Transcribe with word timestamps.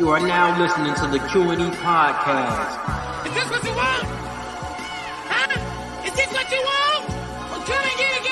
You 0.00 0.08
are 0.08 0.18
now 0.18 0.58
listening 0.58 0.94
to 0.94 1.06
the 1.08 1.18
Q&E 1.28 1.56
podcast. 1.76 3.26
Is 3.26 3.34
this 3.34 3.50
what 3.50 3.62
you 3.62 3.74
want? 3.74 4.06
Huh? 5.28 6.06
Is 6.06 6.14
this 6.14 6.32
what 6.32 6.50
you 6.50 6.56
want? 6.56 7.08
Well, 7.50 7.60
come 7.66 7.82
and 7.84 7.98
get 7.98 8.16
it, 8.16 8.22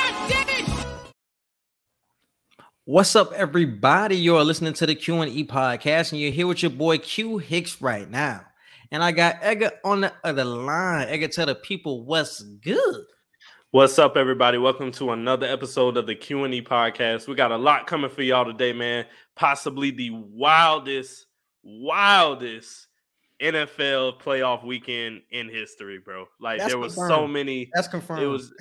goddammit! 0.64 1.04
What's 2.86 3.14
up, 3.14 3.34
everybody? 3.34 4.16
You're 4.16 4.44
listening 4.44 4.72
to 4.72 4.86
the 4.86 4.94
Q&E 4.94 5.44
podcast, 5.44 6.12
and 6.12 6.22
you're 6.22 6.30
here 6.30 6.46
with 6.46 6.62
your 6.62 6.70
boy 6.70 6.96
Q 6.96 7.36
Hicks 7.36 7.82
right 7.82 8.08
now. 8.08 8.46
And 8.90 9.04
I 9.04 9.12
got 9.12 9.36
Edgar 9.42 9.72
on 9.84 10.00
the 10.00 10.14
other 10.24 10.46
line. 10.46 11.06
Edgar, 11.10 11.28
tell 11.28 11.44
the 11.44 11.54
people 11.54 12.02
what's 12.06 12.40
good. 12.40 13.04
What's 13.72 13.98
up, 13.98 14.16
everybody? 14.16 14.56
Welcome 14.56 14.90
to 14.92 15.10
another 15.10 15.46
episode 15.46 15.98
of 15.98 16.06
the 16.06 16.14
Q 16.14 16.44
and 16.44 16.54
E 16.54 16.62
podcast. 16.62 17.28
We 17.28 17.34
got 17.34 17.52
a 17.52 17.58
lot 17.58 17.86
coming 17.86 18.08
for 18.08 18.22
y'all 18.22 18.46
today, 18.46 18.72
man. 18.72 19.04
Possibly 19.36 19.90
the 19.90 20.12
wildest, 20.12 21.26
wildest 21.68 22.88
NFL 23.40 24.20
playoff 24.20 24.64
weekend 24.64 25.22
in 25.30 25.48
history, 25.48 25.98
bro. 25.98 26.26
Like 26.40 26.58
That's 26.58 26.72
there 26.72 26.78
was 26.78 26.94
confirmed. 26.94 27.10
so 27.10 27.28
many. 27.28 27.70
That's 27.72 27.88
confirmed. 27.88 28.22
It 28.22 28.26
was 28.26 28.52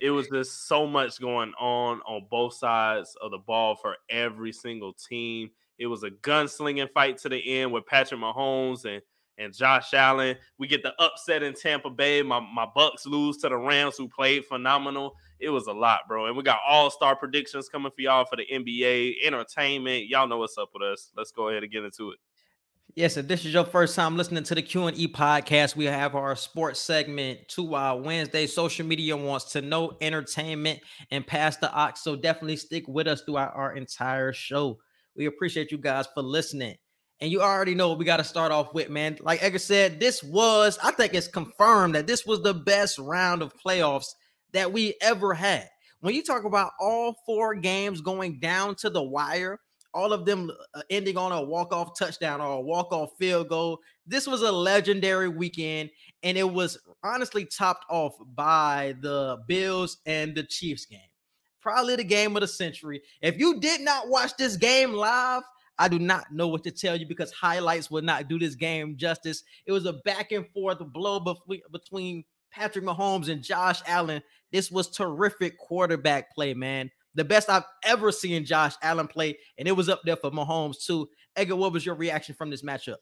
it 0.00 0.10
was 0.10 0.28
just 0.28 0.66
so 0.66 0.86
much 0.86 1.20
going 1.20 1.52
on 1.58 2.00
on 2.00 2.26
both 2.30 2.54
sides 2.54 3.16
of 3.22 3.30
the 3.30 3.38
ball 3.38 3.76
for 3.76 3.96
every 4.10 4.52
single 4.52 4.92
team. 4.92 5.50
It 5.78 5.86
was 5.86 6.02
a 6.02 6.10
gunslinging 6.10 6.90
fight 6.90 7.18
to 7.18 7.28
the 7.28 7.60
end 7.60 7.72
with 7.72 7.86
Patrick 7.86 8.20
Mahomes 8.20 8.84
and 8.84 9.02
and 9.38 9.52
Josh 9.52 9.94
Allen. 9.94 10.36
We 10.58 10.66
get 10.66 10.82
the 10.82 10.94
upset 11.00 11.42
in 11.42 11.54
Tampa 11.54 11.90
Bay. 11.90 12.22
My 12.22 12.40
my 12.40 12.66
Bucks 12.74 13.06
lose 13.06 13.36
to 13.38 13.48
the 13.48 13.56
Rams, 13.56 13.96
who 13.96 14.08
played 14.08 14.44
phenomenal. 14.46 15.14
It 15.38 15.50
was 15.50 15.66
a 15.66 15.72
lot, 15.72 16.00
bro. 16.08 16.26
And 16.26 16.36
we 16.36 16.42
got 16.42 16.60
all 16.66 16.90
star 16.90 17.14
predictions 17.14 17.68
coming 17.68 17.92
for 17.94 18.00
y'all 18.00 18.24
for 18.24 18.36
the 18.36 18.46
NBA 18.50 19.16
entertainment. 19.24 20.06
Y'all 20.08 20.26
know 20.26 20.38
what's 20.38 20.58
up 20.58 20.70
with 20.72 20.82
us. 20.82 21.10
Let's 21.16 21.32
go 21.32 21.48
ahead 21.50 21.62
and 21.62 21.70
get 21.70 21.84
into 21.84 22.10
it. 22.10 22.18
Yes, 22.96 23.16
if 23.16 23.26
this 23.26 23.44
is 23.44 23.52
your 23.52 23.64
first 23.64 23.96
time 23.96 24.16
listening 24.16 24.44
to 24.44 24.54
the 24.54 24.62
Q&E 24.62 25.08
podcast, 25.08 25.74
we 25.74 25.86
have 25.86 26.14
our 26.14 26.36
sports 26.36 26.78
segment 26.78 27.40
two 27.48 27.74
hour 27.74 28.00
Wednesday. 28.00 28.46
Social 28.46 28.86
media 28.86 29.16
wants 29.16 29.46
to 29.50 29.62
know 29.62 29.96
entertainment 30.00 30.78
and 31.10 31.26
pass 31.26 31.56
the 31.56 31.76
aux. 31.76 31.94
So 31.96 32.14
definitely 32.14 32.54
stick 32.56 32.86
with 32.86 33.08
us 33.08 33.22
throughout 33.22 33.56
our 33.56 33.74
entire 33.74 34.32
show. 34.32 34.78
We 35.16 35.26
appreciate 35.26 35.72
you 35.72 35.78
guys 35.78 36.06
for 36.14 36.22
listening. 36.22 36.76
And 37.20 37.32
you 37.32 37.42
already 37.42 37.74
know 37.74 37.88
what 37.88 37.98
we 37.98 38.04
got 38.04 38.18
to 38.18 38.24
start 38.24 38.52
off 38.52 38.72
with, 38.72 38.90
man. 38.90 39.18
Like 39.20 39.42
Edgar 39.42 39.58
said, 39.58 39.98
this 39.98 40.22
was, 40.22 40.78
I 40.80 40.92
think 40.92 41.14
it's 41.14 41.26
confirmed 41.26 41.96
that 41.96 42.06
this 42.06 42.24
was 42.24 42.42
the 42.42 42.54
best 42.54 43.00
round 43.00 43.42
of 43.42 43.52
playoffs 43.58 44.06
that 44.52 44.72
we 44.72 44.94
ever 45.00 45.34
had. 45.34 45.68
When 45.98 46.14
you 46.14 46.22
talk 46.22 46.44
about 46.44 46.70
all 46.78 47.16
four 47.26 47.56
games 47.56 48.00
going 48.00 48.38
down 48.38 48.76
to 48.76 48.90
the 48.90 49.02
wire, 49.02 49.58
all 49.94 50.12
of 50.12 50.26
them 50.26 50.50
uh, 50.74 50.82
ending 50.90 51.16
on 51.16 51.32
a 51.32 51.42
walk-off 51.42 51.96
touchdown 51.98 52.40
or 52.40 52.54
a 52.54 52.60
walk-off 52.60 53.10
field 53.18 53.48
goal. 53.48 53.78
This 54.06 54.26
was 54.26 54.42
a 54.42 54.52
legendary 54.52 55.28
weekend, 55.28 55.90
and 56.22 56.36
it 56.36 56.50
was 56.50 56.76
honestly 57.02 57.46
topped 57.46 57.86
off 57.88 58.14
by 58.34 58.96
the 59.00 59.38
Bills 59.46 59.98
and 60.04 60.34
the 60.34 60.42
Chiefs 60.42 60.84
game. 60.84 61.00
Probably 61.62 61.96
the 61.96 62.04
game 62.04 62.36
of 62.36 62.42
the 62.42 62.48
century. 62.48 63.00
If 63.22 63.38
you 63.38 63.60
did 63.60 63.80
not 63.80 64.08
watch 64.08 64.36
this 64.36 64.56
game 64.56 64.92
live, 64.92 65.42
I 65.78 65.88
do 65.88 65.98
not 65.98 66.32
know 66.32 66.48
what 66.48 66.64
to 66.64 66.70
tell 66.70 66.96
you 66.96 67.06
because 67.06 67.32
highlights 67.32 67.90
will 67.90 68.02
not 68.02 68.28
do 68.28 68.38
this 68.38 68.54
game 68.54 68.96
justice. 68.96 69.42
It 69.66 69.72
was 69.72 69.86
a 69.86 69.94
back 70.04 70.30
and 70.32 70.46
forth 70.52 70.78
blow 70.92 71.24
between 71.72 72.24
Patrick 72.52 72.84
Mahomes 72.84 73.28
and 73.28 73.42
Josh 73.42 73.80
Allen. 73.86 74.22
This 74.52 74.70
was 74.70 74.90
terrific 74.90 75.58
quarterback 75.58 76.34
play, 76.34 76.54
man. 76.54 76.90
The 77.14 77.24
best 77.24 77.48
I've 77.48 77.64
ever 77.84 78.10
seen 78.10 78.44
Josh 78.44 78.74
Allen 78.82 79.06
play, 79.06 79.38
and 79.58 79.68
it 79.68 79.72
was 79.72 79.88
up 79.88 80.00
there 80.04 80.16
for 80.16 80.30
Mahomes 80.30 80.84
too. 80.84 81.08
Edgar, 81.36 81.56
what 81.56 81.72
was 81.72 81.86
your 81.86 81.94
reaction 81.94 82.34
from 82.34 82.50
this 82.50 82.62
matchup? 82.62 82.96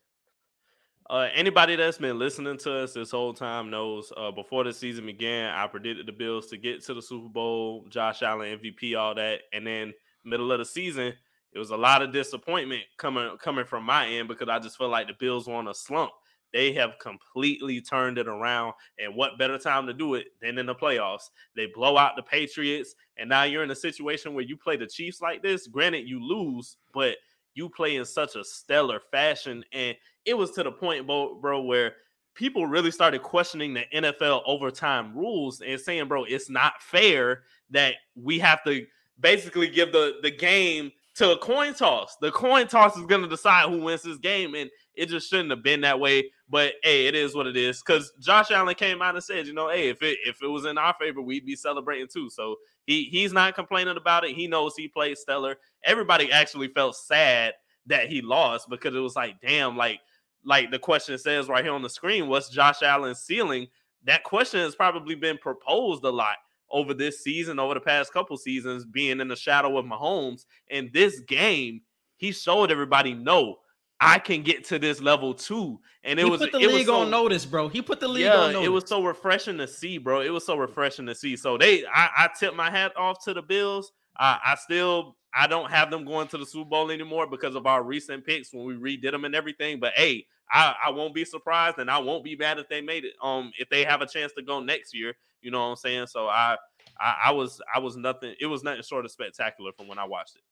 Uh, 1.10 1.28
anybody 1.34 1.76
that's 1.76 1.98
been 1.98 2.18
listening 2.18 2.56
to 2.56 2.78
us 2.78 2.94
this 2.94 3.10
whole 3.10 3.34
time 3.34 3.70
knows 3.70 4.12
uh, 4.16 4.30
before 4.30 4.64
the 4.64 4.72
season 4.72 5.04
began, 5.04 5.52
I 5.52 5.66
predicted 5.66 6.06
the 6.06 6.12
Bills 6.12 6.46
to 6.48 6.56
get 6.56 6.84
to 6.84 6.94
the 6.94 7.02
Super 7.02 7.28
Bowl, 7.28 7.86
Josh 7.88 8.22
Allen 8.22 8.58
MVP, 8.58 8.96
all 8.96 9.14
that, 9.14 9.40
and 9.52 9.66
then 9.66 9.92
middle 10.24 10.52
of 10.52 10.58
the 10.58 10.64
season, 10.64 11.12
it 11.52 11.58
was 11.58 11.70
a 11.70 11.76
lot 11.76 12.02
of 12.02 12.12
disappointment 12.12 12.82
coming 12.96 13.36
coming 13.38 13.64
from 13.64 13.84
my 13.84 14.06
end 14.06 14.28
because 14.28 14.48
I 14.48 14.58
just 14.58 14.78
felt 14.78 14.90
like 14.90 15.06
the 15.06 15.14
Bills 15.18 15.46
were 15.46 15.54
on 15.54 15.68
a 15.68 15.74
slump. 15.74 16.12
They 16.52 16.72
have 16.74 16.98
completely 17.00 17.80
turned 17.80 18.18
it 18.18 18.28
around, 18.28 18.74
and 18.98 19.14
what 19.14 19.38
better 19.38 19.58
time 19.58 19.86
to 19.86 19.94
do 19.94 20.14
it 20.14 20.26
than 20.40 20.58
in 20.58 20.66
the 20.66 20.74
playoffs? 20.74 21.30
They 21.56 21.66
blow 21.66 21.96
out 21.96 22.16
the 22.16 22.22
Patriots, 22.22 22.94
and 23.16 23.28
now 23.28 23.44
you're 23.44 23.62
in 23.62 23.70
a 23.70 23.76
situation 23.76 24.34
where 24.34 24.44
you 24.44 24.56
play 24.56 24.76
the 24.76 24.86
Chiefs 24.86 25.20
like 25.20 25.42
this. 25.42 25.66
Granted, 25.66 26.08
you 26.08 26.22
lose, 26.22 26.76
but 26.92 27.16
you 27.54 27.68
play 27.68 27.96
in 27.96 28.04
such 28.04 28.36
a 28.36 28.44
stellar 28.44 29.00
fashion, 29.10 29.64
and 29.72 29.96
it 30.24 30.34
was 30.34 30.52
to 30.52 30.62
the 30.62 30.72
point, 30.72 31.06
bro, 31.06 31.38
bro 31.40 31.62
where 31.62 31.94
people 32.34 32.66
really 32.66 32.90
started 32.90 33.22
questioning 33.22 33.74
the 33.74 33.84
NFL 33.94 34.42
overtime 34.46 35.16
rules 35.16 35.60
and 35.60 35.80
saying, 35.80 36.08
bro, 36.08 36.24
it's 36.24 36.48
not 36.48 36.80
fair 36.80 37.42
that 37.70 37.94
we 38.14 38.38
have 38.38 38.62
to 38.64 38.86
basically 39.20 39.68
give 39.68 39.92
the 39.92 40.18
the 40.22 40.30
game 40.30 40.90
to 41.14 41.32
a 41.32 41.38
coin 41.38 41.74
toss. 41.74 42.16
The 42.20 42.30
coin 42.30 42.66
toss 42.66 42.96
is 42.96 43.04
going 43.04 43.22
to 43.22 43.28
decide 43.28 43.68
who 43.68 43.82
wins 43.82 44.02
this 44.02 44.18
game, 44.18 44.54
and 44.54 44.70
it 44.94 45.06
just 45.06 45.28
shouldn't 45.28 45.50
have 45.50 45.62
been 45.62 45.80
that 45.82 46.00
way. 46.00 46.30
But 46.48 46.74
hey, 46.82 47.06
it 47.06 47.14
is 47.14 47.34
what 47.34 47.46
it 47.46 47.56
is. 47.56 47.82
Because 47.82 48.12
Josh 48.20 48.50
Allen 48.50 48.74
came 48.74 49.02
out 49.02 49.14
and 49.14 49.24
said, 49.24 49.46
you 49.46 49.54
know, 49.54 49.68
hey, 49.68 49.88
if 49.88 50.02
it 50.02 50.18
if 50.24 50.42
it 50.42 50.48
was 50.48 50.64
in 50.64 50.78
our 50.78 50.94
favor, 51.00 51.22
we'd 51.22 51.46
be 51.46 51.56
celebrating 51.56 52.08
too. 52.12 52.28
So 52.30 52.56
he 52.86 53.04
he's 53.04 53.32
not 53.32 53.54
complaining 53.54 53.96
about 53.96 54.24
it. 54.24 54.36
He 54.36 54.46
knows 54.46 54.74
he 54.76 54.88
played 54.88 55.18
stellar. 55.18 55.56
Everybody 55.84 56.30
actually 56.30 56.68
felt 56.68 56.96
sad 56.96 57.54
that 57.86 58.08
he 58.08 58.22
lost 58.22 58.68
because 58.68 58.94
it 58.94 59.00
was 59.00 59.16
like, 59.16 59.40
damn, 59.40 59.76
like 59.76 60.00
like 60.44 60.70
the 60.70 60.78
question 60.78 61.18
says 61.18 61.48
right 61.48 61.64
here 61.64 61.72
on 61.72 61.82
the 61.82 61.88
screen, 61.88 62.28
what's 62.28 62.50
Josh 62.50 62.82
Allen's 62.82 63.20
ceiling? 63.20 63.68
That 64.04 64.24
question 64.24 64.60
has 64.60 64.74
probably 64.74 65.14
been 65.14 65.38
proposed 65.38 66.04
a 66.04 66.10
lot 66.10 66.36
over 66.70 66.94
this 66.94 67.22
season, 67.22 67.58
over 67.58 67.74
the 67.74 67.80
past 67.80 68.12
couple 68.12 68.36
seasons, 68.36 68.84
being 68.84 69.20
in 69.20 69.28
the 69.28 69.36
shadow 69.36 69.78
of 69.78 69.84
Mahomes. 69.84 70.46
And 70.70 70.92
this 70.92 71.20
game, 71.20 71.82
he 72.16 72.32
showed 72.32 72.70
everybody, 72.72 73.14
no, 73.14 73.58
I 74.02 74.18
can 74.18 74.42
get 74.42 74.64
to 74.64 74.78
this 74.80 75.00
level 75.00 75.32
too. 75.32 75.80
And 76.02 76.18
it 76.18 76.24
he 76.24 76.30
was 76.30 76.40
put 76.40 76.50
the 76.50 76.58
it 76.58 76.66
was 76.66 76.74
league 76.74 76.86
so- 76.86 77.02
on 77.02 77.10
notice, 77.10 77.46
bro. 77.46 77.68
He 77.68 77.80
put 77.80 78.00
the 78.00 78.08
league 78.08 78.24
yeah, 78.24 78.34
on 78.34 78.52
notice. 78.52 78.66
it 78.66 78.70
was 78.70 78.88
so 78.88 79.04
refreshing 79.04 79.58
to 79.58 79.68
see, 79.68 79.98
bro. 79.98 80.20
It 80.20 80.30
was 80.30 80.44
so 80.44 80.56
refreshing 80.56 81.06
to 81.06 81.14
see. 81.14 81.36
So 81.36 81.56
they, 81.56 81.86
I, 81.86 82.08
I 82.18 82.30
tip 82.38 82.56
my 82.56 82.68
hat 82.68 82.92
off 82.96 83.22
to 83.24 83.32
the 83.32 83.42
Bills. 83.42 83.92
I, 84.18 84.38
I 84.44 84.54
still, 84.56 85.16
I 85.32 85.46
don't 85.46 85.70
have 85.70 85.90
them 85.90 86.04
going 86.04 86.26
to 86.28 86.38
the 86.38 86.44
Super 86.44 86.68
Bowl 86.68 86.90
anymore 86.90 87.28
because 87.28 87.54
of 87.54 87.66
our 87.66 87.84
recent 87.84 88.26
picks 88.26 88.52
when 88.52 88.64
we 88.64 88.74
redid 88.74 89.12
them 89.12 89.24
and 89.24 89.36
everything. 89.36 89.78
But 89.78 89.92
hey, 89.94 90.26
I, 90.50 90.74
I 90.86 90.90
won't 90.90 91.14
be 91.14 91.24
surprised 91.24 91.78
and 91.78 91.88
I 91.88 91.98
won't 91.98 92.24
be 92.24 92.34
mad 92.34 92.58
if 92.58 92.68
they 92.68 92.80
made 92.80 93.04
it. 93.04 93.14
Um, 93.22 93.52
if 93.58 93.68
they 93.68 93.84
have 93.84 94.02
a 94.02 94.06
chance 94.06 94.32
to 94.32 94.42
go 94.42 94.60
next 94.60 94.94
year, 94.94 95.14
you 95.40 95.52
know 95.52 95.60
what 95.60 95.66
I'm 95.66 95.76
saying. 95.76 96.08
So 96.08 96.26
I, 96.26 96.56
I, 96.98 97.16
I 97.26 97.30
was, 97.30 97.60
I 97.72 97.78
was 97.78 97.96
nothing. 97.96 98.34
It 98.40 98.46
was 98.46 98.64
nothing 98.64 98.82
short 98.82 99.04
of 99.04 99.12
spectacular 99.12 99.70
from 99.72 99.86
when 99.86 99.98
I 99.98 100.04
watched 100.04 100.34
it. 100.34 100.42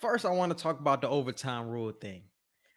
First, 0.00 0.24
I 0.24 0.30
want 0.30 0.56
to 0.56 0.60
talk 0.60 0.80
about 0.80 1.02
the 1.02 1.08
overtime 1.08 1.68
rule 1.68 1.92
thing. 1.92 2.22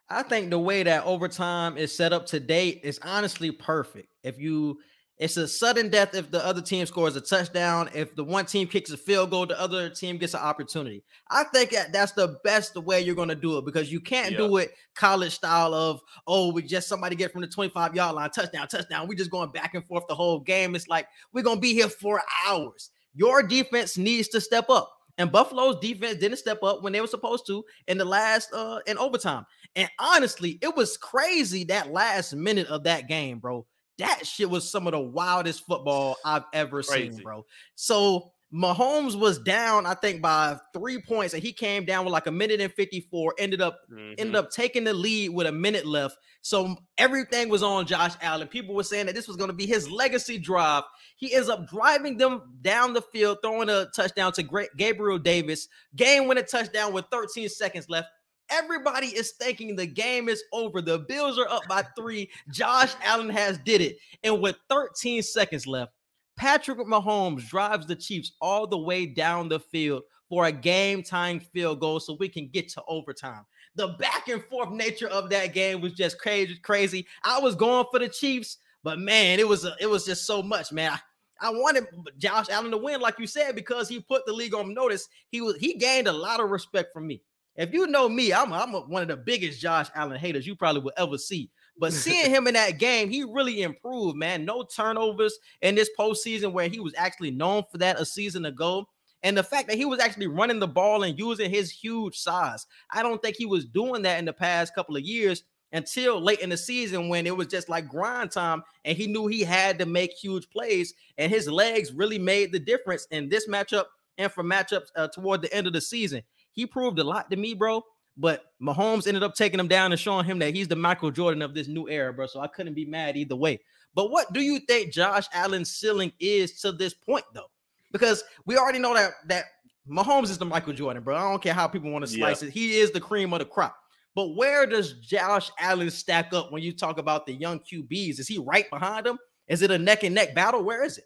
I 0.10 0.24
think 0.24 0.50
the 0.50 0.60
way 0.60 0.84
that 0.84 1.06
overtime 1.06 1.78
is 1.78 1.96
set 1.96 2.12
up 2.12 2.26
to 2.28 2.40
date 2.40 2.82
is 2.84 3.00
honestly 3.02 3.50
perfect. 3.50 4.10
If 4.24 4.38
you, 4.38 4.80
it's 5.18 5.38
a 5.38 5.48
sudden 5.48 5.90
death 5.90 6.16
if 6.16 6.30
the 6.32 6.46
other 6.46 6.62
team 6.62 6.86
scores 6.86 7.16
a 7.16 7.22
touchdown. 7.22 7.90
If 7.96 8.14
the 8.16 8.26
one 8.26 8.46
team 8.46 8.68
kicks 8.68 8.92
a 8.92 8.98
field 8.98 9.30
goal, 9.30 9.46
the 9.46 9.58
other 9.58 9.90
team 9.90 10.18
gets 10.18 10.34
an 10.34 10.42
opportunity. 10.42 11.02
I 11.30 11.46
think 11.46 11.70
that 11.72 11.94
that's 11.94 12.12
the 12.12 12.40
best 12.44 12.76
way 12.76 13.00
you're 13.00 13.16
going 13.16 13.30
to 13.30 13.36
do 13.36 13.58
it 13.58 13.64
because 13.64 13.90
you 13.90 14.02
can't 14.02 14.36
do 14.36 14.58
it 14.58 14.72
college 14.94 15.34
style 15.34 15.74
of, 15.74 16.02
oh, 16.28 16.52
we 16.52 16.62
just 16.62 16.90
somebody 16.90 17.16
get 17.16 17.32
from 17.32 17.42
the 17.42 17.48
25 17.48 17.96
yard 17.96 18.16
line, 18.16 18.30
touchdown, 18.32 18.68
touchdown. 18.68 19.08
We're 19.08 19.18
just 19.18 19.32
going 19.32 19.52
back 19.52 19.76
and 19.76 19.86
forth 19.86 20.04
the 20.10 20.16
whole 20.16 20.42
game. 20.42 20.76
It's 20.76 20.90
like 20.90 21.08
we're 21.32 21.44
going 21.44 21.58
to 21.58 21.62
be 21.62 21.74
here 21.74 21.90
for 21.90 22.22
hours. 22.46 22.90
Your 23.16 23.42
defense 23.44 23.98
needs 23.98 24.28
to 24.30 24.42
step 24.42 24.70
up. 24.70 24.92
And 25.18 25.32
Buffalo's 25.32 25.80
defense 25.80 26.18
didn't 26.18 26.38
step 26.38 26.64
up 26.64 26.82
when 26.82 26.92
they 26.92 27.02
were 27.02 27.08
supposed 27.08 27.46
to 27.48 27.64
in 27.88 27.98
the 27.98 28.06
last 28.06 28.52
uh 28.54 28.80
in 28.88 28.98
overtime. 28.98 29.46
And 29.76 29.90
honestly, 30.00 30.60
it 30.62 30.76
was 30.76 30.98
crazy 30.98 31.64
that 31.66 31.92
last 31.92 32.34
minute 32.34 32.68
of 32.68 32.84
that 32.84 33.08
game, 33.08 33.40
bro. 33.40 33.66
That 34.00 34.26
shit 34.26 34.50
was 34.50 34.70
some 34.70 34.88
of 34.88 34.94
the 34.94 35.00
wildest 35.00 35.66
football 35.68 36.18
I've 36.26 36.46
ever 36.52 36.82
seen, 36.82 37.16
bro. 37.18 37.46
So 37.76 38.33
Mahomes 38.54 39.18
was 39.18 39.40
down, 39.40 39.88
I 39.88 39.96
think, 39.96 40.22
by 40.22 40.58
three 40.74 41.02
points, 41.02 41.34
and 41.34 41.42
he 41.42 41.52
came 41.52 41.86
down 41.86 42.06
with 42.06 42.12
like 42.12 42.28
a 42.28 42.32
minute 42.32 42.62
and 42.62 42.72
54, 42.72 43.34
ended 43.40 43.62
up 43.62 43.80
ended 43.92 44.34
Mhm. 44.34 44.36
up 44.36 44.52
taking 44.52 44.84
the 44.84 44.94
lead 44.94 45.30
with 45.30 45.48
a 45.48 45.52
minute 45.52 45.88
left. 45.88 46.18
So 46.42 46.76
everything 47.00 47.50
was 47.50 47.64
on 47.64 47.88
Josh 47.88 48.14
Allen. 48.22 48.48
People 48.48 48.76
were 48.76 48.84
saying 48.84 49.08
that 49.08 49.16
this 49.16 49.28
was 49.28 49.38
going 49.38 49.48
to 49.50 49.56
be 49.56 49.66
his 49.66 49.90
legacy 49.90 50.38
drive. 50.38 50.84
He 51.16 51.34
ends 51.34 51.50
up 51.50 51.68
driving 51.68 52.18
them 52.18 52.58
down 52.62 52.94
the 52.94 53.02
field, 53.02 53.40
throwing 53.42 53.70
a 53.70 53.88
touchdown 53.96 54.34
to 54.34 54.68
Gabriel 54.78 55.18
Davis. 55.18 55.68
Game 55.96 56.28
winning 56.28 56.46
touchdown 56.46 56.94
with 56.94 57.06
13 57.12 57.50
seconds 57.50 57.90
left. 57.90 58.10
Everybody 58.50 59.08
is 59.08 59.32
thinking 59.32 59.76
the 59.76 59.88
game 59.88 60.30
is 60.30 60.44
over. 60.52 60.80
The 60.82 61.00
Bills 61.00 61.40
are 61.40 61.48
up 61.50 61.64
by 61.68 61.84
three. 61.98 62.30
Josh 62.52 62.94
Allen 63.04 63.30
has 63.30 63.58
did 63.60 63.82
it. 63.82 63.98
And 64.22 64.42
with 64.42 64.58
13 64.70 65.24
seconds 65.24 65.66
left, 65.66 65.92
Patrick 66.36 66.80
Mahomes 66.80 67.48
drives 67.48 67.86
the 67.86 67.96
Chiefs 67.96 68.34
all 68.42 68.68
the 68.68 68.78
way 68.78 69.06
down 69.06 69.50
the 69.50 69.60
field 69.60 70.04
for 70.30 70.46
a 70.46 70.52
game 70.52 71.04
time 71.04 71.40
field 71.40 71.80
goal 71.80 72.00
so 72.00 72.18
we 72.20 72.28
can 72.28 72.48
get 72.48 72.70
to 72.70 72.84
overtime. 72.88 73.46
The 73.76 73.90
back 74.00 74.28
and 74.28 74.44
forth 74.46 74.72
nature 74.72 75.08
of 75.08 75.30
that 75.30 75.54
game 75.54 75.82
was 75.82 75.94
just 75.94 76.20
crazy, 76.20 76.58
crazy. 76.58 77.08
I 77.24 77.40
was 77.40 77.56
going 77.56 77.86
for 77.92 78.00
the 78.00 78.10
Chiefs, 78.10 78.58
but 78.84 79.00
man, 79.00 79.40
it 79.40 79.48
was 79.48 79.66
a, 79.66 79.76
it 79.80 79.88
was 79.88 80.06
just 80.06 80.26
so 80.26 80.42
much, 80.42 80.72
man. 80.72 80.92
I, 80.92 81.00
I 81.48 81.50
wanted 81.50 81.86
Josh 82.18 82.50
Allen 82.50 82.72
to 82.72 82.78
win, 82.78 83.02
like 83.02 83.20
you 83.20 83.28
said, 83.28 83.56
because 83.56 83.90
he 83.90 84.00
put 84.00 84.26
the 84.26 84.34
league 84.34 84.56
on 84.56 84.74
notice. 84.74 85.08
He 85.30 85.42
was 85.42 85.58
he 85.58 85.76
gained 85.76 86.08
a 86.08 86.14
lot 86.14 86.40
of 86.40 86.50
respect 86.50 86.94
from 86.94 87.08
me. 87.08 87.22
If 87.56 87.74
you 87.74 87.86
know 87.88 88.10
me, 88.10 88.34
I'm, 88.34 88.52
I'm 88.52 88.74
a, 88.74 88.82
one 88.82 89.04
of 89.04 89.08
the 89.08 89.18
biggest 89.18 89.62
Josh 89.62 89.88
Allen 89.94 90.20
haters 90.20 90.48
you 90.48 90.56
probably 90.56 90.82
will 90.82 90.94
ever 90.98 91.18
see. 91.18 91.52
But 91.78 91.94
seeing 91.94 92.30
him 92.34 92.48
in 92.48 92.54
that 92.54 92.80
game, 92.80 93.10
he 93.10 93.24
really 93.24 93.62
improved, 93.62 94.18
man. 94.18 94.46
No 94.46 94.64
turnovers 94.64 95.38
in 95.62 95.76
this 95.76 95.90
postseason 95.98 96.54
where 96.54 96.70
he 96.70 96.80
was 96.80 96.94
actually 96.98 97.32
known 97.32 97.64
for 97.72 97.78
that 97.80 98.00
a 98.00 98.06
season 98.06 98.46
ago. 98.46 98.88
And 99.24 99.38
the 99.38 99.44
fact 99.44 99.70
that 99.70 99.78
he 99.78 99.86
was 99.86 100.00
actually 100.00 100.28
running 100.28 100.60
the 100.60 100.68
ball 100.68 101.04
and 101.04 101.18
using 101.18 101.50
his 101.50 101.72
huge 101.72 102.18
size, 102.18 102.66
I 102.92 103.02
don't 103.02 103.22
think 103.22 103.38
he 103.38 103.46
was 103.46 103.66
doing 103.66 104.02
that 104.02 104.20
in 104.20 104.26
the 104.26 104.34
past 104.34 104.76
couple 104.76 104.98
of 104.98 105.04
years 105.04 105.44
until 105.72 106.22
late 106.22 106.40
in 106.40 106.50
the 106.50 106.58
season 106.58 107.10
when 107.10 107.26
it 107.26 107.36
was 107.36 107.48
just 107.48 107.68
like 107.68 107.88
grind 107.88 108.32
time 108.32 108.62
and 108.86 108.96
he 108.96 109.08
knew 109.08 109.28
he 109.28 109.42
had 109.42 109.80
to 109.80 109.86
make 109.86 110.12
huge 110.12 110.50
plays 110.50 110.94
and 111.18 111.32
his 111.32 111.50
legs 111.50 111.92
really 111.92 112.20
made 112.20 112.52
the 112.52 112.60
difference 112.60 113.08
in 113.10 113.28
this 113.28 113.48
matchup 113.48 113.86
and 114.18 114.32
for 114.32 114.44
matchups 114.44 114.88
uh, 114.96 115.08
toward 115.08 115.42
the 115.42 115.54
end 115.54 115.66
of 115.66 115.74
the 115.74 115.82
season. 115.82 116.22
He 116.52 116.68
proved 116.68 117.00
a 117.00 117.04
lot 117.04 117.32
to 117.32 117.38
me, 117.38 117.56
bro. 117.56 117.84
But 118.16 118.44
Mahomes 118.62 119.08
ended 119.08 119.24
up 119.24 119.34
taking 119.34 119.60
him 119.60 119.68
down 119.68 119.92
and 119.92 120.00
showing 120.00 120.26
him 120.26 120.40
that 120.40 120.54
he's 120.54 120.68
the 120.68 120.76
Michael 120.76 121.12
Jordan 121.12 121.42
of 121.42 121.54
this 121.54 121.68
new 121.68 121.90
era, 121.90 122.14
bro. 122.14 122.28
So 122.28 122.40
I 122.40 122.48
couldn't 122.48 122.76
be 122.76 122.86
mad 122.86 123.18
either 123.18 123.36
way. 123.36 123.60
But 123.96 124.12
what 124.12 124.32
do 124.34 124.42
you 124.42 124.60
think 124.60 124.92
Josh 124.92 125.26
Allen's 125.34 125.72
ceiling 125.72 126.12
is 126.20 126.60
to 126.62 126.72
this 126.72 126.94
point, 126.94 127.26
though? 127.34 127.50
Because 127.92 128.24
we 128.46 128.58
already 128.58 128.80
know 128.80 128.94
that 128.94 129.12
that 129.28 129.46
Mahomes 129.90 130.30
is 130.30 130.38
the 130.38 130.46
Michael 130.46 130.74
Jordan, 130.74 131.04
bro. 131.04 131.16
I 131.16 131.30
don't 131.30 131.42
care 131.42 131.54
how 131.54 131.68
people 131.68 131.92
want 131.92 132.06
to 132.06 132.12
slice 132.12 132.42
yeah. 132.42 132.48
it. 132.48 132.54
He 132.54 132.78
is 132.80 132.92
the 132.92 133.00
cream 133.00 133.34
of 133.34 133.40
the 133.40 133.46
crop. 133.46 133.76
But 134.16 134.36
where 134.36 134.66
does 134.66 134.94
Josh 134.94 135.52
Allen 135.60 135.90
stack 135.90 136.34
up 136.34 136.52
when 136.52 136.62
you 136.62 136.72
talk 136.72 137.00
about 137.00 137.26
the 137.26 137.34
young 137.34 137.60
QBs? 137.60 138.20
Is 138.20 138.28
he 138.28 138.38
right 138.38 138.70
behind 138.70 139.08
him? 139.08 139.18
Is 139.48 139.62
it 139.62 139.72
a 139.72 139.78
neck 139.78 140.04
and 140.04 140.14
neck 140.14 140.36
battle? 140.36 140.64
Where 140.64 140.84
is 140.84 140.98
it? 140.98 141.06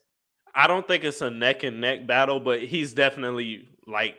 I 0.54 0.68
don't 0.68 0.88
think 0.88 1.04
it's 1.04 1.22
a 1.22 1.30
neck 1.30 1.64
and 1.64 1.80
neck 1.80 2.06
battle, 2.06 2.40
but 2.40 2.62
he's 2.62 2.94
definitely 2.94 3.68
like 3.86 4.16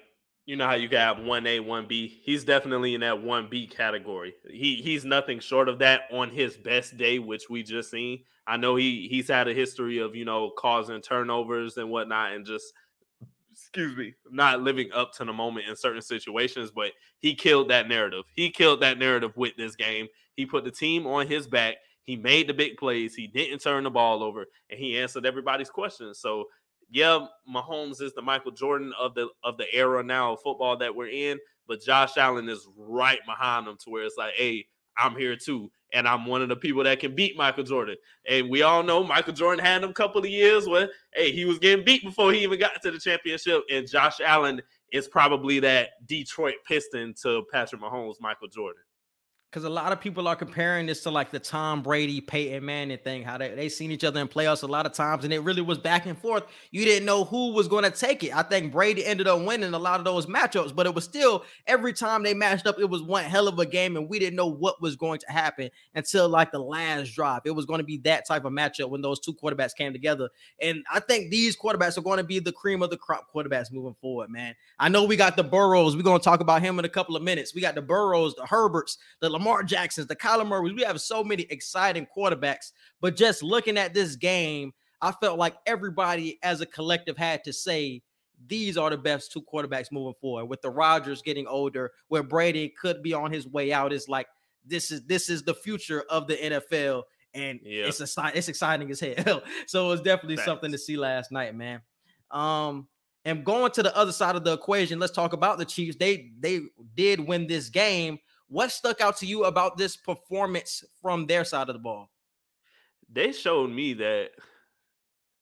you 0.49 0.57
know 0.57 0.67
how 0.67 0.77
you 0.77 0.89
got 0.89 1.23
one 1.23 1.47
A, 1.47 1.61
one 1.61 1.87
B. 1.87 2.23
He's 2.23 2.43
definitely 2.43 2.95
in 2.95 3.03
that 3.03 3.23
one 3.23 3.49
B 3.51 3.67
category. 3.67 4.33
He 4.49 4.77
he's 4.77 5.05
nothing 5.05 5.41
short 5.41 5.69
of 5.69 5.79
that 5.81 6.05
on 6.11 6.31
his 6.31 6.57
best 6.57 6.97
day, 6.97 7.19
which 7.19 7.51
we 7.51 7.63
just 7.63 7.91
seen. 7.91 8.21
I 8.47 8.57
know 8.57 8.75
he 8.75 9.09
he's 9.11 9.29
had 9.29 9.47
a 9.47 9.53
history 9.53 9.99
of 9.99 10.17
you 10.17 10.25
know 10.25 10.51
causing 10.57 11.03
turnovers 11.03 11.77
and 11.77 11.91
whatnot, 11.91 12.33
and 12.33 12.47
just 12.47 12.73
excuse 13.53 13.95
me, 13.95 14.15
not 14.31 14.63
living 14.63 14.89
up 14.95 15.13
to 15.17 15.27
the 15.27 15.35
moment 15.35 15.69
in 15.69 15.77
certain 15.77 16.01
situations, 16.01 16.71
but 16.71 16.93
he 17.19 17.35
killed 17.35 17.69
that 17.69 17.87
narrative. 17.87 18.25
He 18.33 18.51
killed 18.51 18.81
that 18.81 18.99
narrative 18.99 19.37
with 19.37 19.55
this 19.59 19.77
game. 19.77 20.07
He 20.35 20.47
put 20.47 20.65
the 20.65 20.71
team 20.71 21.07
on 21.07 21.27
his 21.27 21.47
back. 21.47 21.75
He 22.05 22.17
made 22.17 22.47
the 22.47 22.55
big 22.55 22.79
plays. 22.79 23.15
He 23.15 23.27
didn't 23.27 23.59
turn 23.59 23.85
the 23.85 23.91
ball 23.91 24.23
over, 24.23 24.47
and 24.71 24.81
he 24.81 24.99
answered 24.99 25.27
everybody's 25.27 25.69
questions. 25.69 26.21
So, 26.21 26.47
yeah, 26.91 27.27
Mahomes 27.53 28.01
is 28.01 28.15
the 28.15 28.23
Michael 28.23 28.53
Jordan 28.53 28.93
of 28.99 29.15
the 29.15 29.29
of 29.45 29.57
the 29.57 29.67
era 29.73 30.03
now 30.03 30.33
of 30.33 30.41
football 30.43 30.77
that 30.79 30.95
we're 30.95 31.09
in, 31.09 31.39
but 31.67 31.83
Josh 31.83 32.17
Allen 32.17 32.49
is 32.49 32.67
right 32.77 33.21
behind 33.27 33.67
him 33.67 33.77
to 33.85 33.91
where 33.91 34.05
it's 34.05 34.17
like, 34.17 34.35
hey, 34.35 34.67
I'm 34.99 35.17
here 35.17 35.37
too 35.37 35.71
and 35.93 36.07
I'm 36.07 36.27
one 36.27 36.43
of 36.43 36.49
the 36.49 36.57
people 36.57 36.85
that 36.85 37.01
can 37.01 37.15
beat 37.15 37.37
Michael 37.37 37.65
Jordan. 37.65 37.97
And 38.29 38.51
we 38.51 38.63
all 38.63 38.83
know 38.83 39.03
Michael 39.03 39.33
Jordan 39.33 39.65
had 39.65 39.83
him 39.83 39.91
a 39.91 39.95
couple 39.95 40.21
of 40.21 40.29
years 40.29 40.69
where, 40.69 40.91
hey, 41.15 41.33
he 41.33 41.45
was 41.45 41.59
getting 41.59 41.85
beat 41.85 42.03
before 42.03 42.33
he 42.33 42.43
even 42.43 42.59
got 42.59 42.83
to 42.83 42.91
the 42.91 42.99
championship. 42.99 43.63
And 43.71 43.89
Josh 43.89 44.21
Allen 44.25 44.61
is 44.93 45.09
probably 45.09 45.61
that 45.61 45.91
Detroit 46.07 46.57
Piston 46.67 47.15
to 47.23 47.45
Patrick 47.53 47.81
Mahomes, 47.81 48.17
Michael 48.21 48.49
Jordan 48.49 48.83
because 49.51 49.65
a 49.65 49.71
lot 49.71 49.93
of 49.93 50.01
people 50.01 50.29
are 50.29 50.37
comparing 50.37 50.85
this 50.85 51.03
to 51.03 51.11
like 51.11 51.31
the 51.31 51.39
Tom 51.39 51.83
Brady, 51.83 52.21
Peyton 52.21 52.63
Manning 52.63 52.99
thing, 52.99 53.23
how 53.23 53.39
they, 53.39 53.55
they 53.55 53.71
seen 53.71 53.91
each 53.91 54.05
other 54.05 54.21
in 54.21 54.29
playoffs 54.29 54.63
a 54.63 54.67
lot 54.67 54.85
of 54.85 54.93
times, 54.93 55.25
and 55.25 55.33
it 55.33 55.41
really 55.41 55.63
was 55.63 55.79
back 55.79 56.05
and 56.05 56.19
forth. 56.19 56.45
You 56.71 56.85
didn't 56.85 57.07
know 57.07 57.25
who 57.25 57.55
was 57.55 57.67
going 57.67 57.85
to 57.85 57.91
take 57.91 58.23
it. 58.23 58.37
I 58.37 58.43
think 58.43 58.73
Brady 58.73 59.07
ended 59.07 59.27
up 59.27 59.41
winning 59.43 59.73
a 59.73 59.79
lot 59.79 60.01
of 60.01 60.05
those 60.05 60.27
matchups, 60.27 60.75
but 60.75 60.85
it 60.85 60.95
was 60.95 61.05
still 61.05 61.45
every 61.67 61.95
time 61.95 62.23
they 62.23 62.35
matched 62.35 62.67
up, 62.67 62.79
it 62.79 62.91
was 62.91 63.03
one 63.03 63.25
hell 63.25 63.49
of 63.49 63.59
a 63.59 63.65
game, 63.65 63.97
and 63.97 64.07
we 64.09 64.19
didn't 64.19 64.37
know 64.37 64.47
what 64.47 64.83
was 64.83 64.97
going 64.97 65.19
to 65.21 65.33
happen 65.33 65.71
until 65.95 66.29
like 66.29 66.53
the 66.53 66.59
last 66.59 67.15
drive. 67.15 67.41
It 67.47 67.53
was 67.53 67.65
going 67.65 67.79
to 67.79 67.85
be 67.85 67.97
that 67.99 68.27
type 68.27 68.45
of 68.45 68.53
matchup 68.53 68.91
when 68.91 69.01
those 69.01 69.19
two 69.19 69.33
quarterbacks 69.33 69.75
came 69.75 69.95
together. 69.95 70.29
And 70.61 70.85
I 70.93 71.01
think 71.01 71.31
these 71.31 71.57
quarterbacks 71.57 71.97
are 71.97 72.03
going 72.03 72.19
to 72.19 72.25
be 72.25 72.39
the 72.39 72.53
cream 72.53 72.83
of 72.83 72.91
the 72.91 72.99
crop 72.99 73.29
quarterbacks 73.35 73.73
moving 73.73 73.97
forward, 74.03 74.29
man. 74.29 74.55
I 74.79 74.91
know 74.91 75.05
we 75.05 75.17
got 75.17 75.37
the 75.37 75.45
Burrows. 75.45 75.97
We're 75.97 76.03
going 76.03 76.21
to 76.21 76.25
talk 76.25 76.41
about 76.41 76.61
him 76.61 76.79
in 76.79 76.85
a 76.85 76.91
couple 76.91 77.17
of 77.17 77.23
minutes. 77.23 77.55
We 77.55 77.63
got 77.63 77.75
the 77.75 77.83
Burrows, 77.83 78.35
the 78.35 78.43
Herberts, 78.43 78.99
the 79.21 79.38
Lamar 79.39 79.63
Jacksons, 79.63 80.07
the 80.07 80.17
Kyler 80.17 80.47
Murrays. 80.47 80.75
We 80.75 80.83
have 80.83 81.01
so 81.01 81.23
many 81.23 81.45
exciting 81.51 82.07
quarterbacks. 82.17 82.73
But 83.01 83.17
just 83.17 83.43
looking 83.43 83.79
at 83.79 83.95
this 83.95 84.17
game, 84.17 84.73
I 85.01 85.13
felt 85.13 85.39
like 85.39 85.55
everybody 85.67 86.39
as 86.43 86.61
a 86.61 86.67
collective 86.67 87.17
had 87.17 87.45
to 87.45 87.53
say 87.53 88.03
these 88.47 88.77
are 88.77 88.91
the 88.91 88.99
best 88.99 89.33
two 89.33 89.43
quarterbacks 89.43 89.93
moving 89.93 90.15
forward. 90.21 90.47
With 90.47 90.63
the 90.63 90.71
Rodgers 90.71 91.23
getting 91.23 91.47
older, 91.47 91.93
where 92.09 92.23
Brady 92.23 92.73
could 92.81 93.03
be 93.03 93.15
on 93.15 93.33
his 93.33 93.47
way 93.47 93.73
out, 93.73 93.93
is 93.93 94.09
like 94.09 94.27
this 94.67 94.91
is 94.91 95.05
this 95.07 95.29
is 95.31 95.43
the 95.43 95.55
future 95.55 96.05
of 96.11 96.27
the 96.27 96.37
NFL, 96.37 97.05
and 97.35 97.61
it's 97.63 98.01
a, 98.01 98.33
it's 98.35 98.49
exciting 98.49 98.91
as 98.91 99.01
hell. 99.01 99.43
so 99.67 99.87
it 99.87 99.89
was 99.89 100.01
definitely 100.01 100.37
Thanks. 100.37 100.47
something 100.47 100.73
to 100.73 100.79
see 100.79 100.97
last 100.97 101.33
night, 101.33 101.55
man. 101.55 101.81
Um, 102.31 102.89
and 103.25 103.45
going 103.45 103.71
to 103.73 103.83
the 103.83 103.97
other 103.97 104.13
side 104.13 104.37
of 104.37 104.45
the 104.45 104.53
equation, 104.53 104.99
let's 104.99 105.13
talk 105.13 105.33
about 105.33 105.59
the 105.59 105.65
Chiefs. 105.65 105.97
They 105.99 106.31
they 106.39 106.61
did 106.95 107.21
win 107.21 107.47
this 107.47 107.69
game, 107.69 108.19
what 108.49 108.73
stuck 108.73 109.01
out 109.01 109.17
to 109.19 109.27
you 109.27 109.45
about 109.45 109.77
this 109.77 109.97
performance 109.97 110.85
from 111.01 111.27
their 111.27 111.45
side 111.45 111.69
of 111.69 111.75
the 111.75 111.81
ball? 111.81 112.11
They 113.11 113.33
showed 113.33 113.71
me 113.71 113.95
that 113.95 114.31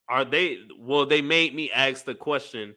are 0.08 0.24
they 0.24 0.58
well, 0.78 1.06
they 1.06 1.22
made 1.22 1.54
me 1.54 1.70
ask 1.70 2.04
the 2.04 2.14
question, 2.14 2.74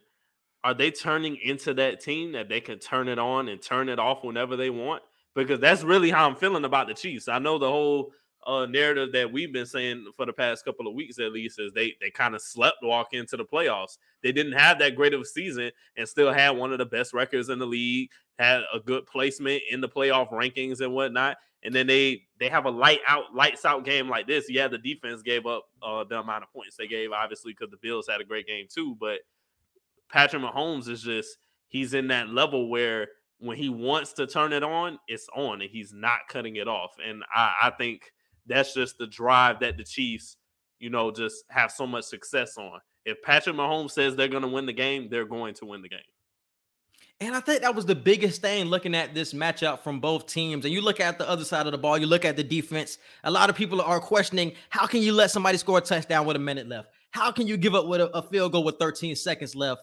are 0.64 0.74
they 0.74 0.92
turning 0.92 1.38
into 1.38 1.74
that 1.76 2.00
team 2.02 2.32
that 2.34 2.50
they 2.50 2.62
can 2.62 2.80
turn 2.80 3.08
it 3.08 3.20
on 3.20 3.48
and 3.48 3.62
turn 3.62 3.90
it 3.90 4.00
off 4.00 4.24
whenever 4.24 4.56
they 4.56 4.70
want? 4.70 5.04
Because 5.36 5.60
that's 5.60 5.84
really 5.84 6.10
how 6.10 6.28
I'm 6.28 6.36
feeling 6.36 6.66
about 6.66 6.88
the 6.88 6.94
Chiefs. 6.94 7.28
I 7.28 7.40
know 7.40 7.58
the 7.58 7.70
whole 7.70 8.12
uh, 8.48 8.66
narrative 8.66 9.12
that 9.14 9.32
we've 9.32 9.54
been 9.54 9.66
saying 9.66 10.06
for 10.16 10.26
the 10.26 10.34
past 10.34 10.66
couple 10.66 10.88
of 10.88 10.96
weeks 10.96 11.20
at 11.20 11.32
least 11.32 11.60
is 11.60 11.72
they 11.74 11.96
they 12.02 12.10
kind 12.10 12.34
of 12.34 12.42
slept 12.42 12.78
walk 12.82 13.10
into 13.14 13.38
the 13.38 13.46
playoffs. 13.46 13.98
They 14.24 14.32
didn't 14.32 14.54
have 14.54 14.80
that 14.80 14.96
great 14.96 15.14
of 15.14 15.22
a 15.22 15.26
season 15.26 15.72
and 15.98 16.08
still 16.08 16.34
had 16.34 16.52
one 16.52 16.72
of 16.72 16.80
the 16.80 16.86
best 16.86 17.14
records 17.14 17.50
in 17.50 17.60
the 17.60 17.66
league, 17.68 18.10
had 18.40 18.62
a 18.74 18.80
good 18.80 19.06
placement 19.06 19.62
in 19.70 19.82
the 19.82 19.90
playoff 19.90 20.32
rankings 20.32 20.80
and 20.80 20.94
whatnot. 20.94 21.38
And 21.62 21.76
then 21.76 21.88
they 21.88 22.24
they 22.40 22.48
have 22.48 22.66
a 22.66 22.70
light 22.70 23.02
out 23.06 23.36
lights 23.36 23.66
out 23.66 23.84
game 23.84 24.08
like 24.08 24.28
this. 24.28 24.50
Yeah, 24.50 24.70
the 24.70 24.78
defense 24.78 25.22
gave 25.22 25.46
up 25.46 25.66
uh, 25.84 26.06
the 26.06 26.20
amount 26.20 26.44
of 26.44 26.54
points 26.54 26.78
they 26.78 26.88
gave, 26.88 27.12
obviously, 27.12 27.52
because 27.52 27.70
the 27.70 27.78
Bills 27.78 28.08
had 28.10 28.22
a 28.22 28.26
great 28.26 28.48
game 28.48 28.66
too. 28.74 28.96
But 28.98 29.20
Patrick 30.10 30.42
Mahomes 30.42 30.88
is 30.88 31.04
just 31.04 31.38
he's 31.68 31.94
in 31.94 32.08
that 32.08 32.30
level 32.30 32.70
where 32.70 33.10
when 33.40 33.58
he 33.58 33.68
wants 33.68 34.14
to 34.14 34.26
turn 34.26 34.54
it 34.54 34.64
on, 34.64 35.00
it's 35.10 35.28
on, 35.36 35.62
and 35.62 35.70
he's 35.70 35.94
not 35.94 36.20
cutting 36.30 36.56
it 36.56 36.68
off. 36.68 36.92
And 37.06 37.24
I, 37.34 37.56
I 37.64 37.70
think 37.72 38.12
that's 38.48 38.74
just 38.74 38.98
the 38.98 39.08
drive 39.08 39.60
that 39.60 39.78
the 39.78 39.84
Chiefs, 39.84 40.38
you 40.80 40.90
know, 40.90 41.12
just 41.12 41.44
have 41.50 41.72
so 41.72 41.86
much 41.86 42.06
success 42.06 42.58
on. 42.58 42.80
If 43.06 43.22
Patrick 43.22 43.56
Mahomes 43.56 43.92
says 43.92 44.16
they're 44.16 44.28
going 44.30 44.44
to 44.44 44.50
win 44.50 44.66
the 44.66 44.74
game, 44.74 45.10
they're 45.10 45.26
going 45.26 45.56
to 45.56 45.66
win 45.66 45.82
the 45.82 45.90
game. 45.90 46.00
And 47.22 47.36
I 47.36 47.42
think 47.42 47.62
that 47.64 47.76
was 47.76 47.86
the 47.86 47.96
biggest 47.96 48.42
thing 48.42 48.66
looking 48.66 48.96
at 48.96 49.14
this 49.14 49.34
matchup 49.34 49.80
from 49.80 50.00
both 50.00 50.26
teams. 50.26 50.64
And 50.64 50.74
you 50.74 50.80
look 50.80 51.02
at 51.02 51.18
the 51.18 51.30
other 51.30 51.44
side 51.44 51.66
of 51.66 51.74
the 51.74 51.78
ball, 51.78 51.98
you 51.98 52.06
look 52.06 52.24
at 52.24 52.38
the 52.38 52.44
defense. 52.44 52.98
A 53.26 53.32
lot 53.32 53.50
of 53.50 53.58
people 53.58 53.82
are 53.82 54.00
questioning 54.00 54.54
how 54.70 54.88
can 54.88 55.02
you 55.02 55.12
let 55.12 55.30
somebody 55.30 55.58
score 55.58 55.80
a 55.80 55.82
touchdown 55.82 56.26
with 56.26 56.38
a 56.38 56.40
minute 56.40 56.70
left? 56.70 56.90
How 57.12 57.30
can 57.32 57.46
you 57.46 57.58
give 57.58 57.76
up 57.76 57.88
with 57.88 58.00
a, 58.00 58.08
a 58.16 58.22
field 58.22 58.54
goal 58.54 58.64
with 58.64 58.80
13 58.80 59.18
seconds 59.18 59.54
left? 59.54 59.82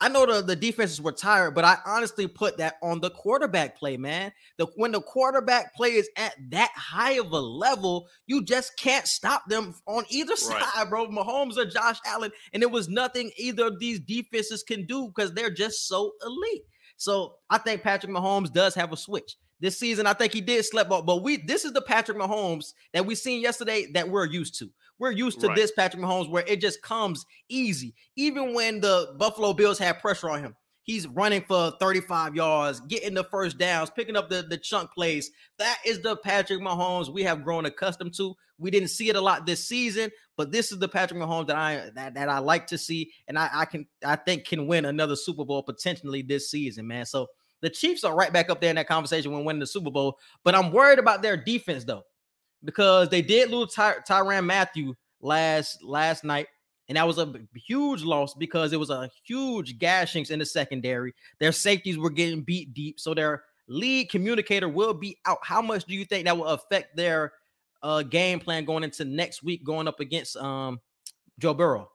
I 0.00 0.08
know 0.08 0.26
the, 0.26 0.42
the 0.42 0.56
defenses 0.56 1.00
were 1.00 1.12
tired, 1.12 1.54
but 1.54 1.64
I 1.64 1.78
honestly 1.86 2.26
put 2.26 2.58
that 2.58 2.74
on 2.82 3.00
the 3.00 3.08
quarterback 3.10 3.78
play, 3.78 3.96
man. 3.96 4.32
The 4.58 4.66
when 4.76 4.92
the 4.92 5.00
quarterback 5.00 5.74
play 5.74 5.92
is 5.92 6.10
at 6.18 6.34
that 6.50 6.72
high 6.74 7.12
of 7.12 7.30
a 7.32 7.40
level, 7.40 8.08
you 8.26 8.44
just 8.44 8.76
can't 8.76 9.06
stop 9.06 9.46
them 9.46 9.74
on 9.86 10.04
either 10.10 10.36
side, 10.36 10.60
right. 10.76 10.90
bro. 10.90 11.06
Mahomes 11.06 11.56
or 11.56 11.64
Josh 11.64 11.98
Allen, 12.04 12.32
and 12.52 12.62
it 12.62 12.70
was 12.70 12.88
nothing 12.88 13.30
either 13.38 13.68
of 13.68 13.78
these 13.78 14.00
defenses 14.00 14.62
can 14.62 14.84
do 14.84 15.06
because 15.06 15.32
they're 15.32 15.48
just 15.48 15.88
so 15.88 16.12
elite. 16.26 16.64
So 16.96 17.36
I 17.50 17.58
think 17.58 17.82
Patrick 17.82 18.12
Mahomes 18.12 18.52
does 18.52 18.74
have 18.74 18.92
a 18.92 18.96
switch. 18.96 19.36
This 19.60 19.78
season, 19.78 20.06
I 20.06 20.12
think 20.12 20.32
he 20.32 20.40
did 20.40 20.64
slip 20.64 20.90
off, 20.90 21.06
but 21.06 21.22
we 21.22 21.38
this 21.38 21.64
is 21.64 21.72
the 21.72 21.80
Patrick 21.80 22.18
Mahomes 22.18 22.74
that 22.92 23.06
we 23.06 23.14
seen 23.14 23.40
yesterday 23.40 23.86
that 23.92 24.08
we're 24.08 24.26
used 24.26 24.58
to. 24.58 24.70
We're 24.98 25.12
used 25.12 25.40
to 25.40 25.48
right. 25.48 25.56
this 25.56 25.72
Patrick 25.72 26.02
Mahomes 26.02 26.28
where 26.28 26.44
it 26.46 26.60
just 26.60 26.82
comes 26.82 27.24
easy. 27.48 27.94
Even 28.16 28.52
when 28.52 28.80
the 28.80 29.14
Buffalo 29.16 29.52
Bills 29.52 29.78
had 29.78 30.00
pressure 30.00 30.30
on 30.30 30.40
him, 30.40 30.54
He's 30.84 31.08
running 31.08 31.42
for 31.48 31.72
35 31.80 32.36
yards, 32.36 32.80
getting 32.80 33.14
the 33.14 33.24
first 33.24 33.56
downs, 33.56 33.88
picking 33.88 34.16
up 34.16 34.28
the, 34.28 34.42
the 34.42 34.58
chunk 34.58 34.92
plays. 34.92 35.30
That 35.58 35.78
is 35.84 36.02
the 36.02 36.14
Patrick 36.14 36.60
Mahomes 36.60 37.08
we 37.08 37.22
have 37.22 37.42
grown 37.42 37.64
accustomed 37.64 38.12
to. 38.18 38.34
We 38.58 38.70
didn't 38.70 38.88
see 38.88 39.08
it 39.08 39.16
a 39.16 39.20
lot 39.20 39.46
this 39.46 39.66
season, 39.66 40.10
but 40.36 40.52
this 40.52 40.70
is 40.70 40.78
the 40.78 40.88
Patrick 40.88 41.20
Mahomes 41.20 41.48
that 41.48 41.56
I 41.56 41.90
that, 41.94 42.14
that 42.14 42.28
I 42.28 42.38
like 42.38 42.66
to 42.68 42.78
see, 42.78 43.12
and 43.28 43.38
I, 43.38 43.50
I 43.52 43.64
can 43.64 43.86
I 44.04 44.16
think 44.16 44.44
can 44.46 44.66
win 44.66 44.84
another 44.84 45.16
Super 45.16 45.44
Bowl 45.44 45.62
potentially 45.62 46.22
this 46.22 46.50
season, 46.50 46.86
man. 46.86 47.06
So 47.06 47.26
the 47.60 47.70
Chiefs 47.70 48.04
are 48.04 48.14
right 48.14 48.32
back 48.32 48.50
up 48.50 48.60
there 48.60 48.70
in 48.70 48.76
that 48.76 48.88
conversation 48.88 49.32
when 49.32 49.44
winning 49.44 49.60
the 49.60 49.66
Super 49.66 49.90
Bowl. 49.90 50.18
But 50.44 50.54
I'm 50.54 50.70
worried 50.70 50.98
about 50.98 51.22
their 51.22 51.36
defense 51.36 51.84
though, 51.84 52.04
because 52.62 53.08
they 53.08 53.22
did 53.22 53.50
lose 53.50 53.72
Ty- 53.72 54.00
Tyrann 54.08 54.44
Mathieu 54.44 54.94
last 55.20 55.82
last 55.82 56.24
night. 56.24 56.46
And 56.88 56.98
that 56.98 57.06
was 57.06 57.16
a 57.16 57.32
huge 57.54 58.02
loss 58.02 58.34
because 58.34 58.74
it 58.74 58.78
was 58.78 58.90
a 58.90 59.08
huge 59.24 59.78
gashings 59.78 60.30
in 60.30 60.38
the 60.38 60.44
secondary. 60.44 61.14
Their 61.40 61.52
safeties 61.52 61.96
were 61.96 62.10
getting 62.10 62.42
beat 62.42 62.74
deep. 62.74 63.00
So 63.00 63.14
their 63.14 63.44
lead 63.68 64.10
communicator 64.10 64.68
will 64.68 64.92
be 64.92 65.16
out. 65.24 65.38
How 65.42 65.62
much 65.62 65.86
do 65.86 65.94
you 65.94 66.04
think 66.04 66.26
that 66.26 66.36
will 66.36 66.44
affect 66.44 66.94
their 66.94 67.32
uh, 67.84 68.02
game 68.02 68.40
plan 68.40 68.64
going 68.64 68.82
into 68.82 69.04
next 69.04 69.44
week, 69.44 69.64
going 69.64 69.86
up 69.86 70.00
against 70.00 70.36
um, 70.36 70.80
Joe 71.38 71.54
Burrow? 71.54 71.88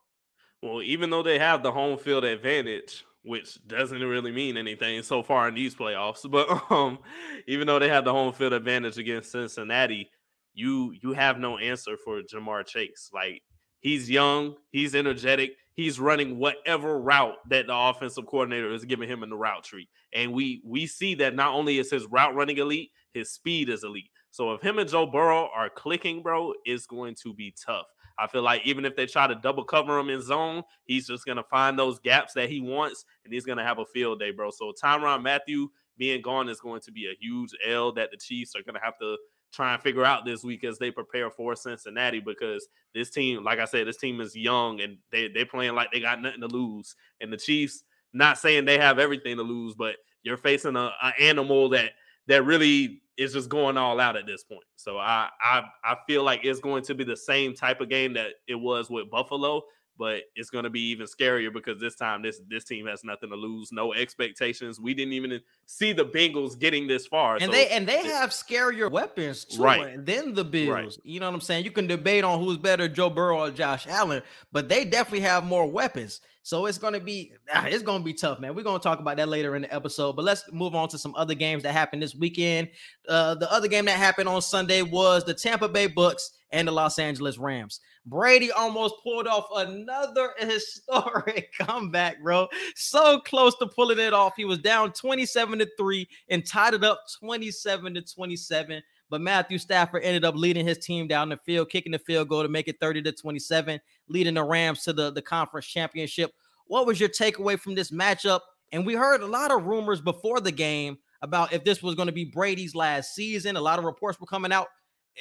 Well, 0.63 0.81
even 0.81 1.10
though 1.10 1.24
they 1.24 1.39
have 1.39 1.63
the 1.63 1.72
home 1.72 1.98
field 1.98 2.24
advantage, 2.24 3.03
which 3.24 3.60
doesn't 3.67 4.00
really 4.00 4.31
mean 4.31 4.55
anything 4.55 5.03
so 5.03 5.22
far 5.22 5.50
in 5.50 5.55
these 5.55 5.75
playoffs, 5.75 6.29
but 6.31 6.48
um, 6.72 7.00
even 7.48 7.67
though 7.67 7.79
they 7.79 7.89
have 7.89 8.05
the 8.05 8.13
home 8.13 8.31
field 8.31 8.53
advantage 8.53 8.98
against 8.98 9.31
Cincinnati, 9.31 10.10
you 10.53 10.93
you 11.01 11.13
have 11.13 11.39
no 11.39 11.58
answer 11.58 11.98
for 11.98 12.22
Ja'Marr 12.22 12.65
Chase. 12.65 13.10
Like 13.13 13.41
He's 13.81 14.10
young, 14.10 14.55
he's 14.72 14.93
energetic, 14.93 15.51
he's 15.75 16.00
running 16.00 16.38
whatever 16.38 17.00
route 17.00 17.38
that 17.50 17.67
the 17.67 17.75
offensive 17.75 18.25
coordinator 18.25 18.74
is 18.74 18.84
giving 18.84 19.08
him 19.08 19.24
in 19.24 19.29
the 19.29 19.38
route 19.38 19.63
tree. 19.63 19.88
And 20.13 20.34
we 20.34 20.62
we 20.65 20.86
see 20.86 21.15
that 21.15 21.36
not 21.36 21.53
only 21.53 21.77
is 21.79 21.91
his 21.91 22.05
route 22.08 22.36
running 22.36 22.58
elite, 22.58 22.91
his 23.13 23.31
speed 23.31 23.69
is 23.69 23.84
elite. 23.84 24.12
So 24.31 24.53
if 24.53 24.62
him 24.62 24.79
and 24.79 24.89
Joe 24.89 25.05
Burrow 25.05 25.50
are 25.55 25.69
clicking, 25.69 26.21
bro, 26.21 26.53
it's 26.65 26.86
going 26.86 27.15
to 27.24 27.33
be 27.33 27.53
tough. 27.65 27.88
I 28.19 28.27
feel 28.27 28.41
like 28.41 28.62
even 28.65 28.83
if 28.86 28.95
they 28.95 29.05
try 29.05 29.27
to 29.27 29.36
double 29.36 29.63
cover 29.63 29.98
him 29.98 30.09
in 30.09 30.21
zone, 30.21 30.63
he's 30.83 31.07
just 31.07 31.25
gonna 31.25 31.43
find 31.43 31.79
those 31.79 32.00
gaps 32.00 32.33
that 32.33 32.50
he 32.50 32.59
wants, 32.59 33.05
and 33.24 33.33
he's 33.33 33.45
gonna 33.45 33.63
have 33.63 33.79
a 33.79 33.86
field 33.86 34.19
day, 34.19 34.31
bro. 34.31 34.51
So 34.51 34.74
Tyrann 34.81 35.24
Mathieu 35.24 35.69
being 35.98 36.21
gone 36.21 36.50
is 36.50 36.59
going 36.59 36.81
to 36.81 36.91
be 36.91 37.05
a 37.07 37.17
huge 37.19 37.51
L 37.65 37.93
that 37.93 38.12
the 38.12 38.17
Chiefs 38.17 38.55
are 38.55 38.63
gonna 38.63 38.83
have 38.83 38.98
to 39.00 39.17
try 39.51 39.74
and 39.74 39.81
figure 39.81 40.05
out 40.05 40.25
this 40.25 40.43
week 40.43 40.63
as 40.63 40.77
they 40.77 40.91
prepare 40.91 41.31
for 41.31 41.55
Cincinnati 41.55 42.19
because 42.19 42.67
this 42.93 43.09
team, 43.09 43.43
like 43.43 43.59
I 43.59 43.65
said, 43.65 43.88
this 43.88 43.98
team 43.98 44.21
is 44.21 44.36
young 44.36 44.81
and 44.81 44.98
they 45.12 45.29
they're 45.29 45.45
playing 45.45 45.75
like 45.75 45.91
they 45.91 46.00
got 46.00 46.21
nothing 46.21 46.41
to 46.41 46.48
lose. 46.48 46.95
And 47.21 47.31
the 47.31 47.38
Chiefs, 47.38 47.83
not 48.13 48.38
saying 48.38 48.65
they 48.65 48.77
have 48.77 49.00
everything 49.00 49.38
to 49.38 49.43
lose, 49.43 49.75
but 49.75 49.95
you're 50.24 50.38
facing 50.38 50.75
a, 50.75 50.91
a 51.01 51.13
animal 51.19 51.69
that 51.69 51.91
that 52.27 52.43
really 52.43 53.01
is 53.19 53.33
just 53.33 53.49
going 53.49 53.77
all 53.77 53.99
out 53.99 54.15
at 54.15 54.25
this 54.25 54.43
point. 54.43 54.63
So 54.77 54.97
I 54.97 55.29
I 55.41 55.63
I 55.83 55.97
feel 56.07 56.23
like 56.23 56.41
it's 56.43 56.61
going 56.61 56.83
to 56.83 56.95
be 56.95 57.03
the 57.03 57.17
same 57.17 57.53
type 57.53 57.81
of 57.81 57.89
game 57.89 58.13
that 58.13 58.31
it 58.47 58.55
was 58.55 58.89
with 58.89 59.11
Buffalo 59.11 59.63
but 60.00 60.24
it's 60.34 60.50
going 60.50 60.63
to 60.63 60.70
be 60.70 60.79
even 60.89 61.06
scarier 61.06 61.53
because 61.53 61.79
this 61.79 61.96
time 61.96 62.22
this 62.22 62.41
this 62.48 62.63
team 62.63 62.88
has 62.88 63.03
nothing 63.03 63.29
to 63.29 63.36
lose, 63.36 63.72
no 63.74 63.94
expectations. 63.94 64.79
We 64.79 64.94
didn't 64.94 65.13
even 65.13 65.41
see 65.65 65.91
the 65.91 66.06
Bengals 66.06 66.58
getting 66.58 66.88
this 66.88 67.06
far, 67.06 67.36
and 67.36 67.44
so 67.44 67.51
they 67.51 67.68
and 67.68 67.86
they 67.86 68.08
have 68.08 68.29
scarier 68.29 68.89
weapons 68.89 69.44
too, 69.44 69.62
right. 69.62 70.03
than 70.03 70.34
the 70.34 70.46
Bills. 70.46 70.70
Right. 70.70 70.98
You 71.03 71.20
know 71.20 71.27
what 71.27 71.36
I'm 71.36 71.41
saying? 71.41 71.65
You 71.65 71.72
can 71.72 71.86
debate 71.86 72.24
on 72.24 72.39
who's 72.39 72.58
better, 72.58 72.88
Joe 72.88 73.10
Burrow 73.10 73.41
or 73.41 73.51
Josh 73.51 73.86
Allen, 73.88 74.24
but 74.53 74.70
they 74.70 74.86
definitely 74.86 75.20
have 75.22 75.44
more 75.44 75.68
weapons. 75.68 76.22
So 76.44 76.65
it's 76.65 76.77
gonna 76.77 77.01
be 77.01 77.34
ah, 77.53 77.65
it's 77.68 77.84
gonna 77.84 78.03
be 78.03 78.13
tough, 78.13 78.39
man. 78.39 78.56
We're 78.56 78.63
gonna 78.63 78.79
talk 78.79 79.00
about 79.00 79.18
that 79.18 79.27
later 79.27 79.56
in 79.58 79.63
the 79.63 79.74
episode. 79.74 80.15
But 80.15 80.24
let's 80.24 80.50
move 80.51 80.74
on 80.74 80.88
to 80.89 80.98
some 80.98 81.13
other 81.15 81.36
games 81.36 81.63
that 81.63 81.74
happened 81.74 82.01
this 82.01 82.15
weekend. 82.15 82.70
Uh, 83.08 83.36
the 83.36 83.51
other 83.51 83.68
game 83.68 83.86
that 83.86 83.98
happened 83.98 84.29
on 84.29 84.41
Sunday 84.41 84.82
was 84.82 85.25
the 85.25 85.34
Tampa 85.34 85.68
Bay 85.68 85.88
Bucks 85.88 86.32
and 86.51 86.68
the 86.68 86.72
Los 86.72 86.98
Angeles 86.98 87.38
Rams. 87.38 87.82
Brady 88.09 88.51
almost 88.51 88.95
pulled 89.03 89.27
off 89.27 89.47
another 89.55 90.31
historic 90.39 91.53
comeback, 91.57 92.21
bro. 92.21 92.47
So 92.75 93.19
close 93.19 93.55
to 93.57 93.67
pulling 93.67 93.99
it 93.99 94.13
off. 94.13 94.33
He 94.35 94.45
was 94.45 94.57
down 94.57 94.91
27 94.93 95.59
to 95.59 95.69
3 95.77 96.07
and 96.29 96.45
tied 96.45 96.73
it 96.73 96.83
up 96.83 97.01
27 97.19 97.93
to 97.93 98.01
27. 98.01 98.81
But 99.09 99.21
Matthew 99.21 99.57
Stafford 99.57 100.03
ended 100.03 100.25
up 100.25 100.35
leading 100.35 100.67
his 100.67 100.77
team 100.77 101.07
down 101.07 101.29
the 101.29 101.37
field, 101.37 101.69
kicking 101.69 101.91
the 101.91 101.99
field 101.99 102.29
goal 102.29 102.43
to 102.43 102.49
make 102.49 102.67
it 102.67 102.79
30 102.79 103.01
to 103.03 103.11
27, 103.11 103.79
leading 104.07 104.35
the 104.35 104.43
Rams 104.43 104.83
to 104.83 104.93
the, 104.93 105.11
the 105.11 105.21
conference 105.21 105.67
championship. 105.67 106.31
What 106.67 106.85
was 106.85 106.99
your 106.99 107.09
takeaway 107.09 107.59
from 107.59 107.73
this 107.75 107.91
matchup? 107.91 108.41
And 108.71 108.85
we 108.85 108.93
heard 108.93 109.21
a 109.21 109.27
lot 109.27 109.51
of 109.51 109.65
rumors 109.65 110.01
before 110.01 110.39
the 110.39 110.51
game 110.51 110.99
about 111.21 111.53
if 111.53 111.63
this 111.63 111.81
was 111.81 111.95
going 111.95 112.07
to 112.07 112.13
be 112.13 112.25
Brady's 112.25 112.75
last 112.75 113.15
season. 113.15 113.55
A 113.55 113.61
lot 113.61 113.79
of 113.79 113.85
reports 113.85 114.19
were 114.19 114.27
coming 114.27 114.51
out. 114.51 114.67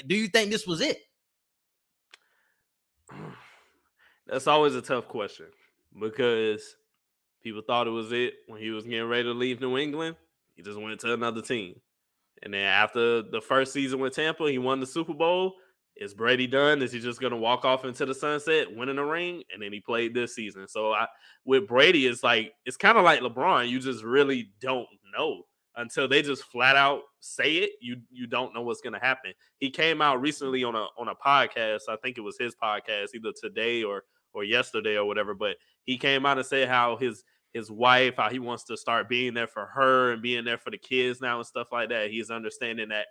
Do 0.07 0.14
you 0.14 0.28
think 0.28 0.50
this 0.50 0.66
was 0.66 0.80
it? 0.80 0.99
That's 4.29 4.47
always 4.47 4.75
a 4.75 4.83
tough 4.83 5.09
question 5.09 5.47
because 5.99 6.77
people 7.43 7.63
thought 7.67 7.87
it 7.87 7.91
was 7.91 8.13
it 8.13 8.35
when 8.47 8.61
he 8.61 8.71
was 8.71 8.85
getting 8.85 9.09
ready 9.09 9.25
to 9.25 9.33
leave 9.33 9.61
New 9.61 9.79
England. 9.79 10.17
He 10.55 10.63
just 10.63 10.79
went 10.79 11.01
to 11.01 11.15
another 11.15 11.41
team. 11.41 11.81
And 12.43 12.53
then 12.53 12.63
after 12.63 13.23
the 13.23 13.41
first 13.41 13.73
season 13.73 14.01
with 14.01 14.15
Tampa, 14.15 14.51
he 14.51 14.59
won 14.59 14.81
the 14.81 14.87
Super 14.87 15.15
Bowl. 15.15 15.55
Is 15.97 16.15
Brady 16.15 16.47
done? 16.47 16.83
Is 16.83 16.93
he 16.93 17.01
just 17.01 17.21
going 17.21 17.33
to 17.33 17.37
walk 17.37 17.65
off 17.65 17.85
into 17.85 18.07
the 18.07 18.15
sunset, 18.15 18.73
winning 18.75 18.99
a 18.99 19.05
ring? 19.05 19.43
And 19.53 19.61
then 19.61 19.73
he 19.73 19.81
played 19.81 20.15
this 20.15 20.35
season. 20.35 20.69
So 20.69 20.93
I, 20.93 21.07
with 21.45 21.67
Brady, 21.67 22.07
it's 22.07 22.23
like 22.23 22.53
it's 22.67 22.77
kind 22.77 22.99
of 22.99 23.05
like 23.05 23.21
LeBron. 23.21 23.69
You 23.69 23.81
just 23.81 24.05
really 24.05 24.51
don't 24.61 24.87
know 25.17 25.43
until 25.77 26.07
they 26.07 26.23
just 26.23 26.45
flat 26.45 26.77
out 26.77 27.03
say 27.21 27.57
it. 27.57 27.71
You 27.81 27.97
you 28.11 28.29
don't 28.29 28.55
know 28.55 28.63
what's 28.63 28.81
going 28.81 28.93
to 28.93 29.05
happen. 29.05 29.33
He 29.59 29.71
came 29.71 30.01
out 30.01 30.21
recently 30.21 30.63
on 30.63 30.77
a 30.77 30.87
on 30.97 31.09
a 31.09 31.15
podcast. 31.15 31.83
I 31.89 31.97
think 31.97 32.19
it 32.19 32.23
was 32.23 32.39
his 32.39 32.55
podcast, 32.55 33.09
either 33.15 33.33
today 33.41 33.83
or 33.83 34.05
or 34.38 34.45
yesterday 34.45 34.97
or 34.97 35.04
whatever. 35.04 35.35
But 35.35 35.57
he 35.85 35.99
came 35.99 36.25
out 36.25 36.38
and 36.38 36.47
said 36.47 36.68
how 36.68 36.97
his 36.97 37.25
his 37.52 37.71
wife, 37.71 38.14
how 38.16 38.30
he 38.30 38.38
wants 38.38 38.64
to 38.64 38.76
start 38.76 39.09
being 39.09 39.35
there 39.35 39.47
for 39.47 39.66
her 39.66 40.12
and 40.12 40.23
being 40.23 40.45
there 40.45 40.59
for 40.59 40.71
the 40.71 40.78
kids 40.78 41.21
now 41.21 41.38
and 41.38 41.47
stuff 41.47 41.68
like 41.73 41.88
that. 41.88 42.11
He's 42.11 42.30
understanding 42.30 42.90
that 42.90 43.07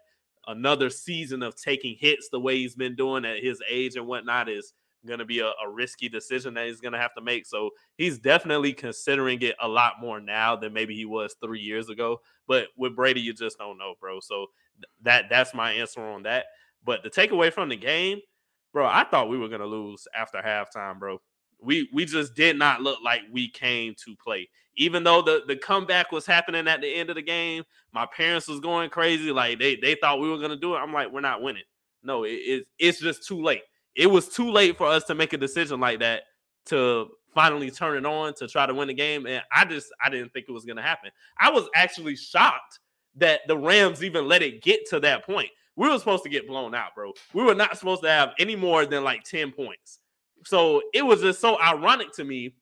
another 0.48 0.90
season 0.90 1.44
of 1.44 1.56
taking 1.56 1.96
hits 2.00 2.30
the 2.30 2.40
way 2.40 2.58
he's 2.58 2.76
been 2.76 2.96
doing 2.96 3.26
at 3.26 3.44
his 3.44 3.62
age 3.70 3.96
and 3.96 4.08
whatnot 4.08 4.48
is 4.48 4.74
going 5.06 5.20
to 5.20 5.26
be 5.26 5.40
a, 5.40 5.48
a, 5.48 5.70
risky 5.70 6.10
decision 6.10 6.54
that 6.54 6.68
he's 6.68 6.82
going 6.82 6.94
to 6.94 7.00
have 7.00 7.14
to 7.16 7.22
make. 7.22 7.46
So 7.46 7.70
he's 7.98 8.18
definitely 8.18 8.74
considering 8.74 9.42
it 9.42 9.56
a 9.62 9.68
lot 9.68 9.94
more 10.02 10.20
now 10.20 10.56
than 10.56 10.74
maybe 10.74 10.96
he 10.96 11.06
was 11.06 11.36
three 11.42 11.60
years 11.60 11.90
ago. 11.90 12.20
But 12.48 12.68
with 12.78 12.96
Brady, 12.96 13.22
you 13.22 13.34
just 13.34 13.58
don't 13.58 13.78
know, 13.78 13.96
bro. 14.00 14.20
So 14.20 14.48
that 15.04 15.26
that's 15.30 15.54
my 15.54 15.74
answer 15.74 16.02
on 16.02 16.24
that. 16.24 16.46
But 16.84 17.04
the 17.04 17.10
takeaway 17.10 17.52
from 17.52 17.70
the 17.70 17.76
game, 17.76 18.20
bro, 18.74 18.86
I 18.86 19.06
thought 19.10 19.30
we 19.30 19.38
were 19.38 19.50
to 19.50 19.66
lose 19.66 20.08
after 20.16 20.40
halftime, 20.40 21.00
bro. 21.00 21.22
We 21.62 21.90
we 21.94 22.06
just 22.06 22.36
did 22.36 22.58
not 22.58 22.82
look 22.82 23.00
like 23.04 23.22
we 23.32 23.50
came 23.50 23.96
to 24.06 24.16
play. 24.16 24.50
Even 24.76 25.04
though 25.04 25.24
the, 25.24 25.42
the 25.48 25.56
comeback 25.56 26.12
was 26.12 26.26
happening 26.26 26.68
at 26.68 26.82
the 26.82 26.94
end 26.94 27.10
of 27.10 27.16
the 27.16 27.22
game, 27.22 27.64
my 27.94 28.06
parents 28.06 28.48
was 28.48 28.60
going 28.60 28.92
crazy. 28.92 29.32
Like 29.32 29.60
they 29.60 29.76
they 29.76 29.96
thought 29.96 30.20
we 30.20 30.30
were 30.30 30.38
gonna 30.38 30.56
do 30.56 30.76
it. 30.76 30.80
I'm 30.80 30.94
like, 30.94 31.12
we're 31.12 31.22
not 31.22 31.42
winning. 31.42 31.64
No, 32.04 32.24
it, 32.24 32.30
it, 32.30 32.68
it's 32.78 33.00
just 33.00 33.28
too 33.28 33.42
late. 33.42 33.64
It 33.96 34.08
was 34.08 34.30
too 34.30 34.52
late 34.52 34.78
for 34.78 34.86
us 34.86 35.04
to 35.06 35.16
make 35.16 35.34
a 35.34 35.38
decision 35.38 35.80
like 35.80 36.00
that 36.00 36.24
to 36.68 37.08
finally 37.34 37.72
turn 37.72 37.98
it 37.98 38.06
on 38.06 38.34
to 38.36 38.48
try 38.48 38.66
to 38.68 38.74
win 38.74 38.88
the 38.88 38.94
game. 38.94 39.26
And 39.26 39.42
I 39.52 39.66
just 39.66 39.88
I 40.04 40.10
didn't 40.10 40.32
think 40.34 40.46
it 40.48 40.52
was 40.52 40.66
gonna 40.66 40.84
happen. 40.84 41.10
I 41.40 41.50
was 41.50 41.68
actually 41.74 42.16
shocked 42.16 42.80
that 43.16 43.42
the 43.48 43.58
Rams 43.58 44.04
even 44.04 44.28
let 44.28 44.44
it 44.44 44.62
get 44.62 44.88
to 44.90 45.00
that 45.00 45.26
point. 45.26 45.50
We 45.78 45.88
were 45.88 46.00
supposed 46.00 46.24
to 46.24 46.30
get 46.30 46.48
blown 46.48 46.76
out, 46.76 46.96
bro. 46.96 47.14
We 47.34 47.44
were 47.44 47.56
not 47.56 47.78
supposed 47.78 48.02
to 48.02 48.10
have 48.10 48.34
any 48.40 48.56
more 48.56 48.86
than 48.86 49.04
like 49.04 49.24
10 49.24 49.52
points. 49.52 50.00
So 50.44 50.82
it 50.94 51.06
was 51.06 51.22
just 51.22 51.40
so 51.40 51.60
ironic 51.62 52.12
to 52.14 52.24
me 52.24 52.56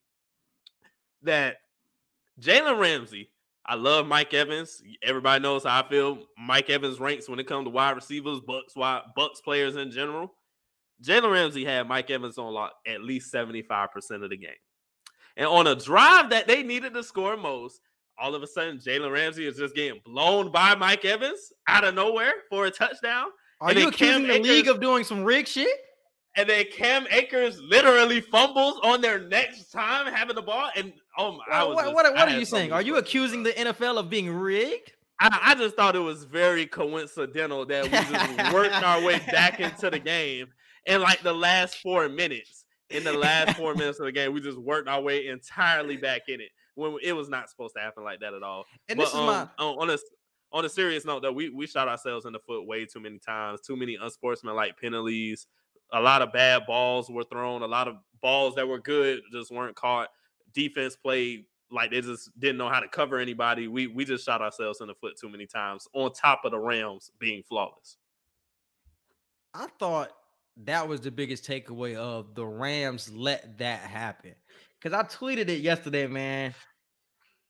that 1.22 1.56
Jalen 2.40 2.78
Ramsey, 2.78 3.30
I 3.64 3.74
love 3.74 4.06
Mike 4.06 4.34
Evans. 4.34 4.82
Everybody 5.02 5.42
knows 5.42 5.64
how 5.64 5.82
I 5.82 5.88
feel. 5.88 6.18
Mike 6.38 6.68
Evans 6.68 7.00
ranks 7.00 7.28
when 7.28 7.40
it 7.40 7.46
comes 7.46 7.64
to 7.64 7.70
wide 7.70 7.96
receivers, 7.96 8.40
Bucks, 8.40 8.76
wide, 8.76 9.02
Bucks 9.16 9.40
players 9.40 9.76
in 9.76 9.90
general. 9.90 10.34
Jalen 11.02 11.32
Ramsey 11.32 11.64
had 11.64 11.88
Mike 11.88 12.10
Evans 12.10 12.38
on 12.38 12.52
lock 12.52 12.74
at 12.86 13.02
least 13.02 13.32
75% 13.32 14.22
of 14.22 14.30
the 14.30 14.36
game. 14.36 14.50
And 15.38 15.46
on 15.46 15.66
a 15.66 15.74
drive 15.74 16.30
that 16.30 16.46
they 16.46 16.62
needed 16.62 16.94
to 16.94 17.02
score 17.02 17.36
most, 17.36 17.80
all 18.18 18.34
of 18.34 18.42
a 18.42 18.46
sudden 18.46 18.78
Jalen 18.78 19.12
Ramsey 19.12 19.46
is 19.46 19.56
just 19.56 19.74
getting 19.74 20.00
blown 20.04 20.50
by 20.50 20.74
Mike 20.74 21.04
Evans 21.04 21.52
out 21.68 21.84
of 21.84 21.94
nowhere 21.94 22.32
for 22.48 22.66
a 22.66 22.70
touchdown. 22.70 23.26
Are 23.60 23.70
and 23.70 23.78
you 23.78 23.88
accusing 23.88 24.22
Cam 24.22 24.28
the 24.28 24.34
Akers, 24.34 24.48
league 24.48 24.68
of 24.68 24.80
doing 24.80 25.04
some 25.04 25.24
rig 25.24 25.46
shit? 25.46 25.68
and 26.36 26.48
then 26.48 26.66
Cam 26.70 27.06
Akers 27.10 27.60
literally 27.60 28.20
fumbles 28.20 28.78
on 28.82 29.00
their 29.00 29.18
next 29.18 29.70
time 29.70 30.12
having 30.12 30.36
the 30.36 30.42
ball. 30.42 30.68
And 30.76 30.92
oh 31.18 31.32
my, 31.32 31.38
well, 31.48 31.74
what, 31.74 31.84
just, 31.84 31.94
what, 31.94 32.14
what 32.14 32.28
are 32.28 32.38
you 32.38 32.44
saying? 32.44 32.72
Are 32.72 32.82
you 32.82 32.96
accusing 32.96 33.42
the 33.42 33.52
NFL 33.52 33.98
of 33.98 34.10
being 34.10 34.30
rigged? 34.30 34.92
I, 35.18 35.38
I, 35.42 35.54
just 35.54 35.76
thought 35.76 35.96
it 35.96 36.00
was 36.00 36.24
very 36.24 36.66
coincidental 36.66 37.64
that 37.64 37.84
we 37.84 37.90
just 37.90 38.52
worked 38.54 38.74
our 38.74 39.02
way 39.02 39.18
back 39.32 39.60
into 39.60 39.88
the 39.88 39.98
game 39.98 40.48
in 40.84 41.00
like 41.00 41.22
the 41.22 41.32
last 41.32 41.76
four 41.76 42.08
minutes. 42.08 42.64
In 42.90 43.02
the 43.02 43.14
last 43.14 43.56
four 43.56 43.74
minutes 43.74 43.98
of 43.98 44.06
the 44.06 44.12
game, 44.12 44.32
we 44.32 44.40
just 44.40 44.58
worked 44.58 44.88
our 44.88 45.00
way 45.00 45.26
entirely 45.26 45.96
back 45.96 46.28
in 46.28 46.40
it. 46.40 46.50
When 46.76 46.96
it 47.02 47.12
was 47.12 47.28
not 47.28 47.50
supposed 47.50 47.74
to 47.74 47.80
happen 47.80 48.04
like 48.04 48.20
that 48.20 48.34
at 48.34 48.42
all. 48.42 48.64
And 48.88 48.96
but, 48.96 49.04
this 49.04 49.12
is 49.12 49.18
um, 49.18 49.26
my 49.26 49.48
on, 49.58 49.78
on 49.78 49.90
a 49.90 49.98
on 50.52 50.64
a 50.64 50.68
serious 50.68 51.04
note, 51.04 51.22
though, 51.22 51.32
we 51.32 51.48
we 51.48 51.66
shot 51.66 51.88
ourselves 51.88 52.24
in 52.24 52.32
the 52.32 52.38
foot 52.38 52.66
way 52.66 52.84
too 52.84 53.00
many 53.00 53.18
times. 53.18 53.60
Too 53.60 53.76
many 53.76 53.96
unsportsmanlike 53.96 54.80
penalties. 54.80 55.48
A 55.92 56.00
lot 56.00 56.22
of 56.22 56.32
bad 56.32 56.66
balls 56.66 57.10
were 57.10 57.24
thrown. 57.24 57.62
A 57.62 57.66
lot 57.66 57.88
of 57.88 57.96
balls 58.22 58.54
that 58.54 58.66
were 58.66 58.78
good 58.78 59.22
just 59.32 59.50
weren't 59.50 59.76
caught. 59.76 60.08
Defense 60.54 60.96
played 60.96 61.46
like 61.70 61.90
they 61.90 62.00
just 62.00 62.30
didn't 62.38 62.58
know 62.58 62.68
how 62.68 62.80
to 62.80 62.88
cover 62.88 63.18
anybody. 63.18 63.68
We 63.68 63.86
we 63.88 64.04
just 64.04 64.24
shot 64.24 64.40
ourselves 64.40 64.80
in 64.80 64.86
the 64.86 64.94
foot 64.94 65.14
too 65.20 65.28
many 65.28 65.46
times. 65.46 65.88
On 65.94 66.12
top 66.12 66.44
of 66.44 66.52
the 66.52 66.58
Rams 66.58 67.10
being 67.18 67.42
flawless. 67.42 67.96
I 69.54 69.66
thought 69.78 70.10
that 70.64 70.88
was 70.88 71.00
the 71.00 71.10
biggest 71.10 71.46
takeaway 71.46 71.96
of 71.96 72.34
the 72.34 72.44
Rams 72.44 73.10
let 73.12 73.58
that 73.58 73.80
happen. 73.80 74.34
Cause 74.86 74.92
I 74.92 75.02
tweeted 75.02 75.48
it 75.48 75.62
yesterday, 75.62 76.06
man. 76.06 76.54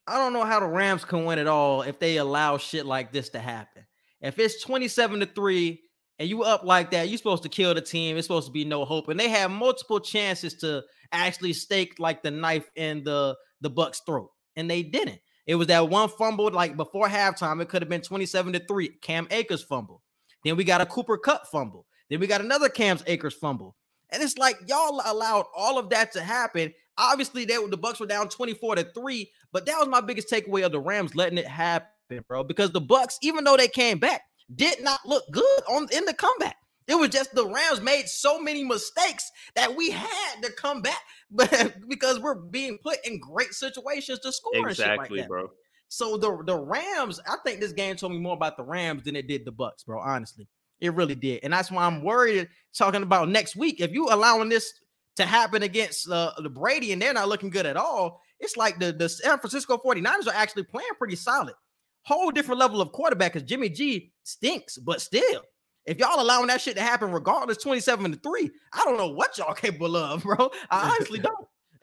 I 0.06 0.16
don't 0.16 0.32
know 0.32 0.46
how 0.46 0.58
the 0.58 0.66
Rams 0.66 1.04
can 1.04 1.26
win 1.26 1.38
at 1.38 1.46
all 1.46 1.82
if 1.82 1.98
they 1.98 2.16
allow 2.16 2.56
shit 2.56 2.86
like 2.86 3.12
this 3.12 3.28
to 3.30 3.38
happen. 3.38 3.84
If 4.22 4.38
it's 4.38 4.62
27 4.62 5.20
to 5.20 5.26
3 5.26 5.78
and 6.18 6.30
you 6.30 6.44
up 6.44 6.64
like 6.64 6.92
that, 6.92 7.10
you're 7.10 7.18
supposed 7.18 7.42
to 7.42 7.50
kill 7.50 7.74
the 7.74 7.82
team. 7.82 8.16
It's 8.16 8.26
supposed 8.26 8.46
to 8.46 8.52
be 8.54 8.64
no 8.64 8.86
hope. 8.86 9.10
And 9.10 9.20
they 9.20 9.28
had 9.28 9.50
multiple 9.50 10.00
chances 10.00 10.54
to 10.60 10.82
actually 11.12 11.52
stake 11.52 11.96
like 11.98 12.22
the 12.22 12.30
knife 12.30 12.70
in 12.74 13.04
the 13.04 13.36
the 13.60 13.68
Bucks 13.68 14.00
throat. 14.06 14.30
And 14.56 14.70
they 14.70 14.82
didn't. 14.82 15.20
It 15.46 15.56
was 15.56 15.66
that 15.66 15.90
one 15.90 16.08
fumble 16.08 16.50
like 16.50 16.74
before 16.74 17.06
halftime. 17.06 17.60
It 17.60 17.68
could 17.68 17.82
have 17.82 17.90
been 17.90 18.00
27 18.00 18.54
to 18.54 18.60
3. 18.66 18.88
Cam 19.02 19.28
Akers 19.30 19.62
fumble. 19.62 20.00
Then 20.42 20.56
we 20.56 20.64
got 20.64 20.80
a 20.80 20.86
Cooper 20.86 21.18
Kupp 21.18 21.48
fumble. 21.48 21.84
Then 22.08 22.18
we 22.18 22.28
got 22.28 22.40
another 22.40 22.70
Cam's 22.70 23.02
Akers 23.06 23.34
fumble. 23.34 23.76
And 24.08 24.22
it's 24.22 24.38
like 24.38 24.56
y'all 24.66 25.02
allowed 25.04 25.44
all 25.54 25.78
of 25.78 25.90
that 25.90 26.12
to 26.12 26.22
happen. 26.22 26.72
Obviously, 26.98 27.44
they 27.44 27.56
the 27.66 27.76
Bucks 27.76 28.00
were 28.00 28.06
down 28.06 28.28
24 28.28 28.76
to 28.76 28.84
3, 28.84 29.30
but 29.52 29.66
that 29.66 29.78
was 29.78 29.88
my 29.88 30.00
biggest 30.00 30.30
takeaway 30.30 30.64
of 30.64 30.72
the 30.72 30.80
Rams 30.80 31.14
letting 31.14 31.38
it 31.38 31.46
happen, 31.46 32.24
bro. 32.26 32.42
Because 32.42 32.72
the 32.72 32.80
Bucks, 32.80 33.18
even 33.22 33.44
though 33.44 33.56
they 33.56 33.68
came 33.68 33.98
back, 33.98 34.22
did 34.54 34.82
not 34.82 35.00
look 35.04 35.24
good 35.30 35.60
on 35.68 35.88
in 35.92 36.04
the 36.04 36.14
comeback. 36.14 36.56
It 36.88 36.94
was 36.94 37.08
just 37.08 37.34
the 37.34 37.46
Rams 37.46 37.80
made 37.80 38.06
so 38.06 38.40
many 38.40 38.62
mistakes 38.62 39.30
that 39.56 39.74
we 39.74 39.90
had 39.90 40.42
to 40.42 40.52
come 40.52 40.82
back, 40.82 41.00
but 41.30 41.74
because 41.88 42.20
we're 42.20 42.36
being 42.36 42.78
put 42.82 42.98
in 43.04 43.18
great 43.18 43.52
situations 43.52 44.20
to 44.20 44.32
score. 44.32 44.68
Exactly, 44.68 45.20
like 45.20 45.28
bro. 45.28 45.50
So 45.88 46.16
the 46.16 46.42
the 46.46 46.56
Rams, 46.56 47.20
I 47.26 47.36
think 47.44 47.60
this 47.60 47.72
game 47.72 47.96
told 47.96 48.12
me 48.12 48.18
more 48.18 48.34
about 48.34 48.56
the 48.56 48.64
Rams 48.64 49.04
than 49.04 49.16
it 49.16 49.28
did 49.28 49.44
the 49.44 49.52
Bucks, 49.52 49.84
bro. 49.84 50.00
Honestly, 50.00 50.48
it 50.80 50.94
really 50.94 51.14
did, 51.14 51.40
and 51.42 51.52
that's 51.52 51.70
why 51.70 51.84
I'm 51.84 52.02
worried. 52.02 52.48
Talking 52.76 53.02
about 53.02 53.28
next 53.28 53.56
week, 53.56 53.80
if 53.80 53.92
you 53.92 54.08
allowing 54.10 54.48
this 54.48 54.72
to 55.16 55.26
happen 55.26 55.62
against 55.62 56.10
uh, 56.10 56.32
the 56.38 56.50
Brady 56.50 56.92
and 56.92 57.00
they're 57.00 57.12
not 57.12 57.28
looking 57.28 57.50
good 57.50 57.66
at 57.66 57.76
all, 57.76 58.20
it's 58.38 58.56
like 58.56 58.78
the 58.78 58.92
the 58.92 59.08
San 59.08 59.38
Francisco 59.38 59.78
49ers 59.78 60.26
are 60.26 60.34
actually 60.34 60.64
playing 60.64 60.88
pretty 60.98 61.16
solid. 61.16 61.54
Whole 62.02 62.30
different 62.30 62.60
level 62.60 62.80
of 62.80 62.92
quarterback 62.92 63.32
because 63.32 63.48
Jimmy 63.48 63.68
G 63.68 64.12
stinks, 64.22 64.78
but 64.78 65.00
still, 65.00 65.42
if 65.86 65.98
y'all 65.98 66.20
allowing 66.20 66.48
that 66.48 66.60
shit 66.60 66.76
to 66.76 66.82
happen 66.82 67.12
regardless, 67.12 67.58
27 67.58 68.12
to 68.12 68.18
3, 68.18 68.50
I 68.72 68.84
don't 68.84 68.96
know 68.98 69.08
what 69.08 69.38
y'all 69.38 69.54
capable 69.54 69.96
of, 69.96 70.22
bro. 70.22 70.50
I 70.70 70.90
honestly 70.90 71.18
don't. 71.20 71.48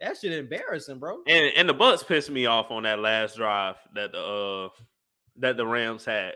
that 0.00 0.18
shit 0.18 0.32
embarrassing, 0.32 0.98
bro. 0.98 1.22
And 1.26 1.52
and 1.56 1.68
the 1.68 1.74
Bucks 1.74 2.02
pissed 2.02 2.30
me 2.30 2.46
off 2.46 2.70
on 2.70 2.84
that 2.84 2.98
last 2.98 3.36
drive 3.36 3.76
that 3.94 4.12
the 4.12 4.18
uh 4.18 4.68
that 5.36 5.56
the 5.56 5.66
Rams 5.66 6.04
had. 6.04 6.34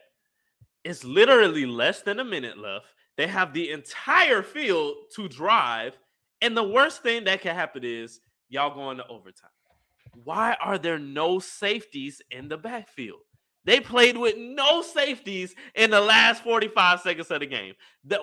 It's 0.84 1.04
literally 1.04 1.66
less 1.66 2.02
than 2.02 2.20
a 2.20 2.24
minute 2.24 2.58
left. 2.58 2.86
They 3.16 3.26
have 3.26 3.52
the 3.52 3.70
entire 3.70 4.42
field 4.42 4.94
to 5.14 5.28
drive, 5.28 5.96
and 6.40 6.56
the 6.56 6.62
worst 6.62 7.02
thing 7.02 7.24
that 7.24 7.40
can 7.40 7.54
happen 7.54 7.82
is 7.84 8.20
y'all 8.48 8.74
going 8.74 8.98
to 8.98 9.06
overtime. 9.08 9.50
Why 10.24 10.56
are 10.60 10.78
there 10.78 10.98
no 10.98 11.38
safeties 11.38 12.22
in 12.30 12.48
the 12.48 12.56
backfield? 12.56 13.20
They 13.64 13.80
played 13.80 14.16
with 14.16 14.36
no 14.38 14.80
safeties 14.80 15.54
in 15.74 15.90
the 15.90 16.00
last 16.00 16.42
45 16.42 17.00
seconds 17.00 17.30
of 17.30 17.40
the 17.40 17.46
game. 17.46 17.74
The, 18.04 18.20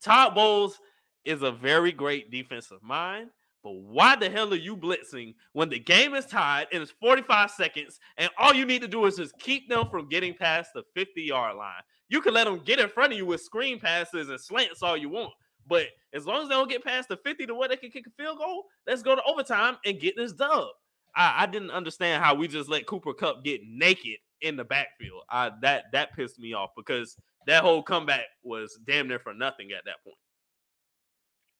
Todd 0.00 0.34
Bowles 0.34 0.78
is 1.24 1.42
a 1.42 1.50
very 1.50 1.92
great 1.92 2.30
defensive 2.30 2.82
mind, 2.82 3.30
but 3.62 3.72
why 3.72 4.16
the 4.16 4.30
hell 4.30 4.52
are 4.52 4.56
you 4.56 4.76
blitzing 4.76 5.34
when 5.52 5.68
the 5.68 5.78
game 5.78 6.14
is 6.14 6.26
tied 6.26 6.66
and 6.72 6.82
it's 6.82 6.92
45 7.00 7.50
seconds 7.50 7.98
and 8.16 8.30
all 8.38 8.54
you 8.54 8.64
need 8.64 8.82
to 8.82 8.88
do 8.88 9.04
is 9.06 9.16
just 9.16 9.38
keep 9.38 9.68
them 9.68 9.88
from 9.88 10.08
getting 10.08 10.34
past 10.34 10.70
the 10.74 10.82
50 10.94 11.22
yard 11.22 11.56
line? 11.56 11.82
You 12.08 12.20
can 12.20 12.34
let 12.34 12.44
them 12.44 12.60
get 12.64 12.80
in 12.80 12.88
front 12.88 13.12
of 13.12 13.18
you 13.18 13.26
with 13.26 13.40
screen 13.40 13.78
passes 13.78 14.28
and 14.28 14.40
slants 14.40 14.82
all 14.82 14.96
you 14.96 15.08
want. 15.08 15.32
But 15.66 15.86
as 16.12 16.26
long 16.26 16.42
as 16.42 16.48
they 16.48 16.54
don't 16.54 16.70
get 16.70 16.84
past 16.84 17.08
the 17.08 17.16
50 17.16 17.46
to 17.46 17.54
where 17.54 17.68
they 17.68 17.76
can 17.76 17.90
kick 17.90 18.06
a 18.06 18.22
field 18.22 18.38
goal, 18.38 18.64
let's 18.86 19.02
go 19.02 19.14
to 19.14 19.22
overtime 19.24 19.76
and 19.84 20.00
get 20.00 20.16
this 20.16 20.32
dub. 20.32 20.68
I, 21.14 21.42
I 21.42 21.46
didn't 21.46 21.70
understand 21.70 22.22
how 22.22 22.34
we 22.34 22.48
just 22.48 22.68
let 22.68 22.86
Cooper 22.86 23.14
Kupp 23.14 23.44
get 23.44 23.60
naked 23.66 24.18
in 24.40 24.56
the 24.56 24.64
backfield. 24.64 25.22
I, 25.30 25.52
that 25.62 25.84
that 25.92 26.14
pissed 26.14 26.38
me 26.38 26.52
off 26.52 26.70
because 26.76 27.16
that 27.46 27.62
whole 27.62 27.82
comeback 27.82 28.26
was 28.42 28.78
damn 28.86 29.08
near 29.08 29.18
for 29.18 29.34
nothing 29.34 29.72
at 29.72 29.84
that 29.84 30.02
point. 30.04 30.16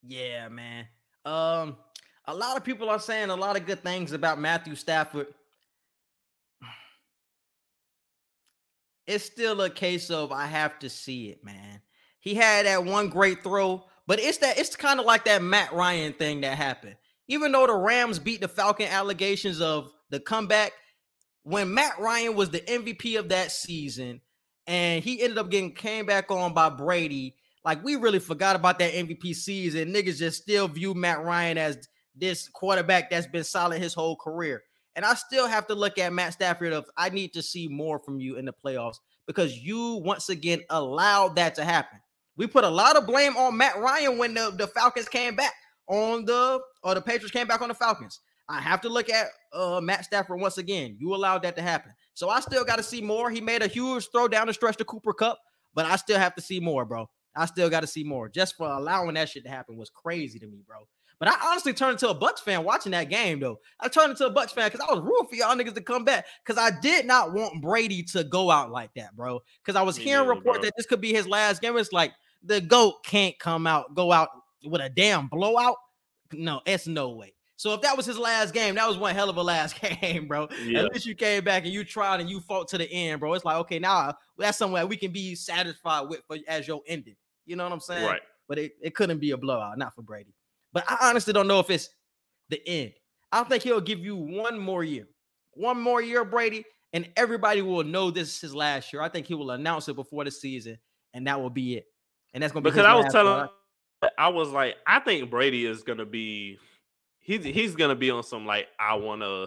Yeah, 0.06 0.48
man. 0.48 0.86
Um, 1.24 1.76
a 2.26 2.34
lot 2.34 2.56
of 2.56 2.64
people 2.64 2.88
are 2.88 2.98
saying 2.98 3.30
a 3.30 3.36
lot 3.36 3.56
of 3.56 3.66
good 3.66 3.82
things 3.82 4.12
about 4.12 4.40
Matthew 4.40 4.74
Stafford. 4.74 5.28
It's 9.06 9.24
still 9.24 9.60
a 9.62 9.70
case 9.70 10.10
of 10.10 10.30
I 10.30 10.46
have 10.46 10.78
to 10.80 10.88
see 10.88 11.28
it, 11.28 11.44
man. 11.44 11.80
He 12.20 12.34
had 12.34 12.66
that 12.66 12.84
one 12.84 13.08
great 13.08 13.42
throw, 13.42 13.84
but 14.06 14.20
it's 14.20 14.38
that 14.38 14.58
it's 14.58 14.76
kind 14.76 15.00
of 15.00 15.06
like 15.06 15.24
that 15.24 15.42
Matt 15.42 15.72
Ryan 15.72 16.12
thing 16.12 16.40
that 16.42 16.56
happened. 16.56 16.96
Even 17.28 17.52
though 17.52 17.66
the 17.66 17.74
Rams 17.74 18.18
beat 18.18 18.40
the 18.40 18.48
Falcon 18.48 18.88
allegations 18.88 19.60
of 19.60 19.90
the 20.10 20.20
comeback, 20.20 20.72
when 21.44 21.72
Matt 21.72 21.98
Ryan 21.98 22.34
was 22.34 22.50
the 22.50 22.60
MVP 22.60 23.18
of 23.18 23.30
that 23.30 23.50
season 23.50 24.20
and 24.66 25.02
he 25.02 25.22
ended 25.22 25.38
up 25.38 25.50
getting 25.50 25.74
came 25.74 26.06
back 26.06 26.30
on 26.30 26.54
by 26.54 26.68
Brady, 26.68 27.36
like 27.64 27.82
we 27.84 27.96
really 27.96 28.18
forgot 28.18 28.56
about 28.56 28.78
that 28.80 28.92
MVP 28.92 29.34
season. 29.34 29.92
Niggas 29.92 30.18
just 30.18 30.42
still 30.42 30.68
view 30.68 30.94
Matt 30.94 31.22
Ryan 31.24 31.58
as 31.58 31.88
this 32.14 32.48
quarterback 32.48 33.10
that's 33.10 33.26
been 33.26 33.44
solid 33.44 33.80
his 33.80 33.94
whole 33.94 34.16
career. 34.16 34.62
And 34.94 35.04
I 35.04 35.14
still 35.14 35.48
have 35.48 35.66
to 35.68 35.74
look 35.74 35.98
at 35.98 36.12
Matt 36.12 36.34
Stafford 36.34 36.72
of 36.72 36.84
I 36.96 37.08
need 37.08 37.32
to 37.34 37.42
see 37.42 37.68
more 37.68 37.98
from 37.98 38.20
you 38.20 38.36
in 38.36 38.44
the 38.44 38.52
playoffs 38.52 38.96
because 39.26 39.56
you 39.56 40.02
once 40.04 40.28
again 40.28 40.60
allowed 40.68 41.36
that 41.36 41.54
to 41.54 41.64
happen. 41.64 42.00
We 42.36 42.46
put 42.46 42.64
a 42.64 42.68
lot 42.68 42.96
of 42.96 43.06
blame 43.06 43.36
on 43.36 43.56
Matt 43.56 43.78
Ryan 43.78 44.18
when 44.18 44.34
the, 44.34 44.52
the 44.56 44.66
Falcons 44.66 45.08
came 45.08 45.36
back 45.36 45.52
on 45.88 46.24
the 46.24 46.60
or 46.82 46.94
the 46.94 47.02
Patriots 47.02 47.32
came 47.32 47.46
back 47.46 47.60
on 47.60 47.68
the 47.68 47.74
Falcons. 47.74 48.20
I 48.48 48.60
have 48.60 48.80
to 48.82 48.88
look 48.88 49.08
at 49.08 49.28
uh, 49.52 49.80
Matt 49.80 50.04
Stafford 50.04 50.40
once 50.40 50.58
again. 50.58 50.96
You 50.98 51.14
allowed 51.14 51.42
that 51.42 51.56
to 51.56 51.62
happen. 51.62 51.92
So 52.14 52.28
I 52.28 52.40
still 52.40 52.64
got 52.64 52.76
to 52.76 52.82
see 52.82 53.00
more. 53.00 53.30
He 53.30 53.40
made 53.40 53.62
a 53.62 53.66
huge 53.66 54.08
throw 54.12 54.28
down 54.28 54.46
the 54.46 54.52
stretch 54.52 54.76
to 54.78 54.84
Cooper 54.84 55.12
Kupp, 55.12 55.38
but 55.74 55.86
I 55.86 55.96
still 55.96 56.18
have 56.18 56.34
to 56.34 56.40
see 56.40 56.60
more, 56.60 56.84
bro. 56.84 57.08
I 57.34 57.46
still 57.46 57.70
got 57.70 57.80
to 57.80 57.86
see 57.86 58.04
more. 58.04 58.28
Just 58.28 58.56
for 58.56 58.68
allowing 58.68 59.14
that 59.14 59.28
shit 59.28 59.44
to 59.44 59.50
happen 59.50 59.76
was 59.76 59.90
crazy 59.90 60.38
to 60.38 60.46
me, 60.46 60.62
bro. 60.66 60.86
But 61.22 61.28
I 61.28 61.50
honestly 61.52 61.72
turned 61.72 61.92
into 61.92 62.08
a 62.08 62.14
Bucks 62.14 62.40
fan 62.40 62.64
watching 62.64 62.90
that 62.90 63.08
game, 63.08 63.38
though. 63.38 63.61
I 63.78 63.87
turned 63.87 64.11
into 64.11 64.26
a 64.26 64.30
Bucks 64.30 64.50
fan 64.50 64.68
because 64.68 64.85
I 64.85 64.92
was 64.92 65.00
rooting 65.04 65.28
for 65.28 65.37
y'all 65.37 65.56
niggas 65.56 65.76
to 65.76 65.80
come 65.80 66.04
back 66.04 66.26
because 66.44 66.61
I 66.61 66.76
did 66.80 67.06
not 67.06 67.32
want 67.32 67.62
Brady 67.62 68.02
to 68.02 68.24
go 68.24 68.50
out 68.50 68.72
like 68.72 68.92
that, 68.96 69.14
bro. 69.14 69.38
Because 69.64 69.78
I 69.78 69.82
was 69.82 69.98
Me 69.98 70.02
hearing 70.02 70.26
reports 70.26 70.64
that 70.64 70.72
this 70.76 70.85
could 70.85 71.00
be 71.00 71.12
his 71.12 71.28
last 71.28 71.62
game. 71.62 71.76
It's 71.76 71.92
like 71.92 72.12
the 72.42 72.61
GOAT 72.61 73.04
can't 73.04 73.38
come 73.38 73.68
out, 73.68 73.94
go 73.94 74.11
out 74.11 74.30
with 74.64 74.80
a 74.80 74.88
damn 74.88 75.28
blowout. 75.28 75.76
No, 76.32 76.61
it's 76.66 76.88
no 76.88 77.11
way. 77.11 77.35
So 77.54 77.72
if 77.72 77.82
that 77.82 77.96
was 77.96 78.04
his 78.04 78.18
last 78.18 78.52
game, 78.52 78.74
that 78.74 78.88
was 78.88 78.98
one 78.98 79.14
hell 79.14 79.30
of 79.30 79.37
a 79.37 79.44
last 79.44 79.80
game, 80.00 80.26
bro. 80.26 80.48
Yeah. 80.64 80.80
At 80.80 80.92
least 80.92 81.06
you 81.06 81.14
came 81.14 81.44
back 81.44 81.62
and 81.62 81.72
you 81.72 81.85
tried 81.85 82.18
and 82.18 82.28
you 82.28 82.40
fought 82.40 82.66
to 82.70 82.78
the 82.78 82.90
end, 82.90 83.20
bro. 83.20 83.32
It's 83.35 83.44
like, 83.44 83.58
okay, 83.58 83.78
now 83.78 84.16
that's 84.37 84.58
somewhere 84.58 84.88
we 84.88 84.96
can 84.96 85.12
be 85.12 85.37
satisfied 85.37 86.08
with 86.08 86.22
for, 86.26 86.38
as 86.48 86.66
your 86.66 86.80
ending. 86.88 87.14
You 87.46 87.54
know 87.54 87.62
what 87.62 87.72
I'm 87.72 87.78
saying? 87.78 88.06
Right. 88.06 88.22
But 88.48 88.58
it, 88.58 88.72
it 88.82 88.96
couldn't 88.96 89.20
be 89.20 89.30
a 89.30 89.37
blowout, 89.37 89.78
not 89.78 89.94
for 89.94 90.02
Brady. 90.02 90.35
But 90.72 90.85
I 90.88 91.08
honestly 91.08 91.32
don't 91.32 91.48
know 91.48 91.61
if 91.61 91.70
it's 91.70 91.90
the 92.48 92.61
end. 92.66 92.92
I 93.30 93.44
think 93.44 93.62
he'll 93.62 93.80
give 93.80 94.00
you 94.00 94.16
one 94.16 94.58
more 94.58 94.85
year, 94.85 95.08
one 95.54 95.80
more 95.80 96.02
year, 96.02 96.24
Brady, 96.24 96.64
and 96.92 97.08
everybody 97.16 97.62
will 97.62 97.85
know 97.85 98.11
this 98.11 98.28
is 98.28 98.40
his 98.40 98.54
last 98.54 98.92
year. 98.92 99.02
I 99.02 99.08
think 99.08 99.26
he 99.26 99.35
will 99.35 99.52
announce 99.52 99.88
it 99.88 99.96
before 99.96 100.24
the 100.24 100.30
season, 100.30 100.78
and 101.14 101.26
that 101.26 101.40
will 101.40 101.50
be 101.50 101.76
it. 101.76 101.87
And 102.35 102.42
that's 102.42 102.52
gonna 102.52 102.62
be 102.62 102.70
because 102.70 102.87
I 102.87 102.94
was 102.94 103.12
telling, 103.12 103.32
one. 103.32 103.48
I 104.18 104.28
was 104.28 104.50
like, 104.50 104.76
I 104.87 105.00
think 105.00 105.30
Brady 105.30 105.64
is 105.66 105.82
gonna 105.82 106.04
be, 106.04 106.58
he's 107.20 107.44
he's 107.44 107.74
gonna 107.74 107.94
be 107.94 108.11
on 108.11 108.22
some 108.22 108.46
like 108.46 108.68
I 108.78 108.94
wanna, 108.94 109.46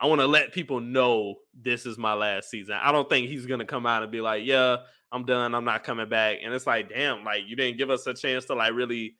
I 0.00 0.06
wanna 0.06 0.26
let 0.26 0.52
people 0.52 0.80
know 0.80 1.36
this 1.54 1.86
is 1.86 1.96
my 1.96 2.12
last 2.14 2.50
season. 2.50 2.76
I 2.82 2.92
don't 2.92 3.08
think 3.08 3.28
he's 3.28 3.46
gonna 3.46 3.64
come 3.64 3.86
out 3.86 4.02
and 4.02 4.12
be 4.12 4.20
like, 4.20 4.44
yeah, 4.44 4.76
I'm 5.10 5.24
done, 5.24 5.54
I'm 5.54 5.64
not 5.64 5.84
coming 5.84 6.08
back. 6.08 6.38
And 6.42 6.52
it's 6.52 6.66
like, 6.66 6.90
damn, 6.90 7.24
like 7.24 7.42
you 7.46 7.56
didn't 7.56 7.78
give 7.78 7.90
us 7.90 8.06
a 8.06 8.14
chance 8.14 8.44
to 8.46 8.54
like 8.54 8.72
really 8.72 9.14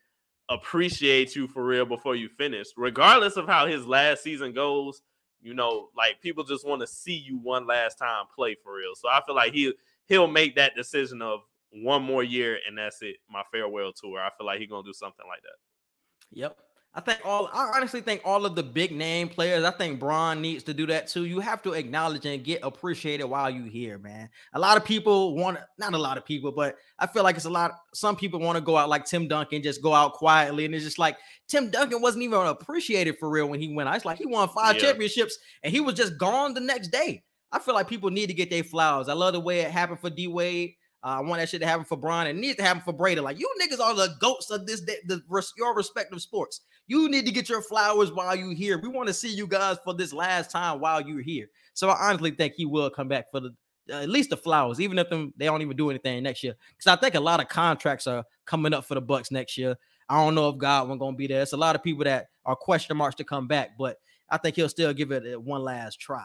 appreciate 0.54 1.34
you 1.34 1.46
for 1.46 1.64
real 1.64 1.84
before 1.84 2.16
you 2.16 2.28
finish. 2.28 2.68
Regardless 2.76 3.36
of 3.36 3.46
how 3.46 3.66
his 3.66 3.86
last 3.86 4.22
season 4.22 4.52
goes, 4.52 5.02
you 5.40 5.54
know, 5.54 5.88
like 5.96 6.20
people 6.20 6.44
just 6.44 6.66
want 6.66 6.80
to 6.80 6.86
see 6.86 7.14
you 7.16 7.38
one 7.38 7.66
last 7.66 7.98
time 7.98 8.24
play 8.34 8.56
for 8.62 8.76
real. 8.76 8.94
So 8.94 9.08
I 9.08 9.20
feel 9.26 9.34
like 9.34 9.52
he 9.52 9.72
he'll 10.06 10.28
make 10.28 10.56
that 10.56 10.74
decision 10.76 11.22
of 11.22 11.40
one 11.72 12.02
more 12.02 12.22
year 12.22 12.58
and 12.66 12.76
that's 12.76 13.02
it, 13.02 13.16
my 13.30 13.42
farewell 13.50 13.92
tour. 13.92 14.20
I 14.20 14.30
feel 14.36 14.46
like 14.46 14.60
he's 14.60 14.68
gonna 14.68 14.86
do 14.86 14.92
something 14.92 15.26
like 15.26 15.42
that. 15.42 16.38
Yep. 16.38 16.56
I 16.94 17.00
think 17.00 17.20
all 17.24 17.48
I 17.54 17.72
honestly 17.74 18.02
think 18.02 18.20
all 18.22 18.44
of 18.44 18.54
the 18.54 18.62
big 18.62 18.92
name 18.92 19.28
players, 19.28 19.64
I 19.64 19.70
think 19.70 19.98
Bron 19.98 20.42
needs 20.42 20.62
to 20.64 20.74
do 20.74 20.86
that 20.88 21.08
too. 21.08 21.24
You 21.24 21.40
have 21.40 21.62
to 21.62 21.72
acknowledge 21.72 22.26
and 22.26 22.44
get 22.44 22.60
appreciated 22.62 23.24
while 23.24 23.48
you 23.48 23.64
here, 23.64 23.98
man. 23.98 24.28
A 24.52 24.58
lot 24.58 24.76
of 24.76 24.84
people 24.84 25.34
want 25.34 25.58
not 25.78 25.94
a 25.94 25.98
lot 25.98 26.18
of 26.18 26.26
people, 26.26 26.52
but 26.52 26.76
I 26.98 27.06
feel 27.06 27.22
like 27.22 27.36
it's 27.36 27.46
a 27.46 27.50
lot. 27.50 27.72
Some 27.94 28.14
people 28.14 28.40
want 28.40 28.56
to 28.56 28.60
go 28.60 28.76
out 28.76 28.90
like 28.90 29.06
Tim 29.06 29.26
Duncan, 29.26 29.62
just 29.62 29.82
go 29.82 29.94
out 29.94 30.12
quietly, 30.12 30.66
and 30.66 30.74
it's 30.74 30.84
just 30.84 30.98
like 30.98 31.16
Tim 31.48 31.70
Duncan 31.70 32.02
wasn't 32.02 32.24
even 32.24 32.46
appreciated 32.46 33.16
for 33.18 33.30
real 33.30 33.48
when 33.48 33.60
he 33.60 33.74
went 33.74 33.88
out. 33.88 33.96
It's 33.96 34.04
like 34.04 34.18
he 34.18 34.26
won 34.26 34.48
five 34.50 34.76
yeah. 34.76 34.82
championships 34.82 35.38
and 35.62 35.72
he 35.72 35.80
was 35.80 35.94
just 35.94 36.18
gone 36.18 36.52
the 36.52 36.60
next 36.60 36.88
day. 36.88 37.24
I 37.52 37.58
feel 37.58 37.74
like 37.74 37.88
people 37.88 38.10
need 38.10 38.26
to 38.26 38.34
get 38.34 38.50
their 38.50 38.64
flowers. 38.64 39.08
I 39.08 39.14
love 39.14 39.32
the 39.32 39.40
way 39.40 39.60
it 39.60 39.70
happened 39.70 40.00
for 40.00 40.10
D 40.10 40.26
Wade. 40.26 40.74
Uh, 41.04 41.16
I 41.18 41.20
want 41.20 41.40
that 41.40 41.48
shit 41.48 41.60
to 41.60 41.66
happen 41.66 41.84
for 41.84 41.96
Bron. 41.96 42.26
It 42.26 42.36
needs 42.36 42.56
to 42.56 42.62
happen 42.62 42.82
for 42.82 42.92
Brady. 42.92 43.20
Like 43.20 43.38
you 43.38 43.52
niggas 43.60 43.80
are 43.80 43.94
the 43.94 44.14
goats 44.20 44.50
of 44.50 44.66
this 44.66 44.80
the, 44.82 44.96
the 45.06 45.22
your 45.56 45.74
respective 45.74 46.20
sports. 46.22 46.60
You 46.86 47.08
need 47.08 47.26
to 47.26 47.32
get 47.32 47.48
your 47.48 47.62
flowers 47.62 48.12
while 48.12 48.36
you 48.36 48.50
here. 48.50 48.78
We 48.78 48.88
want 48.88 49.08
to 49.08 49.14
see 49.14 49.32
you 49.34 49.46
guys 49.46 49.78
for 49.84 49.94
this 49.94 50.12
last 50.12 50.50
time 50.50 50.80
while 50.80 51.00
you're 51.00 51.22
here. 51.22 51.48
So 51.74 51.88
I 51.88 52.08
honestly 52.08 52.30
think 52.30 52.54
he 52.54 52.66
will 52.66 52.90
come 52.90 53.08
back 53.08 53.30
for 53.30 53.40
the 53.40 53.54
uh, 53.90 53.94
at 53.94 54.08
least 54.08 54.30
the 54.30 54.36
flowers, 54.36 54.80
even 54.80 54.98
if 54.98 55.10
them 55.10 55.34
they 55.36 55.46
don't 55.46 55.62
even 55.62 55.76
do 55.76 55.90
anything 55.90 56.22
next 56.22 56.44
year. 56.44 56.54
Because 56.76 56.96
I 56.96 57.00
think 57.00 57.16
a 57.16 57.20
lot 57.20 57.40
of 57.40 57.48
contracts 57.48 58.06
are 58.06 58.24
coming 58.46 58.72
up 58.72 58.84
for 58.84 58.94
the 58.94 59.00
Bucks 59.00 59.32
next 59.32 59.58
year. 59.58 59.76
I 60.08 60.22
don't 60.22 60.34
know 60.36 60.50
if 60.50 60.58
Godwin 60.58 60.98
gonna 60.98 61.16
be 61.16 61.26
there. 61.26 61.42
It's 61.42 61.52
a 61.52 61.56
lot 61.56 61.74
of 61.74 61.82
people 61.82 62.04
that 62.04 62.28
are 62.44 62.54
question 62.54 62.96
marks 62.96 63.16
to 63.16 63.24
come 63.24 63.48
back, 63.48 63.70
but 63.76 63.96
I 64.30 64.38
think 64.38 64.56
he'll 64.56 64.68
still 64.68 64.92
give 64.92 65.10
it 65.10 65.40
one 65.40 65.62
last 65.62 65.98
try. 65.98 66.24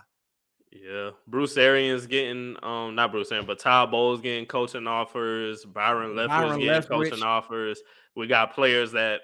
Yeah, 0.71 1.11
Bruce 1.27 1.55
Arians 1.55 2.07
getting 2.07 2.57
um 2.61 2.95
not 2.95 3.11
Bruce 3.11 3.31
Arians, 3.31 3.47
but 3.47 3.59
Todd 3.59 3.89
Bowles 3.89 4.21
getting 4.21 4.45
coaching 4.45 4.87
offers. 4.87 5.63
Byron 5.63 6.11
Leftwich 6.11 6.59
getting 6.59 6.67
Leftwich. 6.67 7.09
coaching 7.09 7.23
offers. 7.23 7.81
We 8.15 8.27
got 8.27 8.53
players 8.53 8.91
that 8.91 9.21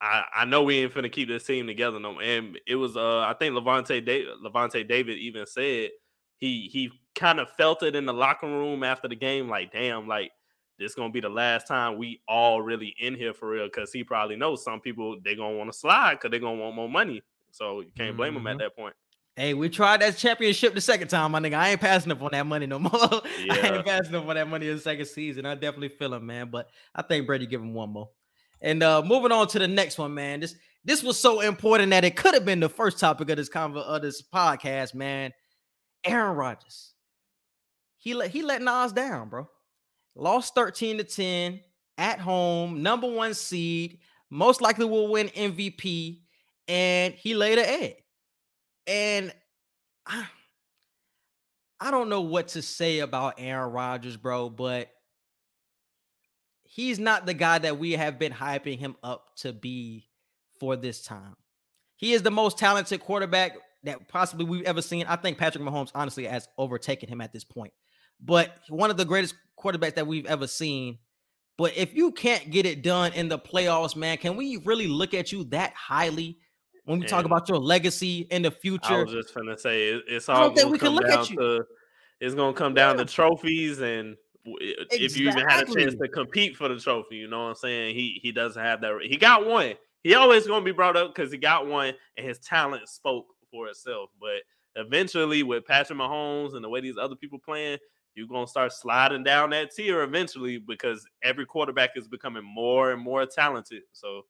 I, 0.00 0.24
I 0.34 0.44
know 0.44 0.62
we 0.62 0.78
ain't 0.78 0.94
finna 0.94 1.10
keep 1.10 1.28
this 1.28 1.44
team 1.44 1.66
together 1.66 1.98
no. 1.98 2.20
And 2.20 2.58
it 2.66 2.76
was 2.76 2.96
uh 2.96 3.20
I 3.20 3.34
think 3.34 3.54
Lavonte 3.54 4.04
David 4.04 4.28
Lavonte 4.44 4.86
David 4.88 5.18
even 5.18 5.46
said 5.46 5.90
he 6.36 6.68
he 6.72 6.92
kind 7.16 7.40
of 7.40 7.50
felt 7.50 7.82
it 7.82 7.96
in 7.96 8.06
the 8.06 8.14
locker 8.14 8.46
room 8.46 8.84
after 8.84 9.08
the 9.08 9.16
game, 9.16 9.48
like 9.48 9.72
damn, 9.72 10.06
like 10.06 10.30
this 10.78 10.94
gonna 10.94 11.10
be 11.10 11.20
the 11.20 11.28
last 11.28 11.66
time 11.66 11.98
we 11.98 12.22
all 12.28 12.62
really 12.62 12.94
in 13.00 13.16
here 13.16 13.34
for 13.34 13.48
real. 13.48 13.68
Cause 13.68 13.92
he 13.92 14.04
probably 14.04 14.36
knows 14.36 14.62
some 14.62 14.80
people 14.80 15.18
they 15.24 15.34
gonna 15.34 15.56
want 15.56 15.72
to 15.72 15.76
slide 15.76 16.14
because 16.14 16.30
they 16.30 16.38
gonna 16.38 16.60
want 16.60 16.76
more 16.76 16.88
money. 16.88 17.20
So 17.50 17.80
you 17.80 17.90
can't 17.96 18.16
blame 18.16 18.34
mm-hmm. 18.34 18.46
him 18.46 18.52
at 18.52 18.58
that 18.58 18.76
point. 18.76 18.94
Hey, 19.38 19.54
we 19.54 19.68
tried 19.68 20.00
that 20.00 20.16
championship 20.16 20.74
the 20.74 20.80
second 20.80 21.06
time, 21.06 21.30
my 21.30 21.38
nigga. 21.38 21.54
I 21.54 21.68
ain't 21.70 21.80
passing 21.80 22.10
up 22.10 22.20
on 22.22 22.30
that 22.32 22.44
money 22.44 22.66
no 22.66 22.80
more. 22.80 22.90
Yeah. 22.92 23.52
I 23.52 23.76
ain't 23.76 23.86
passing 23.86 24.16
up 24.16 24.26
on 24.26 24.34
that 24.34 24.48
money 24.48 24.68
in 24.68 24.74
the 24.74 24.82
second 24.82 25.06
season. 25.06 25.46
I 25.46 25.54
definitely 25.54 25.90
feel 25.90 26.12
him, 26.12 26.26
man. 26.26 26.50
But 26.50 26.68
I 26.92 27.02
think 27.02 27.24
Brady 27.24 27.46
give 27.46 27.60
him 27.60 27.72
one 27.72 27.90
more. 27.90 28.08
And 28.60 28.82
uh 28.82 29.00
moving 29.02 29.30
on 29.30 29.46
to 29.46 29.60
the 29.60 29.68
next 29.68 29.96
one, 29.96 30.12
man. 30.12 30.40
This 30.40 30.56
this 30.84 31.04
was 31.04 31.20
so 31.20 31.40
important 31.40 31.90
that 31.90 32.04
it 32.04 32.16
could 32.16 32.34
have 32.34 32.44
been 32.44 32.58
the 32.58 32.68
first 32.68 32.98
topic 32.98 33.30
of 33.30 33.36
this 33.36 33.48
convo 33.48 33.76
of 33.76 34.02
this 34.02 34.20
podcast, 34.22 34.92
man. 34.92 35.32
Aaron 36.02 36.36
Rodgers. 36.36 36.94
He 37.96 38.14
let 38.14 38.30
he 38.32 38.42
let 38.42 38.60
Nas 38.60 38.92
down, 38.92 39.28
bro. 39.28 39.48
Lost 40.16 40.56
13 40.56 40.98
to 40.98 41.04
10 41.04 41.60
at 41.96 42.18
home, 42.18 42.82
number 42.82 43.08
one 43.08 43.34
seed, 43.34 44.00
most 44.30 44.60
likely 44.60 44.86
will 44.86 45.06
win 45.06 45.28
MVP, 45.28 46.22
and 46.66 47.14
he 47.14 47.36
laid 47.36 47.58
an 47.58 47.66
egg. 47.66 47.94
And 48.88 49.32
I, 50.06 50.26
I 51.78 51.90
don't 51.90 52.08
know 52.08 52.22
what 52.22 52.48
to 52.48 52.62
say 52.62 53.00
about 53.00 53.34
Aaron 53.38 53.70
Rodgers, 53.70 54.16
bro, 54.16 54.48
but 54.48 54.90
he's 56.64 56.98
not 56.98 57.26
the 57.26 57.34
guy 57.34 57.58
that 57.58 57.78
we 57.78 57.92
have 57.92 58.18
been 58.18 58.32
hyping 58.32 58.78
him 58.78 58.96
up 59.02 59.36
to 59.36 59.52
be 59.52 60.08
for 60.58 60.74
this 60.74 61.02
time. 61.02 61.36
He 61.96 62.14
is 62.14 62.22
the 62.22 62.30
most 62.30 62.58
talented 62.58 63.00
quarterback 63.00 63.58
that 63.84 64.08
possibly 64.08 64.46
we've 64.46 64.64
ever 64.64 64.80
seen. 64.80 65.04
I 65.06 65.16
think 65.16 65.36
Patrick 65.36 65.62
Mahomes 65.62 65.90
honestly 65.94 66.24
has 66.24 66.48
overtaken 66.56 67.08
him 67.08 67.20
at 67.20 67.32
this 67.32 67.44
point. 67.44 67.72
But 68.20 68.56
one 68.68 68.90
of 68.90 68.96
the 68.96 69.04
greatest 69.04 69.34
quarterbacks 69.58 69.94
that 69.96 70.06
we've 70.06 70.26
ever 70.26 70.46
seen. 70.46 70.98
But 71.58 71.76
if 71.76 71.94
you 71.94 72.12
can't 72.12 72.50
get 72.50 72.66
it 72.66 72.82
done 72.82 73.12
in 73.12 73.28
the 73.28 73.38
playoffs, 73.38 73.96
man, 73.96 74.16
can 74.16 74.36
we 74.36 74.56
really 74.58 74.86
look 74.86 75.12
at 75.12 75.30
you 75.30 75.44
that 75.44 75.74
highly 75.74 76.38
when 76.88 77.00
we 77.00 77.04
and 77.04 77.10
talk 77.10 77.26
about 77.26 77.46
your 77.50 77.58
legacy 77.58 78.26
in 78.30 78.40
the 78.40 78.50
future. 78.50 78.94
I 78.94 79.02
was 79.02 79.12
just 79.12 79.34
gonna 79.34 79.58
say 79.58 79.90
it, 79.90 80.04
it's 80.08 80.28
all 80.28 80.48
going 80.50 80.72
to 80.72 80.78
come 80.78 80.96
down 80.96 81.26
to 81.26 81.64
it's 82.18 82.34
gonna 82.34 82.54
come 82.54 82.72
down 82.72 82.96
yeah. 82.96 83.04
to 83.04 83.12
trophies 83.12 83.80
and 83.80 84.16
exactly. 84.46 85.04
if 85.04 85.16
you 85.18 85.28
even 85.28 85.46
had 85.46 85.68
a 85.68 85.74
chance 85.74 85.94
to 85.96 86.08
compete 86.08 86.56
for 86.56 86.68
the 86.68 86.80
trophy, 86.80 87.16
you 87.16 87.28
know 87.28 87.42
what 87.42 87.48
I'm 87.50 87.54
saying? 87.56 87.94
He 87.94 88.18
he 88.22 88.32
doesn't 88.32 88.62
have 88.62 88.80
that. 88.80 89.00
He 89.02 89.18
got 89.18 89.46
one. 89.46 89.74
He 90.02 90.14
always 90.14 90.46
gonna 90.46 90.64
be 90.64 90.72
brought 90.72 90.96
up 90.96 91.14
because 91.14 91.30
he 91.30 91.36
got 91.36 91.66
one 91.66 91.92
and 92.16 92.26
his 92.26 92.38
talent 92.38 92.88
spoke 92.88 93.26
for 93.50 93.68
itself. 93.68 94.08
But 94.18 94.42
eventually, 94.76 95.42
with 95.42 95.66
Patrick 95.66 95.98
Mahomes 95.98 96.54
and 96.54 96.64
the 96.64 96.70
way 96.70 96.80
these 96.80 96.96
other 96.98 97.16
people 97.16 97.38
playing, 97.38 97.76
you're 98.14 98.28
gonna 98.28 98.46
start 98.46 98.72
sliding 98.72 99.24
down 99.24 99.50
that 99.50 99.74
tier 99.74 100.02
eventually 100.04 100.56
because 100.56 101.06
every 101.22 101.44
quarterback 101.44 101.90
is 101.96 102.08
becoming 102.08 102.44
more 102.44 102.92
and 102.92 103.02
more 103.02 103.26
talented. 103.26 103.82
So 103.92 104.22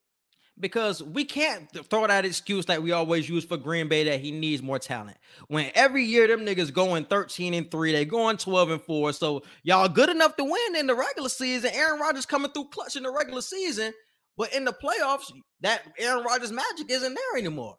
because 0.60 1.02
we 1.02 1.24
can't 1.24 1.68
throw 1.88 2.06
that 2.06 2.24
excuse 2.24 2.66
that 2.66 2.82
we 2.82 2.92
always 2.92 3.28
use 3.28 3.44
for 3.44 3.56
Green 3.56 3.88
Bay 3.88 4.04
that 4.04 4.20
he 4.20 4.30
needs 4.30 4.62
more 4.62 4.78
talent. 4.78 5.16
When 5.48 5.70
every 5.74 6.04
year 6.04 6.26
them 6.26 6.40
niggas 6.40 6.72
going 6.72 7.04
13 7.04 7.54
and 7.54 7.70
3, 7.70 7.92
they 7.92 8.04
going 8.04 8.36
12 8.36 8.70
and 8.70 8.82
4. 8.82 9.12
So 9.12 9.42
y'all 9.62 9.88
good 9.88 10.08
enough 10.08 10.36
to 10.36 10.44
win 10.44 10.76
in 10.76 10.86
the 10.86 10.94
regular 10.94 11.28
season. 11.28 11.70
Aaron 11.72 12.00
Rodgers 12.00 12.26
coming 12.26 12.50
through 12.50 12.68
clutch 12.70 12.96
in 12.96 13.02
the 13.02 13.10
regular 13.12 13.42
season, 13.42 13.92
but 14.36 14.52
in 14.54 14.64
the 14.64 14.72
playoffs, 14.72 15.32
that 15.60 15.82
Aaron 15.98 16.24
Rodgers 16.24 16.52
magic 16.52 16.90
isn't 16.90 17.14
there 17.14 17.38
anymore. 17.38 17.76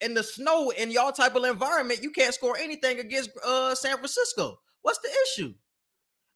In 0.00 0.14
the 0.14 0.22
snow, 0.22 0.70
in 0.70 0.90
y'all 0.90 1.12
type 1.12 1.34
of 1.34 1.44
environment, 1.44 2.02
you 2.02 2.10
can't 2.10 2.32
score 2.32 2.56
anything 2.56 2.98
against 2.98 3.30
uh, 3.44 3.74
San 3.74 3.96
Francisco. 3.96 4.58
What's 4.82 5.00
the 5.00 5.10
issue? 5.24 5.54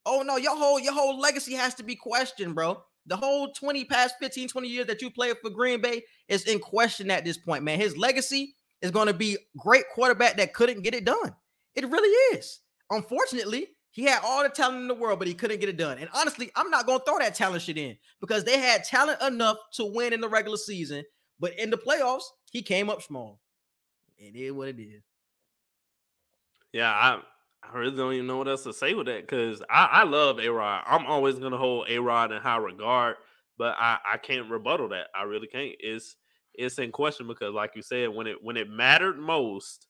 Oh 0.05 0.23
no, 0.23 0.37
your 0.37 0.57
whole 0.57 0.81
your 0.81 0.93
whole 0.93 1.19
legacy 1.19 1.55
has 1.55 1.75
to 1.77 1.83
be 1.83 1.95
questioned, 1.95 2.55
bro. 2.55 2.83
The 3.11 3.17
whole 3.17 3.53
20 3.53 3.87
past 3.87 4.15
15, 4.21 4.49
20 4.49 4.69
years 4.69 4.87
that 4.87 5.03
you 5.03 5.11
played 5.11 5.37
for 5.43 5.51
Green 5.51 5.81
Bay 5.81 6.03
is 6.29 6.45
in 6.45 6.61
question 6.61 7.11
at 7.11 7.25
this 7.25 7.37
point, 7.37 7.65
man. 7.65 7.81
His 7.81 7.97
legacy 7.97 8.55
is 8.83 8.93
going 8.93 9.09
to 9.09 9.13
be 9.13 9.37
great 9.59 9.83
quarterback 9.93 10.37
that 10.37 10.55
couldn't 10.55 10.83
get 10.83 10.95
it 10.95 11.05
done. 11.05 11.35
It 11.75 11.89
really 11.89 12.37
is. 12.39 12.61
Unfortunately, 12.89 13.67
he 13.91 14.05
had 14.05 14.21
all 14.25 14.45
the 14.45 14.49
talent 14.49 14.83
in 14.83 14.87
the 14.87 14.95
world, 14.95 15.19
but 15.19 15.27
he 15.27 15.35
couldn't 15.35 15.59
get 15.59 15.69
it 15.69 15.77
done. 15.77 15.99
And 15.99 16.09
honestly, 16.15 16.53
I'm 16.55 16.71
not 16.71 16.87
going 16.87 17.01
to 17.01 17.05
throw 17.05 17.19
that 17.19 17.35
talent 17.35 17.63
shit 17.63 17.77
in 17.77 17.97
because 18.21 18.45
they 18.45 18.61
had 18.61 18.85
talent 18.85 19.21
enough 19.23 19.57
to 19.73 19.85
win 19.85 20.13
in 20.13 20.21
the 20.21 20.29
regular 20.29 20.57
season, 20.57 21.03
but 21.41 21.59
in 21.59 21.71
the 21.71 21.79
playoffs, 21.79 22.23
he 22.53 22.63
came 22.63 22.89
up 22.89 23.03
small. 23.03 23.41
It 24.19 24.37
is 24.37 24.53
what 24.53 24.69
it 24.69 24.81
is. 24.81 25.03
Yeah, 26.73 26.93
I 26.93 27.21
I 27.63 27.79
really 27.79 27.97
don't 27.97 28.13
even 28.15 28.27
know 28.27 28.39
what 28.39 28.49
else 28.49 28.65
to 28.65 28.73
say 28.73 28.95
with 28.95 29.07
that 29.07 29.23
because 29.23 29.63
I, 29.71 29.89
I 29.93 30.05
love 30.05 30.39
A 30.39 30.49
Rod. 30.49 30.83
I'm 30.87 31.07
always 31.07 31.37
gonna 31.37 31.57
hold 31.57 31.89
A 31.89 31.99
Rod 31.99 32.33
in 32.33 32.41
high 32.41 32.57
regard, 32.57 33.17
but 33.59 33.77
I, 33.79 33.99
I 34.15 34.17
can't 34.17 34.51
rebuttal 34.51 34.89
that. 34.89 35.09
I 35.15 35.23
really 35.23 35.47
can't. 35.47 35.75
It's 35.79 36.17
it's 36.55 36.79
in 36.79 36.91
question 36.91 37.27
because, 37.27 37.55
like 37.55 37.73
you 37.77 37.83
said, 37.83 38.09
when 38.09 38.27
it 38.27 38.43
when 38.43 38.57
it 38.57 38.69
mattered 38.69 39.19
most, 39.19 39.87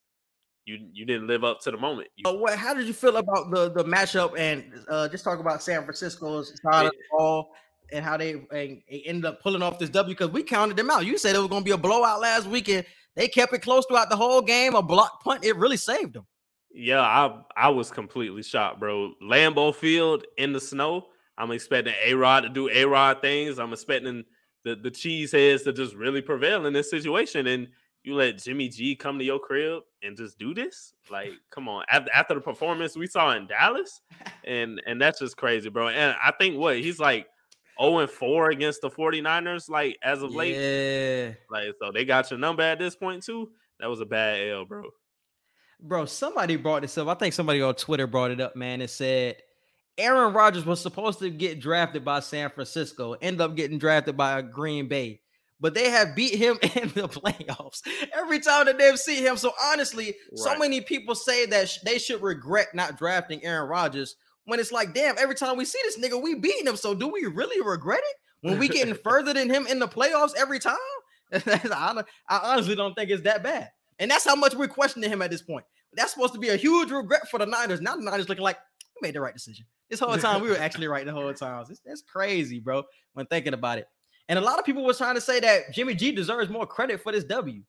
you 0.67 0.79
you 0.93 1.07
didn't 1.07 1.27
live 1.27 1.43
up 1.43 1.61
to 1.63 1.71
the 1.71 1.79
moment. 1.79 2.09
You, 2.17 2.31
uh, 2.31 2.35
what? 2.35 2.59
How 2.59 2.75
did 2.75 2.87
you 2.87 2.93
feel 2.93 3.17
about 3.17 3.51
the 3.51 3.71
the 3.71 3.85
matchup 3.85 4.39
and 4.39 4.65
uh, 4.89 5.09
just 5.09 5.25
talk 5.25 5.39
about 5.39 5.63
San 5.63 5.83
Francisco's 5.85 6.53
side 6.63 6.87
of 6.87 6.93
the 6.93 6.99
ball 7.17 7.53
and 7.93 8.05
how 8.05 8.17
they, 8.17 8.33
and, 8.53 8.83
ended 8.89 9.25
up 9.25 9.43
pulling 9.43 9.63
off 9.63 9.79
this 9.79 9.91
W 9.91 10.15
because 10.15 10.31
we 10.31 10.43
counted 10.43 10.77
them 10.77 10.91
out. 10.91 11.07
You 11.07 11.19
said 11.19 11.35
it 11.35 11.41
was 11.41 11.49
going 11.49 11.63
to 11.63 11.65
be 11.65 11.73
a 11.73 11.79
blowout 11.79 12.21
last 12.21 12.47
weekend. 12.47 12.85
They 13.17 13.27
kept 13.29 13.53
it 13.53 13.63
close 13.63 13.85
throughout 13.87 14.11
the 14.11 14.17
whole 14.17 14.43
game. 14.43 14.75
A 14.75 14.83
block 14.83 15.23
punt, 15.25 15.45
it 15.45 15.57
really 15.57 15.77
saved 15.77 16.15
them. 16.15 16.27
Yeah, 16.73 17.01
I 17.01 17.43
I 17.57 17.69
was 17.69 17.91
completely 17.91 18.43
shocked, 18.43 18.81
bro. 18.81 19.15
Lambeau 19.23 19.75
Field 19.75 20.25
in 20.39 20.53
the 20.53 20.61
snow. 20.61 21.09
I'm 21.37 21.51
expecting 21.51 21.95
A 22.05 22.15
Rod 22.15 22.41
to 22.41 22.49
do 22.49 22.69
A 22.69 22.85
Rod 22.85 23.21
things. 23.21 23.59
I'm 23.59 23.73
expecting 23.73 24.25
the 24.65 24.77
the 24.77 24.91
cheese 24.91 25.33
heads 25.33 25.63
to 25.65 25.73
just 25.73 25.95
really 25.95 26.23
prevail 26.23 26.67
in 26.67 26.73
this 26.73 26.91
situation. 26.91 27.47
And 27.47 27.69
you 28.03 28.15
let 28.15 28.39
Jimmy 28.39 28.69
G 28.69 28.95
come 28.95 29.19
to 29.19 29.25
your 29.25 29.39
crib 29.39 29.83
and 30.03 30.17
just 30.17 30.39
do 30.39 30.55
this? 30.55 30.95
Like, 31.11 31.33
come 31.51 31.69
on. 31.69 31.85
After, 31.91 32.11
after 32.13 32.35
the 32.35 32.41
performance 32.41 32.97
we 32.97 33.07
saw 33.07 33.35
in 33.37 33.47
Dallas, 33.47 34.01
and 34.45 34.81
and 34.87 35.01
that's 35.01 35.19
just 35.19 35.37
crazy, 35.37 35.69
bro. 35.71 35.89
And 35.89 36.17
I 36.23 36.33
think 36.33 36.57
what 36.57 36.79
he's 36.79 36.99
like 36.99 37.27
0 37.81 37.99
and 37.99 38.11
4 38.11 38.51
against 38.51 38.83
the 38.83 38.91
49ers, 38.91 39.69
like 39.69 39.99
as 40.03 40.23
of 40.23 40.35
late. 40.35 40.55
Yeah. 40.55 41.35
Like, 41.51 41.75
so 41.81 41.91
they 41.93 42.05
got 42.05 42.31
your 42.31 42.39
number 42.39 42.63
at 42.63 42.79
this 42.79 42.95
point, 42.95 43.23
too. 43.23 43.51
That 43.79 43.89
was 43.89 44.01
a 44.01 44.07
bad 44.07 44.47
L, 44.51 44.67
bro. 44.67 44.85
Bro, 45.83 46.07
somebody 46.07 46.57
brought 46.57 46.83
this 46.83 46.99
up. 46.99 47.09
I 47.09 47.15
think 47.15 47.35
somebody 47.35 47.63
on 47.63 47.75
Twitter 47.75 48.07
brought 48.07 48.31
it 48.31 48.41
up, 48.41 48.55
man. 48.55 48.81
It 48.83 48.91
said 48.91 49.37
Aaron 49.97 50.33
Rodgers 50.33 50.65
was 50.65 50.81
supposed 50.81 51.19
to 51.21 51.31
get 51.31 51.61
drafted 51.61 52.05
by 52.05 52.21
San 52.21 52.51
Francisco, 52.51 53.15
end 53.15 53.41
up 53.41 53.57
getting 53.57 53.79
drafted 53.79 54.17
by 54.17 54.43
Green 54.43 54.89
Bay, 54.89 55.21
but 55.61 55.75
they 55.75 55.91
have 55.91 56.15
beat 56.17 56.35
him 56.35 56.59
in 56.63 56.89
the 56.89 57.09
playoffs 57.09 57.83
every 58.15 58.41
time 58.41 58.67
that 58.67 58.79
they've 58.79 58.99
seen 58.99 59.23
him. 59.23 59.37
So 59.37 59.53
honestly, 59.63 60.07
right. 60.07 60.15
so 60.39 60.59
many 60.59 60.81
people 60.81 61.15
say 61.15 61.47
that 61.47 61.69
sh- 61.69 61.79
they 61.85 61.99
should 61.99 62.23
regret 62.23 62.69
not 62.75 62.99
drafting 62.99 63.45
Aaron 63.45 63.69
Rodgers 63.69 64.17
when 64.45 64.59
it's 64.59 64.73
like, 64.73 64.95
damn, 64.95 65.19
every 65.19 65.35
time 65.35 65.57
we 65.57 65.65
see 65.65 65.81
this 65.85 65.99
nigga, 65.99 66.21
we 66.21 66.35
beating 66.35 66.67
him. 66.67 66.77
So 66.77 66.95
do 66.95 67.09
we 67.09 67.27
really 67.27 67.61
regret 67.63 68.01
it 68.03 68.49
when 68.49 68.59
we 68.59 68.69
getting 68.69 68.95
further 69.05 69.35
than 69.35 69.51
him 69.51 69.67
in 69.67 69.79
the 69.79 69.89
playoffs 69.89 70.33
every 70.37 70.59
time? 70.59 70.77
I, 71.33 72.03
I 72.29 72.39
honestly 72.43 72.75
don't 72.75 72.95
think 72.95 73.11
it's 73.11 73.23
that 73.23 73.43
bad. 73.43 73.71
And 74.01 74.11
that's 74.11 74.25
how 74.25 74.35
much 74.35 74.55
we're 74.57 74.67
questioning 74.67 75.11
him 75.11 75.23
at 75.23 75.31
this 75.31 75.43
point. 75.43 75.65
That's 75.93 76.15
supposed 76.15 76.33
to 76.35 76.41
be 76.41 76.49
a 76.49 76.57
huge 76.57 76.91
regret 76.91 77.29
for 77.29 77.39
the 77.39 77.47
Niners. 77.47 77.81
Now 77.81 77.95
the 77.97 78.03
Niners 78.03 78.29
looking 78.29 78.43
like 78.43 78.59
we 79.01 79.07
made 79.07 79.15
the 79.15 79.21
right 79.21 79.35
decision. 79.35 79.67
This 79.89 80.01
whole 80.01 80.17
time 80.17 80.41
we 80.41 80.49
were 80.49 80.57
actually 80.57 80.89
right 80.89 81.05
the 81.05 81.13
whole 81.13 81.33
time. 81.35 81.65
It's, 81.69 81.81
it's 81.85 82.03
crazy, 82.03 82.61
bro, 82.61 82.85
when 83.13 83.27
thinking 83.27 83.55
about 83.55 83.79
it. 83.79 83.87
And 84.29 84.39
a 84.39 84.43
lot 84.43 84.59
of 84.59 84.65
people 84.65 84.85
was 84.85 84.99
trying 84.99 85.17
to 85.17 85.21
say 85.21 85.41
that 85.41 85.73
Jimmy 85.73 85.95
G 85.95 86.13
deserves 86.13 86.49
more 86.49 86.67
credit 86.67 87.03
for 87.03 87.13
this 87.13 87.25
W. 87.25 87.63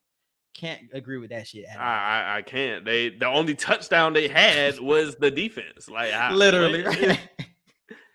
Can't 0.53 0.81
agree 0.93 1.17
with 1.17 1.31
that 1.31 1.47
shit. 1.47 1.65
at. 1.65 1.79
I, 1.79 1.83
I 1.83 2.37
I 2.37 2.41
can't. 2.43 2.85
They 2.85 3.09
the 3.09 3.25
only 3.27 3.55
touchdown 3.55 4.13
they 4.13 4.27
had 4.27 4.79
was 4.79 5.15
the 5.15 5.31
defense. 5.31 5.89
Like 5.89 6.13
I, 6.13 6.31
Literally. 6.31 6.83
like, 6.83 6.99
right? 6.99 7.19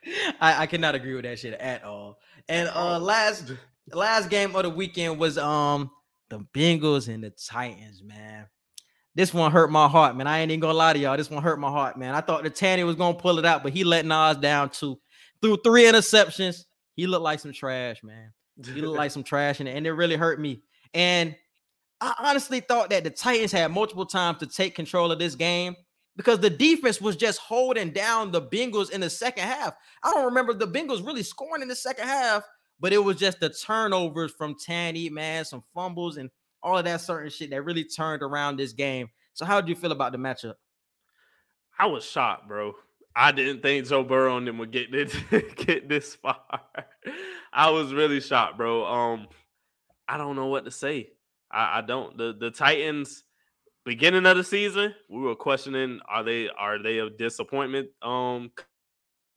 I, 0.40 0.62
I 0.62 0.66
cannot 0.66 0.94
agree 0.94 1.14
with 1.14 1.24
that 1.24 1.38
shit 1.38 1.55
at 1.55 1.83
all. 1.83 2.18
And 2.48 2.68
uh 2.68 3.00
last 3.00 3.52
last 3.92 4.31
game 4.31 4.55
of 4.55 4.62
the 4.62 4.70
weekend 4.70 5.18
was 5.18 5.38
um 5.38 5.90
the 6.29 6.41
Bengals 6.55 7.12
and 7.12 7.23
the 7.23 7.31
Titans, 7.31 8.03
man. 8.03 8.47
This 9.15 9.33
one 9.33 9.51
hurt 9.51 9.71
my 9.71 9.89
heart, 9.89 10.15
man. 10.15 10.27
I 10.27 10.41
ain't 10.41 10.51
even 10.51 10.61
gonna 10.61 10.75
lie 10.75 10.93
to 10.93 10.99
y'all. 10.99 11.17
This 11.17 11.31
one 11.31 11.43
hurt 11.43 11.59
my 11.59 11.71
heart, 11.71 11.97
man. 11.97 12.15
I 12.15 12.21
thought 12.21 12.45
the 12.45 12.51
Tanny 12.51 12.85
was 12.85 12.97
gonna 12.97 13.17
pull 13.17 13.39
it 13.39 13.47
out, 13.47 13.62
but 13.62 13.73
he 13.73 13.83
let 13.83 14.05
Nas 14.05 14.37
down 14.37 14.71
too. 14.71 14.99
Threw 15.41 15.57
three 15.57 15.85
interceptions. 15.85 16.65
He 16.95 17.07
looked 17.07 17.23
like 17.23 17.41
some 17.41 17.53
trash, 17.53 18.03
man. 18.03 18.33
He 18.62 18.81
looked 18.81 18.99
like 18.99 19.11
some 19.12 19.23
trash, 19.23 19.61
and, 19.61 19.69
and 19.69 19.87
it 19.87 19.93
really 19.93 20.17
hurt 20.17 20.41
me. 20.41 20.62
And 20.93 21.35
I 22.01 22.15
honestly 22.19 22.61
thought 22.61 22.91
that 22.91 23.05
the 23.05 23.11
Titans 23.11 23.53
had 23.53 23.71
multiple 23.71 24.07
times 24.07 24.39
to 24.39 24.47
take 24.47 24.75
control 24.75 25.11
of 25.11 25.19
this 25.19 25.35
game 25.35 25.77
because 26.17 26.41
the 26.41 26.51
defense 26.51 27.01
was 27.01 27.17
just 27.17 27.39
holding 27.39 27.91
down 27.91 28.33
the 28.33 28.43
Bengals 28.43 28.91
in 28.91 29.01
the 29.01 29.11
second 29.11 29.45
half. 29.45 29.75
I 30.03 30.11
don't 30.11 30.27
remember 30.27 30.53
the 30.53 30.67
Bengals 30.67 31.07
really 31.07 31.23
scoring 31.23 31.62
in 31.62 31.69
the 31.69 31.77
second 31.77 32.07
half, 32.07 32.43
but 32.81 32.93
it 32.93 33.03
was 33.03 33.17
just 33.17 33.41
the 33.41 33.51
turnovers 33.51 34.33
from 34.33 34.55
Tanny, 34.55 35.09
man, 35.09 35.45
some 35.45 35.62
fumbles 35.75 36.17
and 36.17 36.31
all 36.62 36.79
of 36.79 36.85
that 36.85 37.01
certain 37.01 37.31
shit 37.31 37.51
that 37.51 37.62
really 37.62 37.85
turned 37.85 38.23
around 38.23 38.57
this 38.57 38.73
game. 38.73 39.09
So, 39.35 39.45
how 39.45 39.61
did 39.61 39.69
you 39.69 39.77
feel 39.77 39.93
about 39.93 40.12
the 40.12 40.19
matchup? 40.19 40.55
I 41.79 41.87
was 41.87 42.05
shocked, 42.05 42.49
bro. 42.49 42.75
I 43.15 43.33
didn't 43.33 43.62
think 43.62 43.87
Joe 43.87 44.05
Burrow 44.05 44.37
and 44.37 44.47
them 44.47 44.59
would 44.59 44.73
get 44.73 44.93
this 44.93 45.15
get 45.57 45.89
this 45.89 46.15
far. 46.15 46.41
I 47.53 47.71
was 47.71 47.95
really 47.95 48.21
shocked, 48.21 48.59
bro. 48.59 48.85
Um, 48.85 49.29
I 50.09 50.19
don't 50.19 50.37
know 50.37 50.47
what 50.47 50.65
to 50.65 50.71
say. 50.71 51.11
I, 51.51 51.79
I 51.79 51.81
don't. 51.81 52.17
The 52.19 52.37
the 52.39 52.51
Titans 52.51 53.25
beginning 53.85 54.27
of 54.27 54.37
the 54.37 54.45
season, 54.45 54.95
we 55.09 55.21
were 55.21 55.35
questioning 55.35 56.01
are 56.09 56.23
they 56.23 56.49
are 56.51 56.83
they 56.83 56.99
a 56.99 57.09
disappointment 57.09 57.89
um 58.03 58.51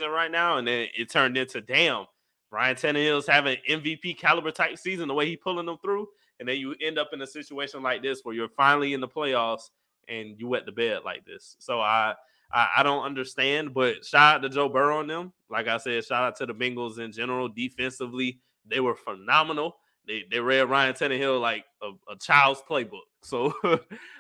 right 0.02 0.32
now, 0.32 0.58
and 0.58 0.68
then 0.68 0.88
it 0.98 1.10
turned 1.10 1.38
into 1.38 1.62
damn. 1.62 2.06
Ryan 2.52 2.76
Tannehill's 2.76 3.28
having 3.28 3.58
MVP 3.70 4.18
caliber 4.18 4.52
type 4.52 4.78
season, 4.78 5.08
the 5.08 5.14
way 5.14 5.26
he 5.28 5.36
pulling 5.38 5.66
them 5.66 5.78
through, 5.84 6.08
and 6.40 6.48
then 6.50 6.58
you 6.58 6.76
end 6.82 6.98
up 6.98 7.10
in 7.14 7.22
a 7.22 7.28
situation 7.28 7.84
like 7.84 8.02
this 8.02 8.22
where 8.24 8.34
you're 8.34 8.50
finally 8.50 8.94
in 8.94 9.02
the 9.02 9.08
playoffs 9.08 9.70
and 10.08 10.40
you 10.40 10.48
wet 10.48 10.66
the 10.66 10.72
bed 10.72 11.00
like 11.06 11.26
this. 11.26 11.56
So 11.60 11.80
I 11.80 12.16
I, 12.52 12.68
I 12.78 12.84
don't 12.84 13.04
understand, 13.06 13.74
but 13.76 14.04
shout 14.04 14.38
out 14.38 14.42
to 14.42 14.50
Joe 14.50 14.70
Burrow 14.70 15.02
and 15.02 15.10
them. 15.10 15.34
Like 15.52 15.68
I 15.68 15.78
said, 15.78 16.04
shout 16.04 16.24
out 16.24 16.36
to 16.38 16.48
the 16.48 16.54
Bengals 16.54 16.98
in 16.98 17.12
general. 17.12 17.48
Defensively, 17.48 18.40
they 18.68 18.80
were 18.80 18.96
phenomenal. 18.96 19.78
They 20.08 20.24
they 20.32 20.40
read 20.40 20.70
Ryan 20.70 20.96
Tannehill 20.96 21.40
like 21.40 21.66
a, 21.84 21.92
a 22.12 22.16
child's 22.20 22.62
playbook. 22.68 23.02
So 23.22 23.54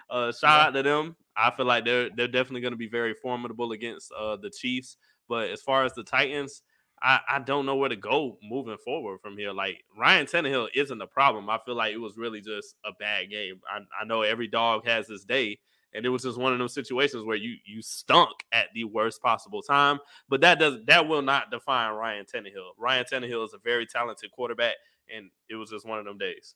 uh, 0.09 0.31
shout 0.31 0.43
Yeah. 0.43 0.65
out 0.67 0.73
to 0.75 0.83
them. 0.83 1.15
I 1.35 1.49
feel 1.51 1.65
like 1.65 1.85
they're 1.85 2.09
they're 2.15 2.27
definitely 2.27 2.61
going 2.61 2.73
to 2.73 2.77
be 2.77 2.87
very 2.89 3.13
formidable 3.15 3.71
against 3.71 4.11
uh, 4.11 4.35
the 4.35 4.49
Chiefs. 4.51 4.97
But 5.27 5.49
as 5.49 5.61
far 5.61 5.85
as 5.85 5.93
the 5.93 6.03
Titans, 6.03 6.61
I, 7.01 7.19
I 7.29 7.39
don't 7.39 7.65
know 7.65 7.75
where 7.75 7.89
to 7.89 7.95
go 7.95 8.38
moving 8.43 8.77
forward 8.77 9.19
from 9.21 9.38
here. 9.38 9.51
Like 9.51 9.83
Ryan 9.97 10.25
Tannehill 10.25 10.69
isn't 10.75 11.01
a 11.01 11.07
problem. 11.07 11.49
I 11.49 11.59
feel 11.65 11.75
like 11.75 11.93
it 11.93 11.99
was 11.99 12.17
really 12.17 12.41
just 12.41 12.75
a 12.85 12.91
bad 12.99 13.29
game. 13.29 13.62
I, 13.69 13.79
I 14.01 14.05
know 14.05 14.21
every 14.21 14.47
dog 14.47 14.85
has 14.85 15.07
his 15.07 15.23
day, 15.23 15.59
and 15.93 16.05
it 16.05 16.09
was 16.09 16.23
just 16.23 16.38
one 16.38 16.53
of 16.53 16.59
those 16.59 16.73
situations 16.73 17.23
where 17.23 17.38
you 17.38 17.55
you 17.65 17.81
stunk 17.81 18.29
at 18.51 18.67
the 18.73 18.83
worst 18.83 19.21
possible 19.21 19.62
time. 19.62 19.99
But 20.27 20.41
that 20.41 20.59
does 20.59 20.79
that 20.88 21.07
will 21.07 21.21
not 21.21 21.51
define 21.51 21.93
Ryan 21.93 22.25
Tannehill. 22.25 22.71
Ryan 22.77 23.05
Tannehill 23.05 23.45
is 23.45 23.53
a 23.53 23.59
very 23.63 23.85
talented 23.85 24.31
quarterback, 24.31 24.75
and 25.13 25.29
it 25.49 25.55
was 25.55 25.69
just 25.69 25.88
one 25.88 25.99
of 25.99 26.05
them 26.05 26.17
days. 26.17 26.55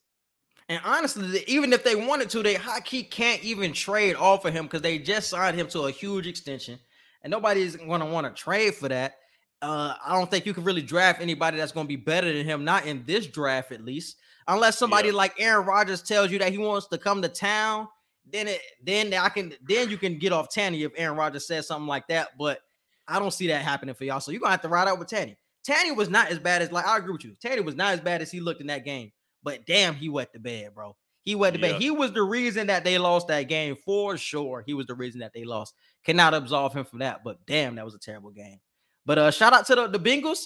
And 0.69 0.81
honestly, 0.85 1.43
even 1.47 1.73
if 1.73 1.83
they 1.83 1.95
wanted 1.95 2.29
to, 2.31 2.43
they 2.43 2.55
high 2.55 2.79
key 2.79 3.03
can't 3.03 3.43
even 3.43 3.73
trade 3.73 4.15
off 4.15 4.45
of 4.45 4.53
him 4.53 4.65
because 4.65 4.81
they 4.81 4.97
just 4.97 5.29
signed 5.29 5.59
him 5.59 5.67
to 5.69 5.81
a 5.81 5.91
huge 5.91 6.27
extension, 6.27 6.79
and 7.21 7.31
nobody's 7.31 7.75
going 7.75 8.01
to 8.01 8.05
want 8.05 8.27
to 8.27 8.41
trade 8.41 8.75
for 8.75 8.89
that. 8.89 9.15
Uh, 9.63 9.95
I 10.05 10.13
don't 10.13 10.29
think 10.29 10.45
you 10.45 10.53
can 10.53 10.63
really 10.65 10.81
draft 10.81 11.21
anybody 11.21 11.55
that's 11.57 11.71
going 11.71 11.85
to 11.85 11.89
be 11.89 11.95
better 11.95 12.31
than 12.31 12.45
him, 12.45 12.65
not 12.65 12.85
in 12.85 13.03
this 13.05 13.25
draft 13.27 13.71
at 13.71 13.83
least, 13.83 14.17
unless 14.47 14.77
somebody 14.77 15.07
Yeah. 15.07 15.15
like 15.15 15.33
Aaron 15.39 15.65
Rodgers 15.65 16.01
tells 16.01 16.31
you 16.31 16.39
that 16.39 16.51
he 16.51 16.57
wants 16.57 16.87
to 16.87 16.97
come 16.97 17.21
to 17.21 17.29
town. 17.29 17.87
Then 18.29 18.49
it, 18.49 18.61
then 18.83 19.13
I 19.13 19.29
can, 19.29 19.53
then 19.65 19.89
you 19.89 19.97
can 19.97 20.19
get 20.19 20.33
off 20.33 20.49
Tanny 20.49 20.83
if 20.83 20.91
Aaron 20.97 21.17
Rodgers 21.17 21.47
says 21.47 21.65
something 21.67 21.87
like 21.87 22.07
that. 22.07 22.37
But 22.37 22.59
I 23.07 23.19
don't 23.19 23.31
see 23.31 23.47
that 23.47 23.63
happening 23.63 23.95
for 23.95 24.03
y'all. 24.03 24.19
So 24.19 24.31
you're 24.31 24.41
gonna 24.41 24.51
have 24.51 24.61
to 24.61 24.69
ride 24.69 24.87
out 24.87 24.99
with 24.99 25.07
Tanny. 25.07 25.37
Tanny 25.63 25.91
was 25.91 26.09
not 26.09 26.29
as 26.29 26.39
bad 26.39 26.61
as 26.61 26.71
like 26.71 26.85
I 26.85 26.97
agree 26.97 27.13
with 27.13 27.23
you. 27.23 27.33
Tanny 27.41 27.61
was 27.61 27.75
not 27.75 27.93
as 27.93 28.01
bad 28.01 28.21
as 28.21 28.31
he 28.31 28.41
looked 28.41 28.59
in 28.61 28.67
that 28.67 28.83
game. 28.85 29.11
But 29.43 29.65
damn, 29.65 29.95
he 29.95 30.09
wet 30.09 30.31
the 30.33 30.39
bed, 30.39 30.73
bro. 30.73 30.95
He 31.21 31.35
wet 31.35 31.53
the 31.53 31.59
Yeah. 31.59 31.71
bed. 31.73 31.81
He 31.81 31.89
was 31.91 32.11
the 32.11 32.23
reason 32.23 32.67
that 32.67 32.83
they 32.83 32.97
lost 32.97 33.27
that 33.29 33.43
game 33.43 33.75
for 33.77 34.17
sure. 34.17 34.61
He 34.65 34.73
was 34.73 34.87
the 34.87 34.95
reason 34.95 35.19
that 35.21 35.31
they 35.33 35.43
lost. 35.45 35.73
Cannot 36.05 36.33
absolve 36.33 36.73
him 36.73 36.83
from 36.85 36.99
that. 36.99 37.23
But 37.23 37.45
damn, 37.45 37.75
that 37.75 37.85
was 37.85 37.95
a 37.95 37.99
terrible 37.99 38.31
game. 38.31 38.59
But 39.05 39.17
uh, 39.17 39.31
shout 39.31 39.53
out 39.53 39.65
to 39.67 39.75
the, 39.75 39.87
the 39.87 39.99
Bengals. 39.99 40.45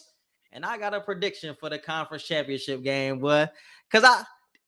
And 0.51 0.65
I 0.65 0.77
got 0.77 0.93
a 0.93 1.01
prediction 1.01 1.55
for 1.59 1.69
the 1.69 1.77
conference 1.77 2.23
championship 2.23 2.81
game, 2.83 3.19
boy. 3.19 3.47
Cause 3.91 4.03
I 4.03 4.23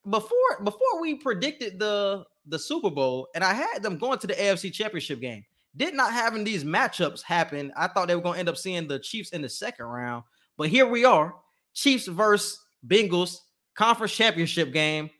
before 0.08 0.62
before 0.62 1.00
we 1.00 1.16
predicted 1.16 1.78
the 1.78 2.24
the 2.46 2.58
Super 2.58 2.90
Bowl, 2.90 3.28
and 3.34 3.42
I 3.42 3.52
had 3.54 3.82
them 3.82 3.98
going 3.98 4.18
to 4.18 4.26
the 4.26 4.34
AFC 4.34 4.72
championship 4.72 5.20
game. 5.20 5.44
Did 5.76 5.94
not 5.94 6.12
having 6.12 6.44
these 6.44 6.64
matchups 6.64 7.22
happen. 7.22 7.72
I 7.76 7.86
thought 7.86 8.08
they 8.08 8.16
were 8.16 8.22
gonna 8.22 8.38
end 8.38 8.48
up 8.48 8.56
seeing 8.56 8.88
the 8.88 8.98
Chiefs 8.98 9.30
in 9.30 9.42
the 9.42 9.48
second 9.48 9.86
round. 9.86 10.24
But 10.56 10.68
here 10.68 10.86
we 10.86 11.04
are. 11.04 11.34
Chiefs 11.74 12.06
versus 12.06 12.60
Bengals 12.86 13.38
conference 13.74 14.14
championship 14.14 14.72
game. 14.72 15.10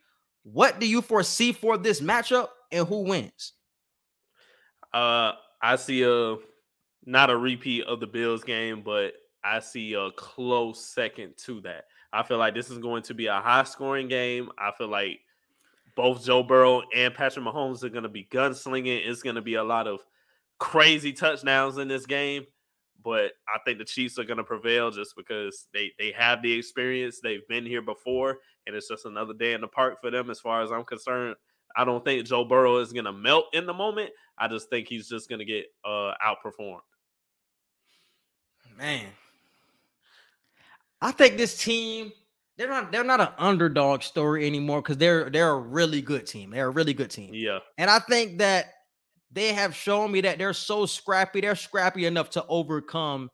What 0.42 0.80
do 0.80 0.86
you 0.86 1.02
foresee 1.02 1.52
for 1.52 1.76
this 1.78 2.00
matchup 2.00 2.48
and 2.72 2.86
who 2.86 3.04
wins? 3.04 3.52
Uh, 4.92 5.32
I 5.62 5.76
see 5.76 6.02
a 6.02 6.36
not 7.04 7.30
a 7.30 7.36
repeat 7.36 7.84
of 7.84 8.00
the 8.00 8.06
Bills 8.06 8.44
game, 8.44 8.82
but 8.82 9.12
I 9.42 9.60
see 9.60 9.94
a 9.94 10.10
close 10.12 10.84
second 10.84 11.34
to 11.44 11.60
that. 11.62 11.84
I 12.12 12.22
feel 12.22 12.38
like 12.38 12.54
this 12.54 12.70
is 12.70 12.78
going 12.78 13.02
to 13.04 13.14
be 13.14 13.26
a 13.26 13.40
high 13.40 13.64
scoring 13.64 14.08
game. 14.08 14.50
I 14.58 14.72
feel 14.76 14.88
like 14.88 15.20
both 15.96 16.24
Joe 16.24 16.42
Burrow 16.42 16.82
and 16.94 17.14
Patrick 17.14 17.44
Mahomes 17.44 17.82
are 17.84 17.88
going 17.88 18.02
to 18.02 18.08
be 18.08 18.28
gunslinging. 18.30 19.06
It's 19.06 19.22
going 19.22 19.36
to 19.36 19.42
be 19.42 19.54
a 19.54 19.64
lot 19.64 19.86
of 19.86 20.00
crazy 20.58 21.12
touchdowns 21.12 21.78
in 21.78 21.88
this 21.88 22.06
game, 22.06 22.44
but 23.02 23.32
I 23.48 23.58
think 23.64 23.78
the 23.78 23.84
Chiefs 23.84 24.18
are 24.18 24.24
going 24.24 24.38
to 24.38 24.44
prevail 24.44 24.90
just 24.90 25.16
because 25.16 25.68
they 25.72 25.92
they 25.98 26.12
have 26.12 26.42
the 26.42 26.52
experience. 26.52 27.20
They've 27.20 27.46
been 27.48 27.64
here 27.64 27.82
before, 27.82 28.38
and 28.66 28.76
it's 28.76 28.88
just 28.88 29.06
another 29.06 29.34
day 29.34 29.54
in 29.54 29.60
the 29.60 29.68
park 29.68 29.98
for 30.00 30.10
them, 30.10 30.30
as 30.30 30.40
far 30.40 30.62
as 30.62 30.70
I'm 30.70 30.84
concerned. 30.84 31.36
I 31.76 31.84
don't 31.84 32.04
think 32.04 32.26
Joe 32.26 32.44
Burrow 32.44 32.78
is 32.78 32.92
going 32.92 33.04
to 33.04 33.12
melt 33.12 33.46
in 33.52 33.64
the 33.64 33.72
moment. 33.72 34.10
I 34.36 34.48
just 34.48 34.68
think 34.70 34.88
he's 34.88 35.08
just 35.08 35.28
going 35.28 35.38
to 35.38 35.44
get 35.44 35.66
uh, 35.84 36.12
outperformed. 36.24 36.80
Man, 38.80 39.06
I 41.02 41.12
think 41.12 41.36
this 41.36 41.62
team 41.62 42.12
they're 42.56 42.68
not 42.68 42.92
they're 42.92 43.04
not 43.04 43.20
an 43.20 43.28
underdog 43.38 44.02
story 44.02 44.46
anymore 44.46 44.80
because 44.82 44.96
they're 44.96 45.28
they're 45.30 45.50
a 45.50 45.58
really 45.58 46.00
good 46.00 46.26
team. 46.26 46.50
They're 46.50 46.68
a 46.68 46.70
really 46.70 46.94
good 46.94 47.10
team. 47.10 47.30
Yeah, 47.34 47.58
And 47.78 47.90
I 47.90 47.98
think 47.98 48.38
that 48.38 48.66
they 49.30 49.52
have 49.52 49.74
shown 49.74 50.10
me 50.12 50.22
that 50.22 50.38
they're 50.38 50.52
so 50.52 50.86
scrappy. 50.86 51.40
They're 51.40 51.56
scrappy 51.56 52.06
enough 52.06 52.30
to 52.30 52.44
overcome 52.48 53.30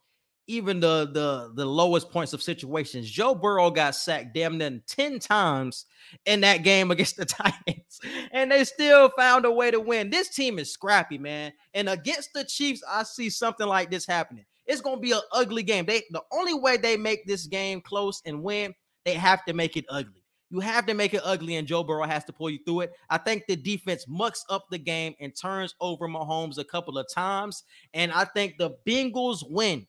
even 0.48 0.80
the 0.80 1.08
the 1.12 1.52
the 1.54 1.66
lowest 1.66 2.10
points 2.10 2.32
of 2.32 2.42
situations. 2.42 3.10
Joe 3.10 3.34
Burrow 3.34 3.70
got 3.70 3.94
sacked 3.94 4.34
damn 4.34 4.58
near 4.58 4.80
10 4.86 5.18
times 5.18 5.86
in 6.24 6.40
that 6.42 6.62
game 6.62 6.90
against 6.92 7.16
the 7.16 7.24
Titans, 7.24 8.00
and 8.32 8.50
they 8.50 8.64
still 8.64 9.10
found 9.16 9.44
a 9.44 9.50
way 9.50 9.70
to 9.70 9.80
win. 9.80 10.10
This 10.10 10.28
team 10.28 10.58
is 10.58 10.72
scrappy, 10.72 11.18
man. 11.18 11.52
And 11.74 11.88
against 11.88 12.32
the 12.32 12.44
Chiefs, 12.44 12.82
I 12.88 13.02
see 13.02 13.30
something 13.30 13.66
like 13.66 13.90
this 13.90 14.06
happening. 14.06 14.44
It's 14.66 14.80
gonna 14.80 15.00
be 15.00 15.12
an 15.12 15.20
ugly 15.32 15.62
game. 15.62 15.86
They 15.86 16.02
the 16.10 16.22
only 16.32 16.54
way 16.54 16.76
they 16.76 16.96
make 16.96 17.26
this 17.26 17.46
game 17.46 17.80
close 17.80 18.22
and 18.24 18.42
win, 18.42 18.74
they 19.04 19.14
have 19.14 19.44
to 19.46 19.52
make 19.52 19.76
it 19.76 19.84
ugly. 19.88 20.22
You 20.50 20.60
have 20.60 20.86
to 20.86 20.94
make 20.94 21.12
it 21.12 21.22
ugly, 21.24 21.56
and 21.56 21.66
Joe 21.66 21.82
Burrow 21.82 22.06
has 22.06 22.24
to 22.24 22.32
pull 22.32 22.50
you 22.50 22.60
through 22.64 22.82
it. 22.82 22.92
I 23.10 23.18
think 23.18 23.44
the 23.46 23.56
defense 23.56 24.04
mucks 24.06 24.44
up 24.48 24.66
the 24.70 24.78
game 24.78 25.14
and 25.20 25.32
turns 25.34 25.74
over 25.80 26.06
Mahomes 26.06 26.58
a 26.58 26.64
couple 26.64 26.98
of 26.98 27.06
times. 27.12 27.64
And 27.94 28.12
I 28.12 28.24
think 28.24 28.56
the 28.56 28.76
Bengals 28.86 29.42
win. 29.48 29.86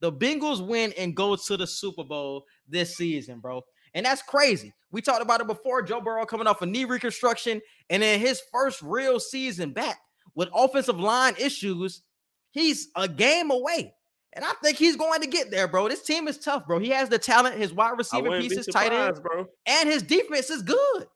The 0.00 0.12
Bengals 0.12 0.66
win 0.66 0.92
and 0.98 1.14
go 1.14 1.36
to 1.36 1.56
the 1.56 1.66
Super 1.66 2.02
Bowl 2.02 2.44
this 2.66 2.96
season, 2.96 3.38
bro. 3.38 3.62
And 3.94 4.04
that's 4.04 4.22
crazy. 4.22 4.72
We 4.90 5.00
talked 5.00 5.22
about 5.22 5.40
it 5.40 5.46
before. 5.46 5.82
Joe 5.82 6.00
Burrow 6.00 6.26
coming 6.26 6.48
off 6.48 6.62
a 6.62 6.66
knee 6.66 6.84
reconstruction, 6.84 7.60
and 7.88 8.02
in 8.02 8.18
his 8.18 8.42
first 8.52 8.82
real 8.82 9.20
season 9.20 9.72
back 9.72 9.98
with 10.34 10.48
offensive 10.54 10.98
line 10.98 11.34
issues, 11.38 12.02
he's 12.50 12.88
a 12.96 13.06
game 13.06 13.52
away. 13.52 13.94
And 14.34 14.44
I 14.44 14.52
think 14.62 14.76
he's 14.76 14.96
going 14.96 15.20
to 15.22 15.26
get 15.26 15.50
there, 15.50 15.66
bro. 15.66 15.88
This 15.88 16.02
team 16.02 16.28
is 16.28 16.38
tough, 16.38 16.66
bro. 16.66 16.78
He 16.78 16.90
has 16.90 17.08
the 17.08 17.18
talent. 17.18 17.56
His 17.56 17.72
wide 17.72 17.98
receiver 17.98 18.40
pieces, 18.40 18.66
tight 18.66 18.92
end, 18.92 19.20
bro. 19.22 19.46
and 19.66 19.88
his 19.88 20.02
defense 20.02 20.50
is 20.50 20.62
good. 20.62 21.06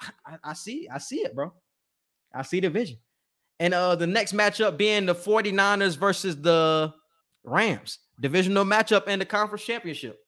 I, 0.00 0.36
I 0.42 0.52
see, 0.54 0.88
I 0.92 0.98
see 0.98 1.20
it, 1.20 1.34
bro. 1.34 1.52
I 2.34 2.42
see 2.42 2.60
the 2.60 2.70
vision. 2.70 2.98
And 3.58 3.72
uh 3.72 3.96
the 3.96 4.06
next 4.06 4.34
matchup 4.34 4.76
being 4.76 5.06
the 5.06 5.14
49ers 5.14 5.96
versus 5.96 6.36
the 6.36 6.92
Rams, 7.44 8.00
divisional 8.20 8.64
matchup 8.64 9.06
in 9.08 9.18
the 9.18 9.24
conference 9.24 9.64
championship. 9.64 10.18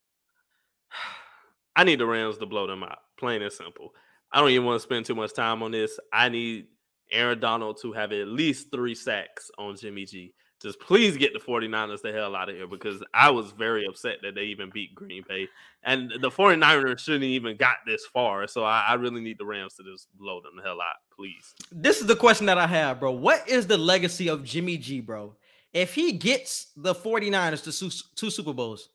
I 1.77 1.85
need 1.85 2.01
the 2.01 2.07
Rams 2.07 2.39
to 2.39 2.47
blow 2.47 2.67
them 2.67 2.83
out. 2.83 2.99
Plain 3.19 3.43
and 3.43 3.53
simple. 3.53 3.91
I 4.33 4.41
don't 4.41 4.51
even 4.51 4.65
want 4.65 4.77
to 4.77 4.83
spend 4.83 5.05
too 5.05 5.15
much 5.15 5.35
time 5.35 5.63
on 5.63 5.73
this. 5.73 5.99
I 6.13 6.29
need 6.29 6.67
Aaron 7.11 7.41
Donald 7.41 7.79
to 7.83 7.93
have 7.93 8.13
at 8.13 8.29
least 8.29 8.69
three 8.73 8.95
sacks 8.95 9.51
on 9.59 9.77
Jimmy 9.77 10.05
G. 10.05 10.35
Just 10.61 10.81
please 10.81 11.17
get 11.17 11.33
the 11.33 11.39
49ers 11.39 12.03
the 12.03 12.13
hell 12.13 12.35
out 12.35 12.49
of 12.49 12.57
here 12.57 12.67
because 12.67 13.01
I 13.15 13.31
was 13.31 13.53
very 13.53 13.87
upset 13.87 14.17
that 14.23 14.35
they 14.35 14.43
even 14.45 14.71
beat 14.71 14.93
Green 14.93 15.23
Bay. 15.29 15.47
And 15.85 16.11
the 16.21 16.31
49ers 16.31 16.99
shouldn't 16.99 17.23
even 17.23 17.57
got 17.57 17.77
this 17.87 18.05
far. 18.07 18.49
So 18.49 18.65
I, 18.65 18.87
I 18.89 18.95
really 18.95 19.21
need 19.21 19.39
the 19.39 19.45
Rams 19.47 19.75
to 19.75 19.85
just 19.85 20.09
blow 20.19 20.41
them 20.41 20.57
the 20.57 20.63
hell 20.63 20.81
out, 20.81 20.97
please. 21.15 21.55
This 21.71 22.01
is 22.01 22.07
the 22.09 22.17
question 22.17 22.47
that 22.47 22.59
I 22.59 22.67
have, 22.67 22.99
bro. 22.99 23.13
What 23.13 23.49
is 23.49 23.69
the 23.69 23.79
legacy 23.79 24.29
of 24.29 24.43
Jimmy 24.43 24.79
G, 24.79 25.01
bro? 25.01 25.37
If 25.73 25.95
he 25.95 26.13
gets 26.13 26.73
the 26.77 26.95
49ers 26.95 27.63
to 27.65 28.05
two 28.17 28.31
Super 28.31 28.53
Bowls, 28.53 28.89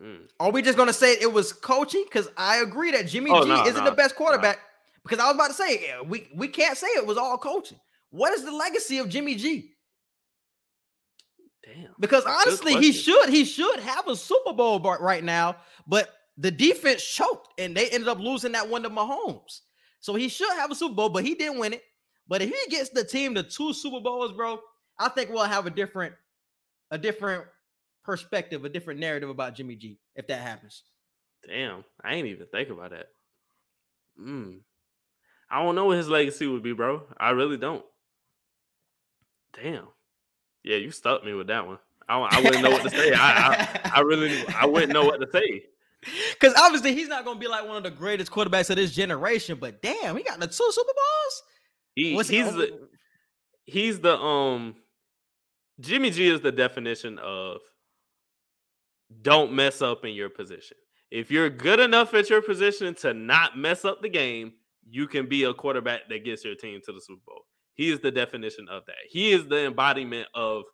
Mm. 0.00 0.28
are 0.38 0.52
we 0.52 0.62
just 0.62 0.78
gonna 0.78 0.92
say 0.92 1.14
it 1.20 1.32
was 1.32 1.52
coaching? 1.52 2.04
Because 2.04 2.28
I 2.36 2.58
agree 2.58 2.92
that 2.92 3.08
Jimmy 3.08 3.32
Oh, 3.32 3.42
G 3.42 3.48
no, 3.48 3.62
isn't 3.66 3.82
no, 3.82 3.90
the 3.90 3.96
best 3.96 4.14
quarterback. 4.14 4.60
Because 5.02 5.18
I 5.18 5.26
was 5.26 5.34
about 5.34 5.48
to 5.48 5.54
say 5.54 5.92
we 6.06 6.28
we 6.34 6.46
can't 6.46 6.78
say 6.78 6.86
it 6.88 7.04
was 7.04 7.18
all 7.18 7.36
coaching. 7.36 7.80
What 8.10 8.32
is 8.32 8.44
the 8.44 8.52
legacy 8.52 8.98
of 8.98 9.08
Jimmy 9.08 9.34
G? 9.34 9.72
Damn. 11.64 11.94
Because 12.00 12.24
honestly, 12.24 12.76
he 12.76 12.92
should 12.92 13.28
he 13.28 13.44
should 13.44 13.80
have 13.80 14.08
a 14.08 14.16
Super 14.16 14.52
Bowl 14.52 14.80
right 14.80 15.22
now, 15.22 15.56
but 15.86 16.10
the 16.38 16.50
defense 16.50 17.04
choked 17.04 17.52
and 17.58 17.76
they 17.76 17.90
ended 17.90 18.08
up 18.08 18.18
losing 18.18 18.52
that 18.52 18.68
one 18.68 18.82
to 18.82 18.90
Mahomes. 18.90 19.60
So 20.00 20.14
he 20.14 20.28
should 20.28 20.52
have 20.52 20.70
a 20.70 20.74
Super 20.74 20.94
Bowl, 20.94 21.08
but 21.08 21.24
he 21.24 21.34
didn't 21.34 21.58
win 21.58 21.74
it. 21.74 21.82
But 22.28 22.42
if 22.42 22.50
he 22.50 22.70
gets 22.70 22.90
the 22.90 23.04
team 23.04 23.34
to 23.34 23.42
two 23.42 23.72
Super 23.72 24.00
Bowls, 24.00 24.32
bro, 24.32 24.60
I 24.98 25.08
think 25.08 25.30
we'll 25.30 25.44
have 25.44 25.66
a 25.66 25.70
different 25.70 26.14
a 26.90 26.96
different 26.96 27.44
perspective, 28.04 28.64
a 28.64 28.68
different 28.68 29.00
narrative 29.00 29.28
about 29.28 29.54
Jimmy 29.54 29.76
G 29.76 29.98
if 30.14 30.26
that 30.28 30.40
happens. 30.40 30.82
Damn. 31.46 31.84
I 32.02 32.14
ain't 32.14 32.26
even 32.26 32.46
think 32.46 32.70
about 32.70 32.90
that. 32.90 33.06
Mm. 34.20 34.60
I 35.50 35.62
don't 35.62 35.74
know 35.74 35.86
what 35.86 35.96
his 35.96 36.08
legacy 36.08 36.46
would 36.46 36.62
be, 36.62 36.72
bro. 36.72 37.02
I 37.18 37.30
really 37.30 37.56
don't. 37.56 37.84
Damn. 39.52 39.88
Yeah, 40.64 40.76
you 40.76 40.90
stuck 40.90 41.24
me 41.24 41.34
with 41.34 41.46
that 41.48 41.66
one. 41.66 41.78
I, 42.08 42.18
I 42.18 42.40
wouldn't 42.40 42.62
know 42.62 42.70
what 42.70 42.82
to 42.82 42.90
say. 42.90 43.12
I, 43.12 43.18
I, 43.18 43.90
I 43.96 44.00
really, 44.00 44.46
I 44.48 44.66
wouldn't 44.66 44.92
know 44.92 45.04
what 45.04 45.20
to 45.20 45.28
say. 45.30 45.64
Because 46.32 46.54
obviously 46.56 46.94
he's 46.94 47.08
not 47.08 47.24
gonna 47.24 47.40
be 47.40 47.48
like 47.48 47.66
one 47.66 47.76
of 47.76 47.82
the 47.82 47.90
greatest 47.90 48.30
quarterbacks 48.30 48.70
of 48.70 48.76
this 48.76 48.94
generation, 48.94 49.58
but 49.60 49.82
damn, 49.82 50.16
he 50.16 50.22
got 50.22 50.38
the 50.38 50.46
two 50.46 50.70
Super 50.70 50.92
Bowls. 50.94 51.42
He, 51.94 52.14
What's 52.14 52.28
he's 52.28 52.52
the, 52.54 52.88
he's 53.64 54.00
the 54.00 54.16
um, 54.16 54.76
Jimmy 55.80 56.10
G 56.10 56.28
is 56.28 56.40
the 56.40 56.52
definition 56.52 57.18
of 57.18 57.58
don't 59.22 59.52
mess 59.52 59.82
up 59.82 60.04
in 60.04 60.14
your 60.14 60.28
position. 60.28 60.76
If 61.10 61.30
you're 61.30 61.50
good 61.50 61.80
enough 61.80 62.14
at 62.14 62.30
your 62.30 62.42
position 62.42 62.94
to 62.96 63.14
not 63.14 63.58
mess 63.58 63.84
up 63.84 64.00
the 64.00 64.08
game, 64.08 64.52
you 64.88 65.08
can 65.08 65.28
be 65.28 65.44
a 65.44 65.54
quarterback 65.54 66.08
that 66.08 66.24
gets 66.24 66.44
your 66.44 66.54
team 66.54 66.80
to 66.84 66.92
the 66.92 67.00
Super 67.00 67.22
Bowl. 67.26 67.42
He 67.78 67.90
is 67.92 68.00
the 68.00 68.10
definition 68.10 68.66
of 68.68 68.84
that. 68.86 68.96
He 69.08 69.30
is 69.30 69.46
the 69.46 69.66
embodiment 69.66 70.26
of 70.34 70.64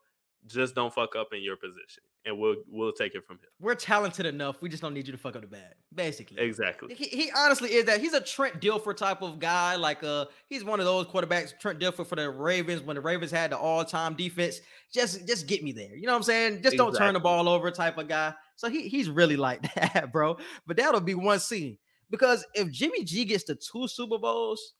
just 0.47 0.75
don't 0.75 0.93
fuck 0.93 1.15
up 1.15 1.29
in 1.35 1.43
your 1.43 1.57
position, 1.57 2.03
and 2.25 2.39
we'll 2.39 2.57
we'll 2.67 2.93
take 2.93 3.15
it 3.15 3.27
from 3.27 3.37
here. 3.39 3.51
we're 3.61 3.75
talented 3.75 4.25
enough. 4.25 4.63
We 4.63 4.71
just 4.71 4.83
don't 4.83 4.95
need 4.95 5.07
you 5.07 5.13
to 5.13 5.19
fuck 5.19 5.37
up 5.37 5.43
the 5.43 5.49
bad, 5.49 5.75
basically. 5.95 6.39
Exactly. 6.39 6.95
He, 6.95 7.05
he 7.05 7.31
honestly 7.37 7.75
is 7.75 7.85
that. 7.85 8.01
He's 8.01 8.15
a 8.15 8.23
Trent 8.23 8.59
Dilfer 8.59 8.97
type 8.97 9.21
of 9.21 9.39
guy. 9.39 9.77
Like 9.77 10.03
uh, 10.03 10.25
he's 10.49 10.65
one 10.65 10.81
of 10.81 10.87
those 10.87 11.05
quarterbacks. 11.07 11.53
Trent 11.59 11.79
Dilfer 11.79 12.07
for 12.07 12.17
the 12.17 12.31
Ravens 12.31 12.81
when 12.81 12.97
the 12.97 13.03
Ravens 13.03 13.31
had 13.31 13.53
the 13.53 13.59
all-time 13.59 14.15
defense. 14.15 14.61
Just 14.91 15.29
just 15.29 15.47
get 15.47 15.63
me 15.63 15.73
there. 15.73 15.95
You 15.95 16.07
know 16.07 16.13
what 16.13 16.19
I'm 16.19 16.23
saying? 16.23 16.63
Just 16.63 16.79
don't 16.79 16.97
turn 16.97 17.13
the 17.13 17.21
ball 17.21 17.51
over 17.51 17.71
type 17.71 17.99
of 17.99 18.09
guy. 18.09 18.33
So 18.57 18.71
he 18.71 18.89
he's 18.89 19.11
really 19.11 19.37
like 19.37 19.63
that, 19.75 20.11
bro. 20.11 20.39
But 20.67 20.79
that'll 20.79 21.03
be 21.03 21.15
one 21.15 21.39
scene 21.39 21.77
because 22.09 22.47
if 22.55 22.71
Jimmy 22.71 23.05
G 23.05 23.27
gets 23.27 23.45
the 23.45 23.57
two 23.57 23.89
Super 23.89 24.17
Bowls 24.17 24.73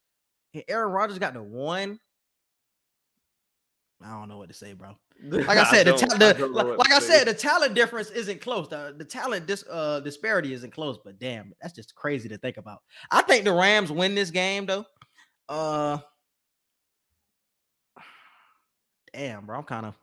and 0.55 0.65
Aaron 0.69 0.91
Rodgers 0.91 1.19
got 1.19 1.35
the 1.35 1.43
one. 1.43 1.99
I 4.03 4.11
don't 4.11 4.29
know 4.29 4.39
what 4.39 4.49
to 4.49 4.55
say, 4.55 4.73
bro. 4.73 4.97
Like 5.23 5.59
I 5.59 5.71
said, 5.71 5.87
the, 5.87 5.93
ta- 5.93 6.17
the 6.17 6.35
don't 6.35 6.53
like, 6.53 6.67
what 6.67 6.79
like 6.79 6.89
to 6.89 6.97
I 6.97 6.99
say. 6.99 7.19
said, 7.19 7.29
the 7.29 7.35
talent 7.35 7.75
difference 7.75 8.11
isn't 8.11 8.41
close. 8.41 8.69
The, 8.69 8.95
the 8.99 9.05
talent 9.05 9.47
dis, 9.47 9.65
uh, 9.71 10.01
disparity 10.01 10.53
isn't 10.53 10.73
close. 10.73 10.99
But 11.03 11.19
damn, 11.19 11.53
that's 11.63 11.73
just 11.75 11.95
crazy 11.95 12.29
to 12.29 12.37
think 12.39 12.57
about. 12.57 12.81
I 13.11 13.23
think 13.23 13.45
the 13.45 13.53
Rams 13.53 13.93
win 13.93 14.15
this 14.15 14.31
game 14.31 14.67
though. 14.67 14.85
Uh, 15.49 15.99
damn, 19.13 19.47
bro, 19.47 19.59
I'm 19.59 19.65
kind 19.65 19.87
of. 19.87 19.95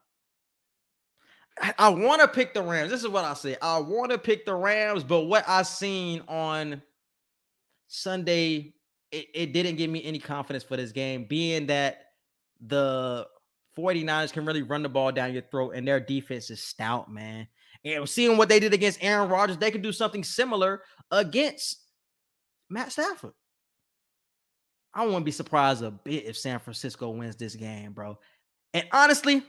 I, 1.61 1.73
I 1.77 1.89
want 1.89 2.21
to 2.21 2.27
pick 2.27 2.53
the 2.53 2.63
Rams. 2.63 2.89
This 2.89 3.01
is 3.01 3.09
what 3.09 3.25
I 3.25 3.33
say. 3.33 3.57
I 3.61 3.79
want 3.79 4.11
to 4.11 4.17
pick 4.17 4.45
the 4.45 4.55
Rams, 4.55 5.03
but 5.03 5.21
what 5.21 5.43
I 5.47 5.63
seen 5.63 6.23
on 6.27 6.81
Sunday, 7.87 8.73
it, 9.11 9.27
it 9.33 9.53
didn't 9.53 9.75
give 9.75 9.89
me 9.89 10.03
any 10.03 10.19
confidence 10.19 10.63
for 10.63 10.77
this 10.77 10.93
game, 10.93 11.25
being 11.25 11.67
that 11.67 12.05
the 12.65 13.27
49ers 13.77 14.33
can 14.33 14.45
really 14.45 14.63
run 14.63 14.83
the 14.83 14.89
ball 14.89 15.11
down 15.11 15.33
your 15.33 15.43
throat 15.43 15.71
and 15.75 15.87
their 15.87 15.99
defense 15.99 16.49
is 16.49 16.61
stout, 16.61 17.11
man. 17.11 17.47
And 17.83 18.07
seeing 18.07 18.37
what 18.37 18.49
they 18.49 18.59
did 18.59 18.73
against 18.73 19.03
Aaron 19.03 19.29
Rodgers, 19.29 19.57
they 19.57 19.71
can 19.71 19.81
do 19.81 19.91
something 19.91 20.23
similar 20.23 20.83
against 21.09 21.81
Matt 22.69 22.91
Stafford. 22.91 23.33
I 24.93 25.05
wouldn't 25.05 25.25
be 25.25 25.31
surprised 25.31 25.83
a 25.83 25.91
bit 25.91 26.25
if 26.25 26.37
San 26.37 26.59
Francisco 26.59 27.09
wins 27.09 27.37
this 27.37 27.55
game, 27.55 27.93
bro. 27.93 28.19
And 28.73 28.85
honestly, 28.91 29.41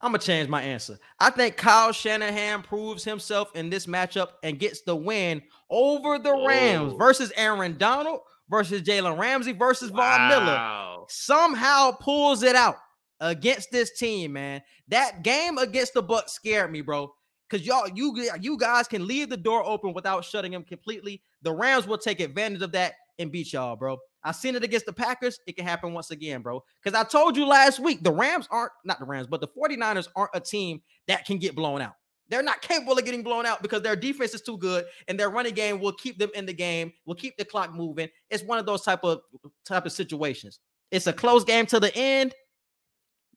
I'm 0.00 0.12
gonna 0.12 0.18
change 0.18 0.48
my 0.48 0.62
answer. 0.62 0.98
I 1.18 1.30
think 1.30 1.56
Kyle 1.56 1.92
Shanahan 1.92 2.62
proves 2.62 3.04
himself 3.04 3.50
in 3.54 3.70
this 3.70 3.86
matchup 3.86 4.30
and 4.42 4.58
gets 4.58 4.82
the 4.82 4.94
win 4.94 5.42
over 5.70 6.18
the 6.18 6.32
Rams 6.46 6.92
Whoa. 6.92 6.98
versus 6.98 7.32
Aaron 7.36 7.76
Donald 7.76 8.20
versus 8.50 8.82
Jalen 8.82 9.18
Ramsey 9.18 9.52
versus 9.52 9.90
Von 9.90 10.28
Miller 10.28 11.04
somehow 11.08 11.92
pulls 11.92 12.42
it 12.42 12.56
out 12.56 12.76
against 13.20 13.70
this 13.70 13.96
team, 13.96 14.32
man. 14.34 14.62
That 14.88 15.22
game 15.22 15.58
against 15.58 15.94
the 15.94 16.02
Bucks 16.02 16.32
scared 16.32 16.70
me, 16.70 16.80
bro. 16.80 17.12
Cause 17.48 17.60
y'all, 17.62 17.88
you 17.88 18.12
you 18.40 18.58
guys 18.58 18.88
can 18.88 19.06
leave 19.06 19.28
the 19.28 19.36
door 19.36 19.64
open 19.64 19.92
without 19.92 20.24
shutting 20.24 20.50
them 20.50 20.64
completely. 20.64 21.22
The 21.42 21.52
Rams 21.52 21.86
will 21.86 21.98
take 21.98 22.18
advantage 22.18 22.62
of 22.62 22.72
that 22.72 22.94
and 23.20 23.30
beat 23.30 23.52
y'all, 23.52 23.76
bro. 23.76 23.98
I 24.24 24.32
seen 24.32 24.56
it 24.56 24.64
against 24.64 24.86
the 24.86 24.92
Packers. 24.92 25.38
It 25.46 25.56
can 25.56 25.64
happen 25.64 25.92
once 25.92 26.10
again, 26.10 26.42
bro. 26.42 26.64
Because 26.82 26.98
I 26.98 27.04
told 27.04 27.36
you 27.36 27.46
last 27.46 27.78
week, 27.78 28.02
the 28.02 28.12
Rams 28.12 28.48
aren't 28.50 28.72
not 28.84 28.98
the 28.98 29.04
Rams, 29.04 29.28
but 29.28 29.40
the 29.40 29.46
49ers 29.46 30.08
aren't 30.16 30.32
a 30.34 30.40
team 30.40 30.82
that 31.06 31.24
can 31.24 31.38
get 31.38 31.54
blown 31.54 31.80
out. 31.80 31.94
They're 32.28 32.42
not 32.42 32.60
capable 32.60 32.98
of 32.98 33.04
getting 33.04 33.22
blown 33.22 33.46
out 33.46 33.62
because 33.62 33.82
their 33.82 33.96
defense 33.96 34.34
is 34.34 34.42
too 34.42 34.58
good 34.58 34.84
and 35.08 35.18
their 35.18 35.30
running 35.30 35.54
game 35.54 35.78
will 35.78 35.92
keep 35.92 36.18
them 36.18 36.30
in 36.34 36.44
the 36.46 36.52
game, 36.52 36.92
will 37.04 37.14
keep 37.14 37.36
the 37.36 37.44
clock 37.44 37.72
moving. 37.72 38.08
It's 38.30 38.42
one 38.42 38.58
of 38.58 38.66
those 38.66 38.82
type 38.82 39.04
of 39.04 39.20
type 39.64 39.86
of 39.86 39.92
situations. 39.92 40.58
It's 40.90 41.06
a 41.06 41.12
close 41.12 41.44
game 41.44 41.66
to 41.66 41.80
the 41.80 41.94
end. 41.96 42.34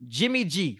Jimmy 0.07 0.43
G 0.45 0.79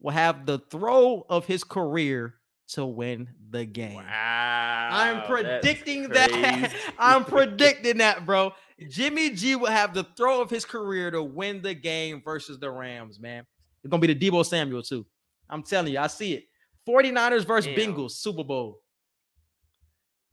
will 0.00 0.12
have 0.12 0.46
the 0.46 0.58
throw 0.70 1.26
of 1.28 1.44
his 1.44 1.64
career 1.64 2.34
to 2.68 2.84
win 2.84 3.28
the 3.50 3.64
game. 3.64 3.94
Wow. 3.94 4.88
I'm 4.90 5.22
predicting 5.22 6.08
that. 6.10 6.72
I'm 6.98 7.24
predicting 7.24 7.98
that, 7.98 8.26
bro. 8.26 8.52
Jimmy 8.88 9.30
G 9.30 9.56
will 9.56 9.70
have 9.70 9.94
the 9.94 10.04
throw 10.16 10.40
of 10.40 10.50
his 10.50 10.64
career 10.64 11.10
to 11.10 11.22
win 11.22 11.62
the 11.62 11.74
game 11.74 12.22
versus 12.24 12.58
the 12.58 12.70
Rams, 12.70 13.18
man. 13.18 13.44
It's 13.82 13.90
going 13.90 14.00
to 14.00 14.06
be 14.06 14.14
the 14.14 14.30
Deebo 14.30 14.44
Samuel, 14.44 14.82
too. 14.82 15.06
I'm 15.48 15.62
telling 15.62 15.92
you, 15.92 15.98
I 15.98 16.08
see 16.08 16.34
it. 16.34 16.44
49ers 16.88 17.44
versus 17.44 17.66
Damn. 17.74 17.94
Bengals, 17.94 18.12
Super 18.12 18.44
Bowl. 18.44 18.80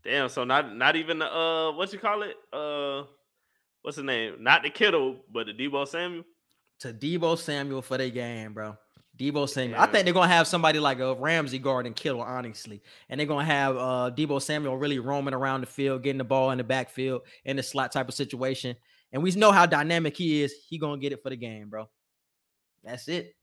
Damn. 0.04 0.30
So 0.30 0.44
not 0.44 0.76
not 0.76 0.96
even 0.96 1.20
the 1.20 1.26
uh 1.26 1.72
what 1.74 1.91
you 1.91 2.00
call 2.00 2.24
it? 2.24 2.36
Uh 2.54 3.04
what's 3.82 3.98
the 3.98 4.04
name? 4.04 4.36
Not 4.39 4.63
the 4.63 4.70
Kittle, 4.70 5.18
but 5.32 5.48
the 5.48 5.54
Deebo 5.54 5.88
Samuel. 5.88 6.24
To 6.80 6.94
Deebo 6.94 7.38
Samuel 7.38 7.82
for 7.82 7.98
the 7.98 8.10
game, 8.10 8.54
bro. 8.54 8.78
Deebo 9.18 9.48
Samuel. 9.50 9.80
I 9.80 9.88
think 9.88 10.06
they're 10.06 10.13
gonna 10.13 10.28
have 10.28 10.48
somebody 10.48 10.80
like 10.80 11.00
a 11.00 11.15
Ramsey 11.15 11.58
guard 11.58 11.86
and 11.86 11.96
Kittle, 11.96 12.22
honestly, 12.22 12.82
and 13.10 13.20
they're 13.20 13.28
gonna 13.28 13.46
have 13.46 13.78
uh 13.78 14.12
Deebo 14.15 14.41
Samuel 14.41 14.78
really 14.78 15.00
roaming 15.00 15.34
around 15.34 15.62
the 15.62 15.68
field, 15.68 16.04
getting 16.04 16.18
the 16.18 16.24
ball 16.24 16.52
in 16.52 16.58
the 16.58 16.63
backfield 16.63 17.24
in 17.44 17.58
the 17.58 17.63
slot 17.63 17.92
type 17.92 18.08
of 18.08 18.13
situation. 18.13 18.75
And 19.12 19.23
we 19.23 19.32
know 19.32 19.52
how 19.52 19.65
dynamic 19.65 20.17
he 20.17 20.44
is. 20.44 20.54
He 20.67 20.77
gonna 20.77 21.00
get 21.00 21.13
it 21.13 21.23
for 21.23 21.29
the 21.29 21.36
game, 21.36 21.69
bro. 21.69 21.90
That's 22.84 23.08
it. 23.08 23.35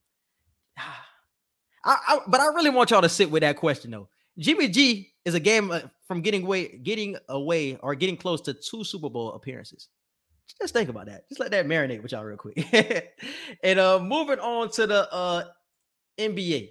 I, 1.85 2.19
but 2.27 2.41
I 2.41 2.47
really 2.47 2.71
want 2.71 2.91
y'all 2.91 3.03
to 3.03 3.09
sit 3.09 3.31
with 3.31 3.43
that 3.43 3.57
question 3.57 3.91
though. 3.91 4.09
Jimmy 4.39 4.69
G 4.69 5.13
is 5.25 5.35
a 5.35 5.41
game 5.41 5.71
uh, 5.71 5.81
from 6.07 6.23
getting 6.23 6.45
away, 6.45 6.79
getting 6.83 7.17
away, 7.29 7.77
or 7.77 7.95
getting 7.95 8.17
close 8.17 8.41
to 8.43 8.55
two 8.55 8.85
Super 8.85 9.11
Bowl 9.11 9.33
appearances. 9.33 9.89
Just 10.61 10.75
think 10.75 10.89
about 10.89 11.07
that. 11.07 11.29
Just 11.29 11.41
let 11.41 11.51
that 11.53 11.67
marinate 11.67 12.03
with 12.03 12.13
y'all 12.13 12.25
real 12.25 12.37
quick. 12.37 13.13
and 13.63 13.79
uh 13.79 13.99
moving 13.99 14.39
on 14.39 14.71
to 14.73 14.87
the 14.87 15.13
uh 15.13 15.45
NBA. 16.19 16.71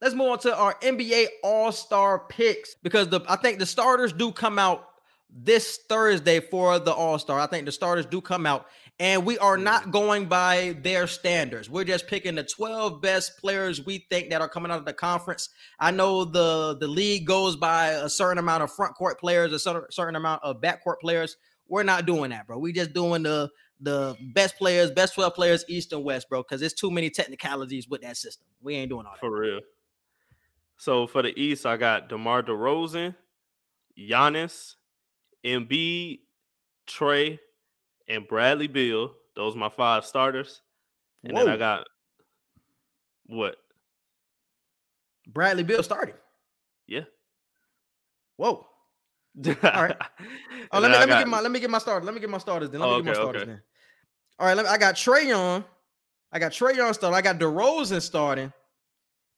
Let's 0.00 0.14
move 0.14 0.30
on 0.32 0.38
to 0.40 0.56
our 0.56 0.74
NBA 0.80 1.26
All-Star 1.44 2.26
picks 2.28 2.74
because 2.82 3.08
the 3.08 3.20
I 3.28 3.36
think 3.36 3.58
the 3.58 3.66
starters 3.66 4.12
do 4.12 4.32
come 4.32 4.58
out 4.58 4.88
this 5.30 5.78
Thursday 5.88 6.40
for 6.40 6.78
the 6.78 6.92
All 6.92 7.18
Star. 7.18 7.38
I 7.38 7.46
think 7.46 7.66
the 7.66 7.72
starters 7.72 8.06
do 8.06 8.20
come 8.20 8.44
out, 8.44 8.66
and 8.98 9.24
we 9.24 9.38
are 9.38 9.56
not 9.56 9.90
going 9.90 10.26
by 10.26 10.76
their 10.82 11.06
standards. 11.06 11.68
We're 11.68 11.84
just 11.84 12.06
picking 12.06 12.34
the 12.34 12.44
12 12.44 13.00
best 13.00 13.38
players 13.38 13.84
we 13.84 14.06
think 14.10 14.30
that 14.30 14.40
are 14.40 14.48
coming 14.48 14.70
out 14.70 14.78
of 14.78 14.84
the 14.84 14.92
conference. 14.92 15.48
I 15.78 15.90
know 15.90 16.24
the 16.24 16.76
the 16.78 16.86
league 16.88 17.26
goes 17.26 17.56
by 17.56 17.88
a 17.88 18.08
certain 18.08 18.38
amount 18.38 18.62
of 18.62 18.72
front 18.72 18.94
court 18.94 19.18
players, 19.18 19.52
a 19.52 19.58
certain, 19.58 19.90
certain 19.90 20.16
amount 20.16 20.42
of 20.44 20.60
backcourt 20.60 21.00
players. 21.00 21.36
We're 21.68 21.82
not 21.82 22.06
doing 22.06 22.30
that, 22.30 22.46
bro. 22.46 22.58
We 22.58 22.72
just 22.72 22.92
doing 22.92 23.22
the 23.22 23.50
the 23.80 24.16
best 24.32 24.56
players, 24.56 24.90
best 24.92 25.14
12 25.14 25.34
players, 25.34 25.64
East 25.68 25.92
and 25.92 26.04
West, 26.04 26.28
bro, 26.28 26.42
because 26.42 26.60
there's 26.60 26.72
too 26.72 26.90
many 26.90 27.10
technicalities 27.10 27.88
with 27.88 28.02
that 28.02 28.16
system. 28.16 28.46
We 28.62 28.76
ain't 28.76 28.90
doing 28.90 29.06
all 29.06 29.12
that. 29.12 29.20
For 29.20 29.36
real. 29.36 29.60
So 30.76 31.06
for 31.06 31.22
the 31.22 31.38
East, 31.38 31.66
I 31.66 31.76
got 31.76 32.08
DeMar 32.08 32.44
DeRozan, 32.44 33.14
Giannis, 33.98 34.74
Embiid, 35.44 36.20
Trae, 36.86 37.38
and 38.12 38.28
Bradley 38.28 38.68
Beal. 38.68 39.12
Those 39.34 39.54
are 39.54 39.58
my 39.58 39.68
five 39.70 40.04
starters. 40.04 40.60
And 41.24 41.36
then 41.36 41.48
I 41.48 41.56
got 41.56 41.86
what? 43.26 43.56
Bradley 45.26 45.62
Bill 45.62 45.82
started. 45.82 46.16
Yeah. 46.86 47.02
Whoa. 48.36 48.66
All 49.46 49.54
right. 49.62 49.96
Oh, 50.74 50.78
let 50.80 50.90
me 50.90 50.96
let 50.96 51.08
me 51.08 51.14
get 51.16 51.28
my 51.28 51.40
let 51.40 51.50
me 51.50 51.60
get 51.60 51.70
my 51.70 51.78
starters. 51.78 52.06
Let 52.06 52.14
me 52.14 52.20
get 52.20 52.30
my 52.30 52.38
starters. 52.38 52.70
Then 52.70 52.80
let 52.80 52.86
me 52.88 52.92
Oh, 52.94 52.96
get 53.02 53.04
my 53.04 53.10
okay, 53.12 53.20
starters. 53.20 53.42
okay. 53.42 53.50
Then. 53.52 53.62
All 54.38 54.46
right. 54.46 54.56
Let 54.56 54.64
me, 54.64 54.70
I 54.70 54.78
got 54.78 54.94
Trae 54.94 55.26
Young. 55.26 55.64
I 56.32 56.38
got 56.38 56.52
Trae 56.52 56.74
Young 56.74 56.92
starting. 56.94 57.14
I 57.16 57.20
got 57.20 57.38
DeRozan 57.38 58.00
starting. 58.00 58.52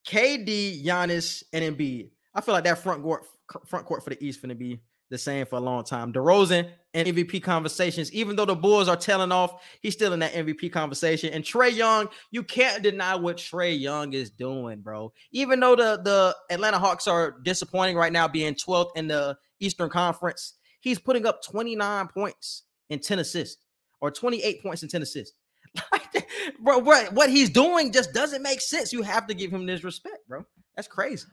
KD, 0.07 0.85
Giannis, 0.85 1.43
and 1.53 1.64
Embiid. 1.77 2.11
I 2.35 2.41
feel 2.41 2.55
like 2.55 2.64
that 2.64 2.79
front 2.79 3.03
court 3.03 3.27
front 3.66 3.87
court 3.87 4.05
for 4.05 4.11
the 4.11 4.25
East 4.25 4.43
finna 4.43 4.57
be 4.57 4.81
the 5.15 5.19
same 5.19 5.47
for 5.47 5.57
a 5.57 5.61
long 5.61 5.85
time. 5.85 6.12
DeRozan 6.12 6.69
and 6.93 7.09
MVP 7.09 7.43
conversations. 7.43 8.12
Even 8.12 8.37
though 8.37 8.45
the 8.45 8.55
Bulls 8.55 8.89
are 8.89 8.97
tailing 8.97 9.33
off, 9.33 9.62
he's 9.81 9.95
still 9.95 10.12
in 10.12 10.19
that 10.21 10.33
MVP 10.33 10.73
conversation. 10.73 11.33
And 11.33 11.45
Trae 11.45 11.75
Young, 11.75 12.09
you 12.31 12.43
can't 12.43 12.83
deny 12.83 13.15
what 13.15 13.37
Trae 13.37 13.79
Young 13.79 14.12
is 14.12 14.31
doing, 14.31 14.81
bro. 14.81 15.12
Even 15.33 15.61
though 15.61 15.77
the 15.77 16.01
the 16.03 16.37
Atlanta 16.51 16.79
Hawks 16.79 17.07
are 17.07 17.37
disappointing 17.43 17.97
right 17.97 18.12
now, 18.12 18.29
being 18.29 18.55
12th 18.55 18.91
in 18.97 19.09
the 19.09 19.37
Eastern 19.61 19.89
Conference, 19.89 20.55
he's 20.81 20.99
putting 20.99 21.27
up 21.27 21.43
29 21.43 22.09
points 22.09 22.65
and 22.91 23.03
10 23.03 23.21
assists, 23.21 23.62
or 24.01 24.11
28 24.11 24.62
points 24.62 24.83
and 24.83 24.91
10 24.91 25.03
assists. 25.03 25.37
Like, 25.91 26.29
bro, 26.61 26.79
what 26.79 27.12
what 27.12 27.31
he's 27.31 27.51
doing 27.51 27.91
just 27.91 28.12
doesn't 28.12 28.43
make 28.43 28.61
sense. 28.61 28.93
You 28.93 29.03
have 29.03 29.27
to 29.27 29.35
give 29.35 29.53
him 29.53 29.67
this 29.67 29.83
respect, 29.83 30.29
bro. 30.29 30.45
That's 30.77 30.87
crazy. 30.87 31.27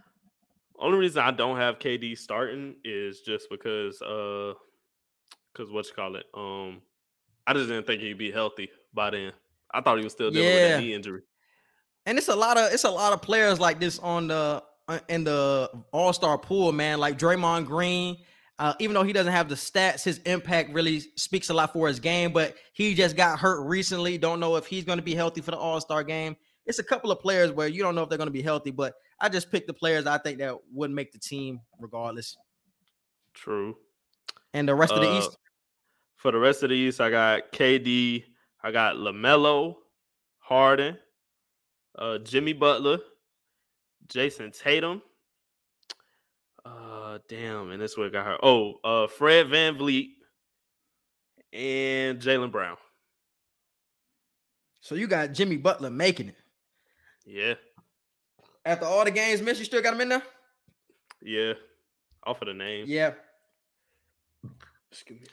Only 0.82 0.98
reason 0.98 1.22
I 1.22 1.32
don't 1.32 1.58
have 1.58 1.80
KD 1.80 2.18
starting 2.18 2.76
is 2.84 3.22
just 3.22 3.48
because 3.50 4.02
uh 4.02 4.54
because 5.54 5.72
what 5.72 5.86
you 5.88 5.94
call 5.96 6.16
it. 6.16 6.26
Um 6.34 6.82
I 7.46 7.54
just 7.54 7.68
didn't 7.70 7.86
think 7.88 8.02
he'd 8.02 8.18
be 8.18 8.32
healthy 8.32 8.70
by 8.94 9.12
then. 9.12 9.32
I 9.74 9.82
thought 9.82 9.98
he 9.98 10.04
was 10.04 10.14
still 10.14 10.32
dealing 10.32 10.48
with 10.48 10.62
Yeah. 10.62 10.68
that 10.78 10.82
knee 10.82 10.94
injury. 10.94 11.22
And 12.06 12.18
it's 12.18 12.28
a 12.30 12.36
lot 12.36 12.58
of 12.58 12.74
it's 12.74 12.84
a 12.84 12.92
lot 12.92 13.14
of 13.14 13.22
players 13.22 13.60
like 13.60 13.80
this 13.80 14.00
on 14.00 14.28
the 14.28 14.64
uh, 14.88 15.00
in 15.08 15.24
the 15.24 15.70
All 15.92 16.14
Star 16.14 16.38
pool, 16.38 16.72
man. 16.72 17.00
Like 17.00 17.18
Draymond 17.20 17.68
Green, 17.68 18.18
uh, 18.58 18.74
even 18.80 18.96
though 18.96 19.04
he 19.04 19.14
doesn't 19.14 19.32
have 19.32 19.50
the 19.50 19.56
stats, 19.56 20.04
his 20.04 20.18
impact 20.20 20.74
really 20.74 21.00
speaks 21.16 21.50
a 21.50 21.54
lot 21.54 21.72
for 21.74 21.88
his 21.88 22.00
game. 22.00 22.34
But 22.34 22.56
he 22.74 22.96
just 22.96 23.16
got 23.16 23.38
hurt 23.40 23.64
recently. 23.68 24.18
Don't 24.18 24.40
know 24.40 24.56
if 24.56 24.66
he's 24.66 24.84
going 24.84 24.98
to 24.98 25.04
be 25.04 25.14
healthy 25.14 25.42
for 25.42 25.52
the 25.52 25.58
All 25.58 25.80
Star 25.80 26.04
game. 26.04 26.36
It's 26.66 26.80
a 26.80 26.84
couple 26.84 27.12
of 27.12 27.20
players 27.20 27.52
where 27.52 27.68
you 27.68 27.84
don't 27.84 27.94
know 27.96 28.04
if 28.04 28.10
they're 28.10 28.18
going 28.18 28.28
to 28.28 28.32
be 28.32 28.42
healthy. 28.42 28.72
But 28.72 28.96
I 29.22 29.30
just 29.30 29.52
picked 29.52 29.68
the 29.68 29.74
players 29.74 30.08
I 30.08 30.18
think 30.18 30.40
that 30.40 30.56
would 30.74 30.90
make 30.92 31.12
the 31.12 31.20
team 31.20 31.62
regardless. 31.80 32.36
True. 33.34 33.78
And 34.54 34.68
the 34.68 34.76
rest 34.76 34.92
of 34.92 35.02
the 35.02 35.10
Uh, 35.10 35.20
East, 35.20 35.38
For 36.18 36.32
the 36.32 36.40
rest 36.40 36.64
of 36.64 36.70
the 36.70 36.76
East, 36.76 37.00
I 37.00 37.10
got 37.10 37.52
KD, 37.52 38.26
I 38.64 38.72
got 38.72 38.96
LaMelo, 38.98 39.76
Harden, 40.40 40.98
uh, 41.98 42.18
Jimmy 42.20 42.54
Butler, 42.54 43.00
Jayson 44.08 44.52
Tatum. 44.52 45.02
Uh, 46.66 47.20
damn, 47.28 47.72
and 47.72 47.82
this 47.82 47.98
one 47.98 48.12
got 48.12 48.26
her. 48.26 48.38
Oh, 48.44 48.76
uh, 48.84 49.08
Fred 49.08 49.48
VanVleet 49.48 50.10
and 51.54 52.20
Jaylen 52.20 52.52
Brown. 52.52 52.78
so 54.80 54.96
you 54.96 55.08
got 55.08 55.32
Jimmy 55.34 55.58
Butler 55.58 55.90
making 55.90 56.30
it 56.30 56.36
Yeah, 57.26 57.54
after 58.66 58.86
all 58.86 59.04
the 59.06 59.12
games 59.12 59.42
missed. 59.42 59.60
You 59.60 59.66
still 59.66 59.82
got 59.82 59.94
him 59.94 60.02
in 60.02 60.10
there. 60.10 60.24
yeah. 61.22 61.54
Off 62.24 62.42
of 62.42 62.48
the 62.48 62.54
name. 62.54 62.86
Yeah. 62.88 63.14
Excuse 64.92 65.22
me. 65.22 65.28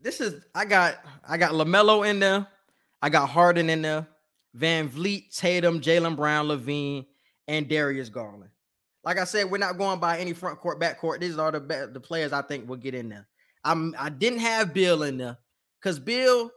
this 0.00 0.20
is 0.20 0.42
I 0.54 0.64
got 0.64 0.96
I 1.28 1.36
got 1.36 1.52
Lamelo 1.52 2.08
in 2.08 2.20
there, 2.20 2.46
I 3.02 3.08
got 3.10 3.28
Harden 3.28 3.68
in 3.68 3.82
there, 3.82 4.06
VanVleet, 4.56 5.36
Tatum, 5.36 5.80
Jaylen 5.80 6.16
Brown, 6.16 6.46
LaVine, 6.46 7.06
and 7.48 7.68
Darius 7.68 8.08
Garland. 8.08 8.50
Like 9.04 9.18
I 9.18 9.24
said, 9.24 9.50
we're 9.50 9.58
not 9.58 9.76
going 9.76 9.98
by 9.98 10.18
any 10.18 10.32
front 10.32 10.60
court, 10.60 10.78
back 10.78 10.98
court. 11.00 11.20
These 11.20 11.36
are 11.36 11.50
the 11.50 11.60
be- 11.60 11.92
the 11.92 12.00
players 12.00 12.32
I 12.32 12.42
think 12.42 12.68
will 12.68 12.76
get 12.76 12.94
in 12.94 13.08
there. 13.08 13.26
I'm 13.64 13.94
I 13.98 14.08
didn't 14.08 14.38
have 14.38 14.72
Bill 14.72 15.02
in 15.02 15.18
there 15.18 15.36
because 15.80 15.98
Bill, 15.98 16.50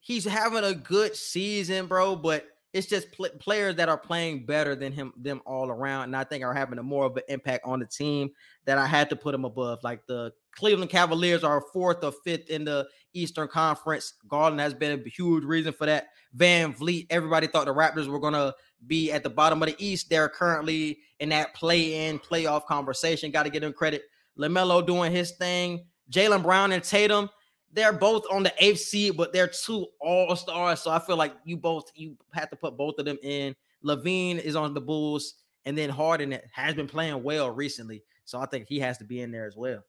he's 0.00 0.24
having 0.24 0.64
a 0.64 0.74
good 0.74 1.16
season, 1.16 1.86
bro. 1.86 2.14
But 2.14 2.46
it's 2.78 2.86
just 2.86 3.10
pl- 3.12 3.28
players 3.40 3.76
that 3.76 3.88
are 3.88 3.98
playing 3.98 4.46
better 4.46 4.74
than 4.74 4.92
him, 4.92 5.12
them 5.16 5.42
all 5.44 5.68
around, 5.68 6.04
and 6.04 6.16
I 6.16 6.24
think 6.24 6.44
are 6.44 6.54
having 6.54 6.78
a 6.78 6.82
more 6.82 7.04
of 7.04 7.16
an 7.16 7.24
impact 7.28 7.66
on 7.66 7.80
the 7.80 7.86
team 7.86 8.30
that 8.64 8.78
I 8.78 8.86
had 8.86 9.10
to 9.10 9.16
put 9.16 9.34
him 9.34 9.44
above. 9.44 9.80
Like 9.82 10.06
the 10.06 10.32
Cleveland 10.52 10.90
Cavaliers 10.90 11.44
are 11.44 11.64
fourth 11.72 12.04
or 12.04 12.12
fifth 12.24 12.48
in 12.48 12.64
the 12.64 12.86
Eastern 13.12 13.48
Conference. 13.48 14.14
Garland 14.28 14.60
has 14.60 14.74
been 14.74 15.00
a 15.04 15.08
huge 15.08 15.44
reason 15.44 15.72
for 15.72 15.86
that. 15.86 16.06
Van 16.34 16.72
Vleet. 16.72 17.06
everybody 17.10 17.46
thought 17.46 17.66
the 17.66 17.74
Raptors 17.74 18.06
were 18.06 18.20
gonna 18.20 18.54
be 18.86 19.10
at 19.10 19.22
the 19.22 19.30
bottom 19.30 19.62
of 19.62 19.68
the 19.68 19.76
East. 19.78 20.08
They're 20.08 20.28
currently 20.28 21.00
in 21.20 21.30
that 21.30 21.54
play-in 21.54 22.18
playoff 22.18 22.64
conversation. 22.66 23.30
Got 23.30 23.44
to 23.44 23.50
give 23.50 23.62
them 23.62 23.72
credit. 23.72 24.02
Lamelo 24.38 24.86
doing 24.86 25.10
his 25.10 25.32
thing. 25.32 25.84
Jaylen 26.10 26.42
Brown 26.42 26.72
and 26.72 26.82
Tatum, 26.82 27.28
they're 27.72 27.92
both 27.92 28.24
on 28.30 28.42
the 28.42 28.52
eighth 28.58 28.80
seed, 28.80 29.16
but 29.16 29.32
they're 29.32 29.48
two 29.48 29.86
all 30.00 30.34
stars. 30.36 30.80
So 30.80 30.90
I 30.90 30.98
feel 30.98 31.16
like 31.16 31.34
you 31.44 31.56
both 31.56 31.90
you 31.94 32.16
have 32.32 32.50
to 32.50 32.56
put 32.56 32.76
both 32.76 32.98
of 32.98 33.04
them 33.04 33.18
in. 33.22 33.54
LaVine 33.84 34.38
is 34.38 34.56
on 34.56 34.74
the 34.74 34.80
Bulls, 34.80 35.34
and 35.64 35.76
then 35.76 35.90
Harden 35.90 36.38
has 36.52 36.74
been 36.74 36.88
playing 36.88 37.22
well 37.22 37.50
recently. 37.50 38.02
So 38.24 38.38
I 38.38 38.46
think 38.46 38.66
he 38.68 38.78
has 38.80 38.98
to 38.98 39.04
be 39.04 39.20
in 39.20 39.30
there 39.30 39.46
as 39.46 39.56
well. 39.56 39.84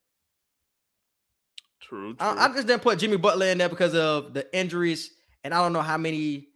True. 1.81 2.13
true. 2.13 2.27
I, 2.27 2.45
I 2.45 2.47
just 2.53 2.67
didn't 2.67 2.83
put 2.83 2.99
Jimmy 2.99 3.17
Butler 3.17 3.47
in 3.47 3.57
there 3.57 3.69
because 3.69 3.95
of 3.95 4.33
the 4.33 4.53
injuries, 4.57 5.11
and 5.43 5.53
I 5.53 5.61
don't 5.61 5.73
know 5.73 5.81
how 5.81 5.97
many. 5.97 6.49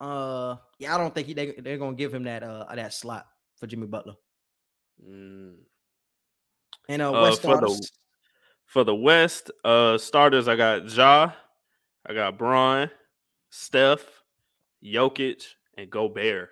Uh, 0.00 0.56
yeah, 0.78 0.94
I 0.94 0.98
don't 0.98 1.12
think 1.12 1.26
he, 1.26 1.34
they 1.34 1.52
they're 1.58 1.78
gonna 1.78 1.96
give 1.96 2.14
him 2.14 2.24
that 2.24 2.42
uh 2.44 2.66
that 2.74 2.94
slot 2.94 3.26
for 3.56 3.66
Jimmy 3.66 3.88
Butler. 3.88 4.14
Mm. 5.04 5.54
And 6.88 7.02
uh, 7.02 7.12
Uh, 7.12 7.22
West 7.22 7.40
starters, 7.40 7.92
For 8.68 8.84
the 8.84 8.94
West, 8.94 9.50
uh, 9.64 9.96
starters, 9.96 10.46
I 10.46 10.54
got 10.54 10.94
Ja, 10.94 11.32
I 12.06 12.14
got 12.14 12.36
Bron, 12.36 12.90
Steph, 13.50 14.04
Jokic, 14.84 15.42
and 15.76 15.90
Gobert. 15.90 16.50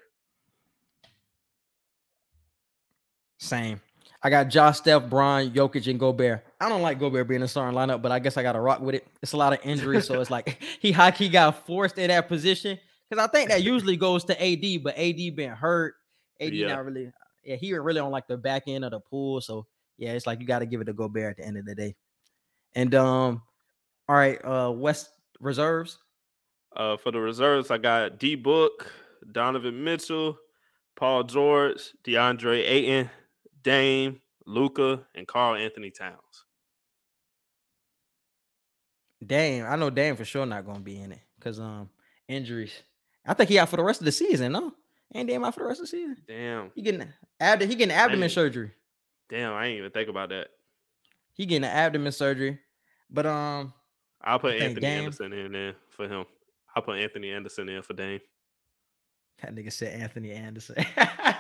same. 3.39 3.81
I 4.23 4.31
got 4.31 4.45
Josh, 4.49 4.79
Steph, 4.79 5.09
Brian, 5.09 5.51
Jokic, 5.51 5.89
and 5.89 6.01
Gobert. 6.01 6.45
I 6.59 6.69
don't 6.69 6.83
like 6.83 6.99
Gobert 6.99 7.29
being 7.29 7.43
a 7.43 7.49
starting 7.49 7.79
lineup, 7.79 8.03
but 8.03 8.11
I 8.11 8.19
guess 8.19 8.37
I 8.37 8.43
got 8.43 8.53
to 8.53 8.61
rock 8.61 8.81
with 8.81 8.95
it. 8.95 9.07
It's 9.23 9.33
a 9.33 9.37
lot 9.37 9.53
of 9.53 9.59
injuries, 9.63 10.07
so 10.07 10.19
it's 10.21 10.31
like 10.31 10.63
he 10.81 10.93
he 10.93 11.29
got 11.29 11.67
forced 11.67 11.99
in 11.99 12.09
that 12.09 12.29
position 12.29 12.79
because 13.09 13.23
I 13.23 13.31
think 13.31 13.51
that 13.51 13.63
usually 13.63 13.97
goes 13.97 14.25
to 14.25 14.43
AD, 14.43 14.83
but 14.83 14.97
AD 14.97 15.37
been 15.37 15.51
hurt. 15.51 15.95
AD 16.41 16.53
Yeah. 16.55 16.69
not 16.69 16.85
really. 16.87 17.13
Yeah, 17.45 17.57
he 17.57 17.75
really 17.75 18.01
on 18.01 18.11
like 18.11 18.27
the 18.27 18.37
back 18.37 18.65
end 18.67 18.85
of 18.85 18.91
the 18.91 19.01
pool, 19.01 19.41
so 19.41 19.67
yeah, 19.99 20.13
it's 20.13 20.27
like 20.27 20.41
you 20.41 20.47
got 20.47 20.61
to 20.61 20.67
give 20.67 20.81
it 20.81 20.87
to 20.87 20.93
Gobert 20.93 21.33
at 21.33 21.37
the 21.37 21.47
end 21.47 21.59
of 21.59 21.67
the 21.67 21.75
day. 21.75 21.95
And 22.77 22.95
um, 22.95 23.43
all 24.09 24.15
right, 24.17 24.39
uh, 24.45 24.71
West 24.71 25.09
reserves. 25.41 25.99
Uh, 26.77 26.97
for 26.99 27.11
the 27.11 27.19
reserves, 27.19 27.71
I 27.71 27.79
got 27.79 28.19
D 28.19 28.35
Book, 28.35 28.93
Donovan 29.33 29.83
Mitchell, 29.83 30.37
Paul 30.95 31.25
George, 31.25 31.93
DeAndre 32.07 32.63
Ayton, 32.69 33.11
Dame, 33.63 34.21
Luka, 34.45 35.07
and 35.15 35.27
Karl-Anthony 35.27 35.91
Towns. 35.91 36.21
Dame, 39.27 39.65
I 39.67 39.77
know 39.77 39.89
Dame 39.91 40.17
for 40.17 40.25
sure 40.27 40.45
not 40.47 40.67
gonna 40.67 40.81
be 40.81 41.01
in 41.01 41.13
it 41.13 41.21
because 41.39 41.59
um 41.59 41.89
injuries. 42.29 42.75
I 43.27 43.33
think 43.35 43.49
he 43.49 43.59
out 43.59 43.71
for 43.71 43.77
the 43.79 43.83
rest 43.83 44.01
of 44.03 44.05
the 44.05 44.13
season. 44.13 44.53
No, 44.53 44.73
ain't 45.15 45.29
Dame 45.29 45.45
out 45.45 45.55
for 45.55 45.61
the 45.61 45.67
rest 45.67 45.81
of 45.81 45.85
the 45.87 45.97
season. 45.97 46.19
Damn, 46.29 46.71
He 46.75 46.83
getting 46.83 47.09
abd- 47.41 47.63
he 47.63 47.75
getting 47.75 47.95
abdomen 47.95 48.29
surgery. 48.29 48.73
damn, 49.31 49.55
I 49.55 49.67
ain't 49.67 49.79
even 49.79 49.91
think 49.91 50.11
about 50.11 50.29
that. 50.29 50.49
He 51.33 51.47
getting 51.47 51.65
an 51.65 51.71
abdomen 51.75 52.13
surgery. 52.13 52.61
But 53.11 53.27
um, 53.27 53.73
I'll 54.23 54.39
put 54.39 54.55
Anthony 54.55 54.81
Dame- 54.81 55.05
Anderson 55.05 55.33
in 55.33 55.53
there 55.53 55.75
for 55.91 56.09
him. 56.09 56.25
I'll 56.75 56.83
put 56.83 56.99
Anthony 56.99 57.31
Anderson 57.33 57.69
in 57.69 57.83
for 57.83 57.95
Dame. 57.95 58.21
that 59.43 59.55
nigga 59.55 59.73
said 59.73 60.01
Anthony 60.01 60.33
Anderson. 60.33 60.75
that 60.97 61.37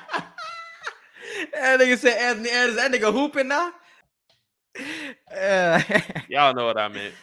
nigga 1.53 1.99
said 1.99 2.17
Anthony 2.19 2.51
Anderson. 2.51 2.77
That 2.77 2.93
nigga 2.93 3.12
hooping 3.12 3.49
now. 3.49 3.73
Uh, 5.35 5.83
Y'all 6.29 6.55
know 6.55 6.67
what 6.67 6.79
I 6.79 6.89
meant. 6.89 7.14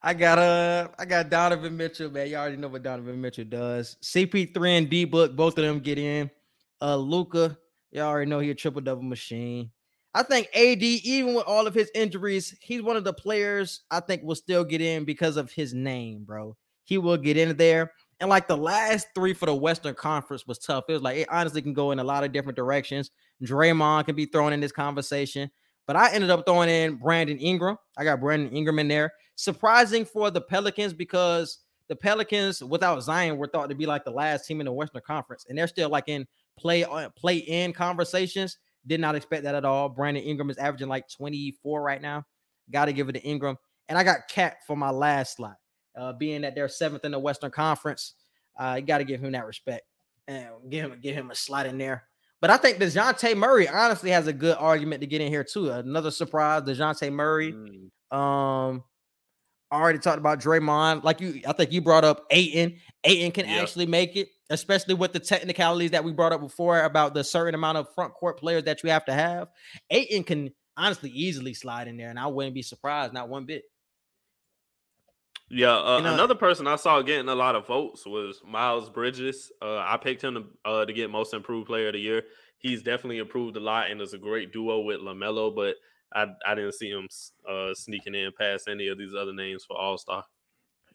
I 0.00 0.14
got 0.14 0.38
uh 0.38 0.88
I 0.98 1.04
got 1.04 1.28
Donovan 1.28 1.76
Mitchell, 1.76 2.10
man. 2.10 2.28
You 2.28 2.36
all 2.36 2.42
already 2.42 2.56
know 2.56 2.68
what 2.68 2.84
Donovan 2.84 3.20
Mitchell 3.20 3.44
does. 3.44 3.96
CP3 4.02 4.78
and 4.78 4.88
D 4.88 5.04
Book, 5.04 5.34
both 5.34 5.58
of 5.58 5.64
them 5.64 5.80
get 5.80 5.98
in. 5.98 6.30
Uh 6.80 6.96
Luka, 6.96 7.58
you 7.90 8.00
all 8.00 8.08
already 8.10 8.30
know 8.30 8.38
he 8.38 8.50
a 8.50 8.54
triple 8.54 8.80
double 8.80 9.02
machine. 9.02 9.70
I 10.14 10.22
think 10.22 10.48
AD, 10.54 10.82
even 10.82 11.34
with 11.34 11.44
all 11.44 11.66
of 11.66 11.74
his 11.74 11.90
injuries, 11.94 12.56
he's 12.60 12.82
one 12.82 12.96
of 12.96 13.04
the 13.04 13.12
players 13.12 13.82
I 13.90 14.00
think 14.00 14.22
will 14.22 14.34
still 14.34 14.64
get 14.64 14.80
in 14.80 15.04
because 15.04 15.36
of 15.36 15.52
his 15.52 15.74
name, 15.74 16.24
bro. 16.24 16.56
He 16.84 16.98
will 16.98 17.18
get 17.18 17.36
in 17.36 17.56
there. 17.56 17.92
And 18.20 18.30
like 18.30 18.48
the 18.48 18.56
last 18.56 19.08
three 19.14 19.34
for 19.34 19.46
the 19.46 19.54
Western 19.54 19.94
Conference 19.94 20.46
was 20.46 20.58
tough. 20.58 20.84
It 20.88 20.94
was 20.94 21.02
like 21.02 21.18
it 21.18 21.28
honestly 21.30 21.62
can 21.62 21.74
go 21.74 21.92
in 21.92 21.98
a 21.98 22.04
lot 22.04 22.24
of 22.24 22.32
different 22.32 22.56
directions. 22.56 23.10
Draymond 23.44 24.06
can 24.06 24.16
be 24.16 24.26
thrown 24.26 24.52
in 24.52 24.60
this 24.60 24.72
conversation, 24.72 25.50
but 25.86 25.94
I 25.94 26.12
ended 26.12 26.30
up 26.30 26.44
throwing 26.44 26.68
in 26.68 26.96
Brandon 26.96 27.38
Ingram. 27.38 27.76
I 27.96 28.04
got 28.04 28.20
Brandon 28.20 28.50
Ingram 28.50 28.78
in 28.80 28.88
there. 28.88 29.12
Surprising 29.36 30.04
for 30.04 30.30
the 30.32 30.40
Pelicans 30.40 30.92
because 30.92 31.58
the 31.88 31.94
Pelicans 31.94 32.62
without 32.62 33.02
Zion 33.02 33.36
were 33.36 33.46
thought 33.46 33.68
to 33.68 33.76
be 33.76 33.86
like 33.86 34.04
the 34.04 34.10
last 34.10 34.46
team 34.46 34.60
in 34.60 34.66
the 34.66 34.72
Western 34.72 35.02
Conference, 35.06 35.46
and 35.48 35.56
they're 35.56 35.68
still 35.68 35.88
like 35.88 36.08
in 36.08 36.26
play 36.58 36.84
uh, 36.84 37.10
play 37.10 37.36
in 37.36 37.72
conversations. 37.72 38.58
Did 38.86 39.00
not 39.00 39.14
expect 39.14 39.44
that 39.44 39.54
at 39.54 39.64
all. 39.64 39.88
Brandon 39.88 40.22
Ingram 40.22 40.50
is 40.50 40.58
averaging 40.58 40.88
like 40.88 41.08
24 41.08 41.82
right 41.82 42.00
now. 42.00 42.24
Got 42.70 42.86
to 42.86 42.92
give 42.92 43.08
it 43.08 43.12
to 43.12 43.22
Ingram. 43.22 43.56
And 43.88 43.98
I 43.98 44.04
got 44.04 44.28
KAT 44.28 44.58
for 44.66 44.76
my 44.76 44.90
last 44.90 45.36
slot, 45.36 45.56
uh, 45.98 46.12
being 46.12 46.42
that 46.42 46.54
they're 46.54 46.68
seventh 46.68 47.04
in 47.04 47.12
the 47.12 47.18
Western 47.18 47.50
Conference. 47.50 48.14
Uh, 48.58 48.76
you 48.78 48.86
got 48.86 48.98
to 48.98 49.04
give 49.04 49.20
him 49.20 49.32
that 49.32 49.46
respect 49.46 49.82
and 50.26 50.46
give 50.68 50.84
him 50.90 51.00
give 51.00 51.14
him 51.14 51.30
a 51.30 51.34
slot 51.34 51.66
in 51.66 51.78
there. 51.78 52.04
But 52.40 52.50
I 52.50 52.56
think 52.56 52.78
Dejounte 52.78 53.36
Murray 53.36 53.66
honestly 53.68 54.10
has 54.10 54.26
a 54.26 54.32
good 54.32 54.56
argument 54.58 55.00
to 55.00 55.06
get 55.06 55.20
in 55.20 55.28
here 55.28 55.42
too. 55.42 55.70
Another 55.70 56.10
surprise, 56.10 56.62
Dejounte 56.62 57.12
Murray. 57.12 57.52
Mm. 57.52 58.16
Um, 58.16 58.84
I 59.70 59.80
already 59.80 59.98
talked 59.98 60.18
about 60.18 60.40
Draymond. 60.40 61.02
Like 61.02 61.20
you, 61.20 61.40
I 61.46 61.52
think 61.52 61.72
you 61.72 61.80
brought 61.80 62.04
up 62.04 62.24
Ayton. 62.30 62.76
Ayton 63.04 63.32
can 63.32 63.46
Yep. 63.48 63.62
actually 63.62 63.86
make 63.86 64.16
it, 64.16 64.28
especially 64.50 64.94
with 64.94 65.12
the 65.12 65.20
technicalities 65.20 65.90
that 65.92 66.04
we 66.04 66.12
brought 66.12 66.32
up 66.32 66.40
before 66.40 66.80
about 66.82 67.14
the 67.14 67.24
certain 67.24 67.54
amount 67.54 67.78
of 67.78 67.92
front 67.94 68.14
court 68.14 68.38
players 68.38 68.64
that 68.64 68.82
you 68.82 68.90
have 68.90 69.04
to 69.04 69.12
have. 69.12 69.48
Ayton 69.90 70.24
can 70.24 70.50
honestly 70.76 71.10
easily 71.10 71.54
slide 71.54 71.88
in 71.88 71.96
there, 71.96 72.10
and 72.10 72.18
I 72.18 72.26
wouldn't 72.26 72.54
be 72.54 72.62
surprised, 72.62 73.12
not 73.12 73.28
one 73.28 73.44
bit. 73.44 73.64
Yeah, 75.50 75.76
uh, 75.78 75.96
You 75.98 76.04
know- 76.04 76.14
another 76.14 76.34
person 76.34 76.66
I 76.66 76.76
saw 76.76 77.00
getting 77.00 77.28
a 77.28 77.34
lot 77.34 77.54
of 77.56 77.66
votes 77.66 78.04
was 78.04 78.40
Miles 78.44 78.90
Bridges. 78.90 79.50
Uh, 79.62 79.78
I 79.78 79.96
picked 79.96 80.22
him 80.22 80.34
to, 80.34 80.70
uh, 80.70 80.84
to 80.84 80.92
get 80.92 81.10
Most 81.10 81.32
Improved 81.32 81.66
Player 81.66 81.88
of 81.88 81.94
the 81.94 82.00
Year. 82.00 82.24
He's 82.58 82.82
definitely 82.82 83.18
improved 83.18 83.56
a 83.56 83.60
lot 83.60 83.90
and 83.90 84.00
is 84.02 84.12
a 84.12 84.18
great 84.18 84.52
duo 84.52 84.80
with 84.80 85.00
Lamelo, 85.00 85.54
but 85.54 85.76
I 86.14 86.26
I 86.46 86.54
didn't 86.54 86.74
see 86.74 86.90
him 86.90 87.08
uh, 87.48 87.72
sneaking 87.74 88.14
in 88.14 88.32
past 88.38 88.68
any 88.68 88.88
of 88.88 88.98
these 88.98 89.14
other 89.14 89.32
names 89.32 89.64
for 89.64 89.76
All 89.78 89.96
Star. 89.96 90.24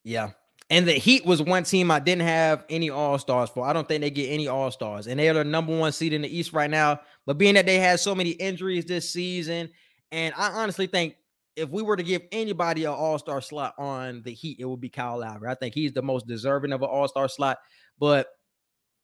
Yeah. 0.03 0.31
And 0.69 0.87
the 0.87 0.93
Heat 0.93 1.25
was 1.25 1.41
one 1.41 1.63
team 1.63 1.91
I 1.91 1.99
didn't 1.99 2.23
have 2.23 2.65
any 2.69 2.89
All 2.89 3.19
Stars 3.19 3.49
for. 3.49 3.65
I 3.65 3.73
don't 3.73 3.87
think 3.87 4.01
they 4.01 4.09
get 4.09 4.29
any 4.29 4.47
All 4.47 4.71
Stars, 4.71 5.07
and 5.07 5.19
they're 5.19 5.33
the 5.33 5.43
number 5.43 5.77
one 5.77 5.91
seed 5.91 6.13
in 6.13 6.21
the 6.21 6.37
East 6.37 6.53
right 6.53 6.69
now. 6.69 7.01
But 7.25 7.37
being 7.37 7.55
that 7.55 7.65
they 7.65 7.79
had 7.79 7.99
so 7.99 8.15
many 8.15 8.31
injuries 8.31 8.85
this 8.85 9.09
season, 9.09 9.69
and 10.11 10.33
I 10.37 10.49
honestly 10.51 10.87
think 10.87 11.15
if 11.55 11.69
we 11.69 11.83
were 11.83 11.95
to 11.95 12.03
give 12.03 12.23
anybody 12.31 12.85
an 12.85 12.93
All 12.93 13.19
Star 13.19 13.41
slot 13.41 13.75
on 13.77 14.21
the 14.23 14.33
Heat, 14.33 14.57
it 14.59 14.65
would 14.65 14.81
be 14.81 14.89
Kyle 14.89 15.19
Lowry. 15.19 15.49
I 15.49 15.55
think 15.55 15.75
he's 15.75 15.93
the 15.93 16.01
most 16.01 16.27
deserving 16.27 16.71
of 16.71 16.81
an 16.81 16.89
All 16.89 17.07
Star 17.07 17.27
slot, 17.27 17.57
but 17.99 18.27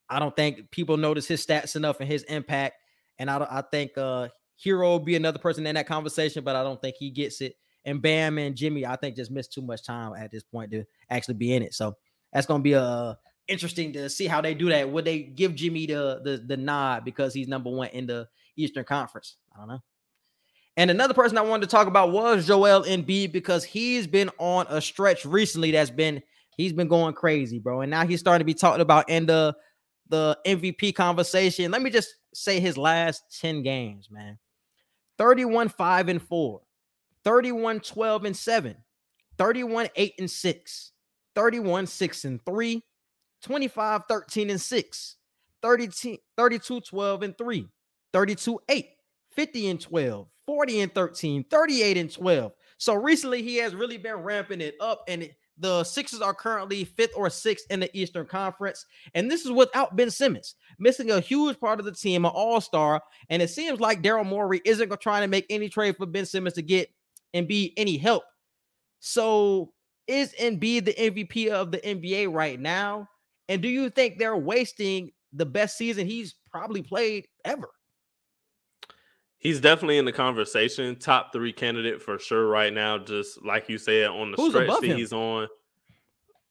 I 0.10 0.20
don't 0.20 0.36
think 0.36 0.72
people 0.72 0.97
notice 0.97 1.28
his 1.28 1.45
stats 1.45 1.76
enough 1.76 1.99
and 1.99 2.10
his 2.10 2.24
impact. 2.24 2.76
And 3.20 3.30
I 3.30 3.38
I 3.49 3.64
think 3.70 3.97
uh 3.97 4.30
Herro 4.64 4.89
will 4.89 4.99
be 4.99 5.16
another 5.16 5.39
person 5.39 5.66
in 5.66 5.76
that 5.76 5.88
conversation, 5.88 6.43
but 6.43 6.55
I 6.55 6.64
don't 6.64 6.82
think 6.82 6.95
he 6.97 7.12
gets 7.12 7.41
it. 7.41 7.55
And 7.90 8.02
Bam 8.02 8.38
and 8.38 8.56
Jimmy, 8.56 8.86
I 8.86 8.96
think 8.96 9.16
just 9.16 9.32
missed 9.32 9.52
too 9.52 9.62
much 9.62 9.84
time 9.84 10.14
at 10.14 10.32
this 10.32 10.44
point 10.44 10.72
to 10.72 10.86
actually 11.10 11.36
be 11.36 11.54
in 11.54 11.64
it. 11.64 11.74
So 11.74 11.96
that's 12.32 12.46
gonna 12.46 12.64
be 12.64 12.76
uh 12.76 13.16
interesting 13.48 13.94
to 13.94 14.10
see 14.10 14.28
how 14.28 14.42
they 14.42 14.54
do 14.54 14.70
that. 14.70 14.90
Would 14.90 15.06
they 15.06 15.20
give 15.24 15.56
Jimmy 15.56 15.88
the 15.88 16.22
the 16.24 16.44
the 16.46 16.58
nod 16.58 17.04
because 17.04 17.34
he's 17.34 17.48
number 17.48 17.70
one 17.70 17.88
in 17.90 18.06
the 18.06 18.28
Eastern 18.56 18.86
Conference? 18.86 19.38
I 19.56 19.60
don't 19.60 19.68
know. 19.70 19.80
And 20.78 20.92
another 20.92 21.14
person 21.14 21.38
I 21.38 21.42
wanted 21.42 21.68
to 21.68 21.72
talk 21.72 21.88
about 21.88 22.12
was 22.12 22.48
Joel 22.48 22.84
Embiid 22.84 23.32
because 23.32 23.64
he's 23.64 24.08
been 24.08 24.30
on 24.38 24.66
a 24.70 24.80
stretch 24.80 25.26
recently 25.26 25.72
that's 25.72 25.90
been 25.90 26.22
he's 26.56 26.74
been 26.74 26.88
going 26.88 27.16
crazy, 27.16 27.58
bro. 27.58 27.82
And 27.82 27.90
now 27.90 28.06
he's 28.06 28.20
starting 28.20 28.40
to 28.40 28.46
be 28.46 28.54
talked 28.54 28.82
about 28.82 29.10
in 29.10 29.26
the 29.26 29.56
the 30.10 30.38
MVP 30.46 30.96
conversation. 30.96 31.72
Let 31.72 31.82
me 31.82 31.90
just 31.90 32.14
say 32.34 32.60
his 32.60 32.78
last 32.78 33.24
10 33.42 33.64
games, 33.64 34.10
man. 34.12 34.38
31 35.18 35.70
5 35.70 36.10
and 36.10 36.22
4, 36.22 36.62
31 37.24 37.80
12 37.82 38.26
and 38.26 38.38
7, 38.38 38.76
31 39.38 39.89
8 39.95 40.13
and 40.20 40.32
6, 40.32 40.91
31 41.36 41.88
6 41.88 42.26
and 42.26 42.45
3, 42.45 42.84
25 43.41 44.01
13 44.07 44.49
and 44.49 44.61
6, 44.61 45.15
32 45.61 46.17
32 46.38 46.82
12 46.82 47.24
and 47.24 47.38
3, 47.38 47.67
32 48.13 48.59
8, 48.70 48.89
50 49.36 49.70
and 49.70 49.82
12, 49.82 50.28
40 50.45 50.82
and 50.82 50.93
13, 50.95 51.43
38 51.45 51.97
and 51.97 52.11
12. 52.13 52.51
So 52.78 52.93
recently 52.93 53.41
he 53.43 53.57
has 53.57 53.76
really 53.76 53.97
been 53.97 54.15
ramping 54.17 54.61
it 54.61 54.76
up 54.80 55.03
and 55.07 55.24
it- 55.24 55.36
the 55.61 55.84
Sixers 55.84 56.22
are 56.22 56.34
currently 56.34 56.86
fifth 56.86 57.11
or 57.17 57.30
sixth 57.30 57.65
in 57.70 57.82
the 57.82 57.89
Eastern 57.93 58.26
Conference. 58.26 58.86
And 59.13 59.30
this 59.30 59.43
is 59.43 59.51
without 59.51 59.93
Ben 59.97 60.09
Simmons 60.09 60.55
missing 60.80 61.11
a 61.11 61.20
huge 61.20 61.59
part 61.59 61.80
of 61.80 61.86
the 61.86 61.91
team, 61.91 62.24
an 62.24 62.32
all 62.34 62.61
star. 62.61 63.01
And 63.30 63.41
it 63.41 63.49
seems 63.49 63.82
like 63.82 64.01
Daryl 64.01 64.26
Morey 64.26 64.61
isn't 64.63 64.88
gonna 64.88 65.20
to 65.20 65.28
make 65.28 65.45
any 65.49 65.67
trade 65.67 65.97
for 65.97 66.05
Ben 66.05 66.26
Simmons 66.26 66.53
to 66.53 66.61
get 66.61 66.89
and 67.34 67.48
be 67.48 67.74
any 67.78 67.98
help. 67.98 68.24
So 69.00 69.72
is 70.08 70.34
Embiid 70.40 70.86
the 70.86 70.94
MVP 70.94 71.50
of 71.50 71.72
the 71.72 71.78
NBA 71.80 72.34
right 72.34 72.60
now? 72.60 73.08
And 73.48 73.62
do 73.62 73.68
you 73.68 73.90
think 73.90 74.18
they're 74.18 74.38
wasting 74.38 75.12
the 75.34 75.46
best 75.46 75.78
season 75.78 76.08
he's 76.08 76.36
probably 76.52 76.82
played 76.82 77.28
ever? 77.46 77.70
He's 79.38 79.62
definitely 79.62 79.98
in 79.98 80.06
the 80.06 80.12
conversation, 80.12 80.98
top 80.98 81.32
three 81.32 81.54
candidate 81.54 82.02
for 82.02 82.20
sure 82.20 82.48
right 82.48 82.74
now. 82.74 82.98
Just 82.98 83.44
like 83.46 83.70
you 83.70 83.78
said, 83.78 84.08
on 84.08 84.32
the 84.32 84.38
Who's 84.38 84.52
stretch 84.52 84.68
that 84.68 84.84
him? 84.84 84.98
he's 84.98 85.14
on. 85.14 85.48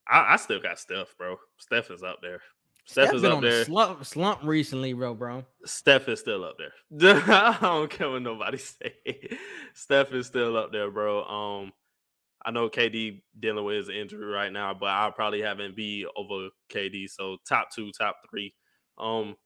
I, 0.09 0.35
I 0.35 0.37
still 0.37 0.61
got 0.61 0.79
Steph, 0.79 1.14
bro. 1.18 1.37
Steph 1.59 1.91
is 1.91 2.03
up 2.03 2.20
there. 2.22 2.41
Steph, 2.89 3.12
is 3.14 3.22
been 3.22 3.32
up 3.32 3.39
on 3.39 3.45
a 3.45 3.51
there. 3.51 3.64
slump, 3.64 4.05
slump 4.05 4.41
recently, 4.43 4.95
bro, 4.95 5.14
bro. 5.14 5.45
Steph 5.66 6.09
is 6.09 6.20
still 6.20 6.43
up 6.43 6.57
there. 6.57 6.72
I 7.28 7.59
don't 7.61 7.91
care 7.91 8.09
what 8.11 8.22
nobody 8.22 8.57
say. 8.59 8.95
Steph 9.74 10.12
is 10.12 10.26
still 10.26 10.57
up 10.57 10.72
there, 10.72 10.91
bro. 10.91 11.22
Um, 11.24 11.72
I 12.47 12.51
know 12.51 12.70
KD 12.70 13.20
dealing 13.39 13.64
with 13.64 13.76
his 13.76 13.89
injury 13.91 14.24
right 14.24 14.51
now, 14.51 14.72
but 14.72 14.86
I'll 14.86 15.12
probably 15.12 15.43
have 15.43 15.59
Embiid 15.59 16.05
over 16.16 16.49
KD. 16.72 17.11
So 17.11 17.36
top 17.47 17.68
two, 17.74 17.93
top 17.93 18.16
three. 18.30 18.55
Um, 18.97 19.36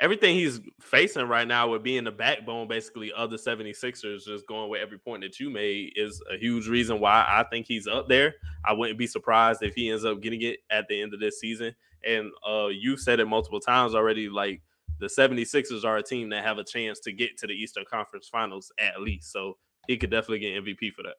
everything 0.00 0.34
he's 0.34 0.60
facing 0.80 1.28
right 1.28 1.46
now 1.46 1.68
with 1.68 1.82
being 1.82 2.04
the 2.04 2.10
backbone 2.10 2.66
basically 2.66 3.12
of 3.12 3.30
the 3.30 3.36
76ers, 3.36 4.24
just 4.24 4.46
going 4.46 4.70
with 4.70 4.80
every 4.80 4.98
point 4.98 5.22
that 5.22 5.38
you 5.38 5.50
made, 5.50 5.92
is 5.94 6.20
a 6.32 6.38
huge 6.38 6.66
reason 6.66 6.98
why 6.98 7.24
I 7.28 7.44
think 7.50 7.66
he's 7.66 7.86
up 7.86 8.08
there. 8.08 8.34
I 8.64 8.72
wouldn't 8.72 8.98
be 8.98 9.06
surprised 9.06 9.62
if 9.62 9.74
he 9.74 9.90
ends 9.90 10.04
up 10.04 10.20
getting 10.22 10.42
it 10.42 10.60
at 10.70 10.88
the 10.88 11.00
end 11.00 11.12
of 11.12 11.20
this 11.20 11.38
season. 11.38 11.74
And 12.04 12.30
uh, 12.48 12.68
you 12.68 12.96
said 12.96 13.20
it 13.20 13.26
multiple 13.26 13.60
times 13.60 13.94
already, 13.94 14.30
like 14.30 14.62
the 14.98 15.06
76ers 15.06 15.84
are 15.84 15.98
a 15.98 16.02
team 16.02 16.30
that 16.30 16.44
have 16.44 16.56
a 16.56 16.64
chance 16.64 16.98
to 17.00 17.12
get 17.12 17.36
to 17.38 17.46
the 17.46 17.52
Eastern 17.52 17.84
Conference 17.84 18.26
Finals 18.26 18.72
at 18.78 19.02
least. 19.02 19.30
So 19.30 19.58
he 19.86 19.98
could 19.98 20.10
definitely 20.10 20.38
get 20.38 20.64
MVP 20.64 20.94
for 20.94 21.02
that. 21.02 21.16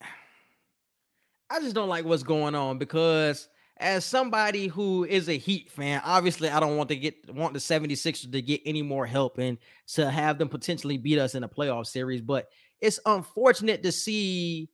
I 1.50 1.58
just 1.58 1.74
don't 1.74 1.88
like 1.88 2.04
what's 2.04 2.22
going 2.22 2.54
on 2.54 2.78
because 2.78 3.48
as 3.80 4.04
somebody 4.04 4.66
who 4.66 5.04
is 5.04 5.28
a 5.28 5.38
Heat 5.38 5.70
fan, 5.70 6.02
obviously 6.04 6.50
I 6.50 6.60
don't 6.60 6.76
want 6.76 6.90
to 6.90 6.96
get 6.96 7.34
want 7.34 7.54
the 7.54 7.58
76ers 7.58 8.30
to 8.30 8.42
get 8.42 8.60
any 8.64 8.82
more 8.82 9.06
help 9.06 9.38
and 9.38 9.58
to 9.94 10.10
have 10.10 10.38
them 10.38 10.48
potentially 10.48 10.98
beat 10.98 11.18
us 11.18 11.34
in 11.34 11.42
a 11.42 11.48
playoff 11.48 11.86
series, 11.86 12.20
but 12.20 12.50
it's 12.80 13.00
unfortunate 13.06 13.82
to 13.82 13.92
see 13.92 14.68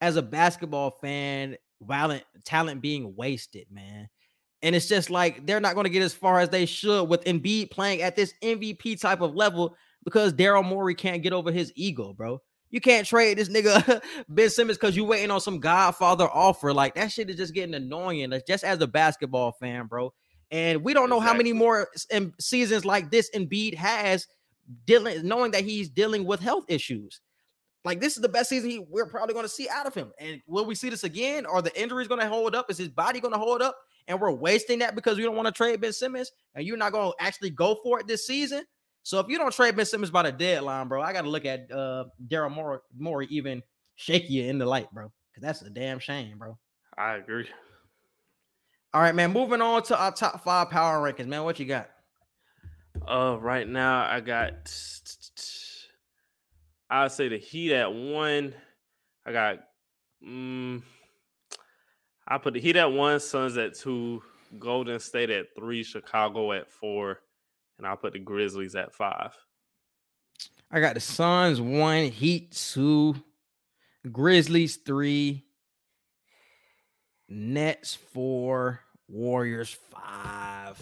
as 0.00 0.16
a 0.16 0.22
basketball 0.22 0.90
fan 1.00 1.56
violent 1.82 2.24
talent 2.44 2.82
being 2.82 3.14
wasted, 3.16 3.66
man. 3.70 4.08
And 4.62 4.74
it's 4.74 4.88
just 4.88 5.08
like 5.08 5.46
they're 5.46 5.60
not 5.60 5.74
going 5.74 5.84
to 5.84 5.90
get 5.90 6.02
as 6.02 6.12
far 6.12 6.40
as 6.40 6.50
they 6.50 6.66
should 6.66 7.04
with 7.04 7.24
Embiid 7.24 7.70
playing 7.70 8.02
at 8.02 8.16
this 8.16 8.34
MVP 8.42 9.00
type 9.00 9.20
of 9.22 9.34
level 9.34 9.76
because 10.04 10.32
Daryl 10.32 10.64
Morey 10.64 10.94
can't 10.94 11.22
get 11.22 11.32
over 11.32 11.50
his 11.50 11.72
ego, 11.76 12.12
bro. 12.12 12.42
You 12.70 12.80
can't 12.80 13.06
trade 13.06 13.38
this 13.38 13.48
nigga 13.48 14.00
Ben 14.28 14.50
Simmons 14.50 14.78
because 14.78 14.96
you 14.96 15.04
waiting 15.04 15.30
on 15.30 15.40
some 15.40 15.58
Godfather 15.58 16.28
offer. 16.28 16.72
Like 16.72 16.94
that 16.94 17.10
shit 17.10 17.30
is 17.30 17.36
just 17.36 17.54
getting 17.54 17.74
annoying. 17.74 18.30
Like, 18.30 18.46
just 18.46 18.64
as 18.64 18.80
a 18.80 18.86
basketball 18.86 19.52
fan, 19.52 19.86
bro. 19.86 20.12
And 20.50 20.82
we 20.82 20.94
don't 20.94 21.10
know 21.10 21.20
how 21.20 21.34
many 21.34 21.52
more 21.52 21.88
seasons 22.40 22.84
like 22.84 23.10
this 23.10 23.30
Embiid 23.34 23.74
has 23.74 24.26
dealing, 24.84 25.26
knowing 25.26 25.52
that 25.52 25.64
he's 25.64 25.88
dealing 25.88 26.24
with 26.24 26.40
health 26.40 26.64
issues. 26.68 27.20
Like 27.84 28.00
this 28.00 28.16
is 28.16 28.22
the 28.22 28.28
best 28.28 28.48
season 28.48 28.70
he, 28.70 28.78
we're 28.78 29.06
probably 29.06 29.32
going 29.32 29.44
to 29.44 29.50
see 29.50 29.68
out 29.68 29.86
of 29.86 29.94
him. 29.94 30.12
And 30.18 30.42
will 30.46 30.64
we 30.64 30.74
see 30.74 30.90
this 30.90 31.04
again? 31.04 31.46
Are 31.46 31.62
the 31.62 31.80
injuries 31.80 32.08
going 32.08 32.20
to 32.20 32.28
hold 32.28 32.54
up? 32.54 32.70
Is 32.70 32.78
his 32.78 32.88
body 32.88 33.20
going 33.20 33.32
to 33.32 33.38
hold 33.38 33.62
up? 33.62 33.76
And 34.06 34.20
we're 34.20 34.32
wasting 34.32 34.80
that 34.80 34.94
because 34.94 35.16
we 35.16 35.22
don't 35.22 35.36
want 35.36 35.46
to 35.46 35.52
trade 35.52 35.80
Ben 35.80 35.92
Simmons, 35.92 36.32
and 36.54 36.66
you're 36.66 36.76
not 36.76 36.92
going 36.92 37.12
to 37.12 37.24
actually 37.24 37.50
go 37.50 37.76
for 37.82 38.00
it 38.00 38.06
this 38.06 38.26
season. 38.26 38.64
So 39.02 39.18
if 39.18 39.28
you 39.28 39.38
don't 39.38 39.52
trade 39.52 39.76
Ben 39.76 39.86
Simmons 39.86 40.10
by 40.10 40.22
the 40.22 40.32
deadline, 40.32 40.88
bro, 40.88 41.02
I 41.02 41.12
got 41.12 41.22
to 41.22 41.30
look 41.30 41.44
at 41.44 41.70
uh 41.70 42.04
Daryl 42.28 42.50
Morey, 42.50 42.78
Morey 42.96 43.26
even 43.30 43.62
shakier 43.98 44.48
in 44.48 44.58
the 44.58 44.66
light, 44.66 44.90
bro, 44.92 45.10
because 45.30 45.42
that's 45.42 45.62
a 45.62 45.70
damn 45.70 45.98
shame, 45.98 46.38
bro. 46.38 46.58
I 46.96 47.14
agree. 47.14 47.48
All 48.92 49.00
right, 49.00 49.14
man. 49.14 49.32
Moving 49.32 49.62
on 49.62 49.82
to 49.84 49.98
our 49.98 50.12
top 50.12 50.42
five 50.42 50.70
power 50.70 51.00
rankings, 51.00 51.28
man. 51.28 51.44
What 51.44 51.60
you 51.60 51.66
got? 51.66 51.90
Uh, 53.06 53.38
right 53.40 53.66
now 53.66 54.04
I 54.10 54.20
got. 54.20 54.52
I'd 56.90 57.12
say 57.12 57.28
the 57.28 57.38
Heat 57.38 57.72
at 57.72 57.92
one. 57.92 58.52
I 59.24 59.32
got. 59.32 59.60
Mm, 60.26 60.82
I 62.26 62.38
put 62.38 62.54
the 62.54 62.60
Heat 62.60 62.76
at 62.76 62.92
one, 62.92 63.20
Suns 63.20 63.56
at 63.56 63.74
two, 63.74 64.22
Golden 64.58 64.98
State 64.98 65.30
at 65.30 65.46
three, 65.56 65.82
Chicago 65.82 66.52
at 66.52 66.70
four, 66.70 67.20
and 67.80 67.86
I'll 67.86 67.96
put 67.96 68.12
the 68.12 68.18
Grizzlies 68.18 68.74
at 68.74 68.94
five. 68.94 69.34
I 70.70 70.80
got 70.80 70.94
the 70.94 71.00
Suns 71.00 71.60
one, 71.60 72.04
Heat 72.04 72.52
two, 72.52 73.16
Grizzlies 74.12 74.76
three, 74.76 75.46
Nets 77.28 77.94
four, 77.94 78.80
Warriors 79.08 79.76
five. 79.90 80.78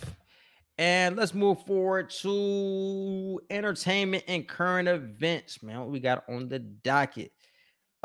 And 0.76 1.16
let's 1.16 1.34
move 1.34 1.64
forward 1.66 2.11
to 2.22 3.40
entertainment 3.49 4.24
and 4.28 4.46
current 4.46 4.88
events, 4.88 5.62
man. 5.62 5.80
What 5.80 5.90
we 5.90 6.01
got 6.01 6.24
on 6.28 6.49
the 6.49 6.59
docket? 6.59 7.32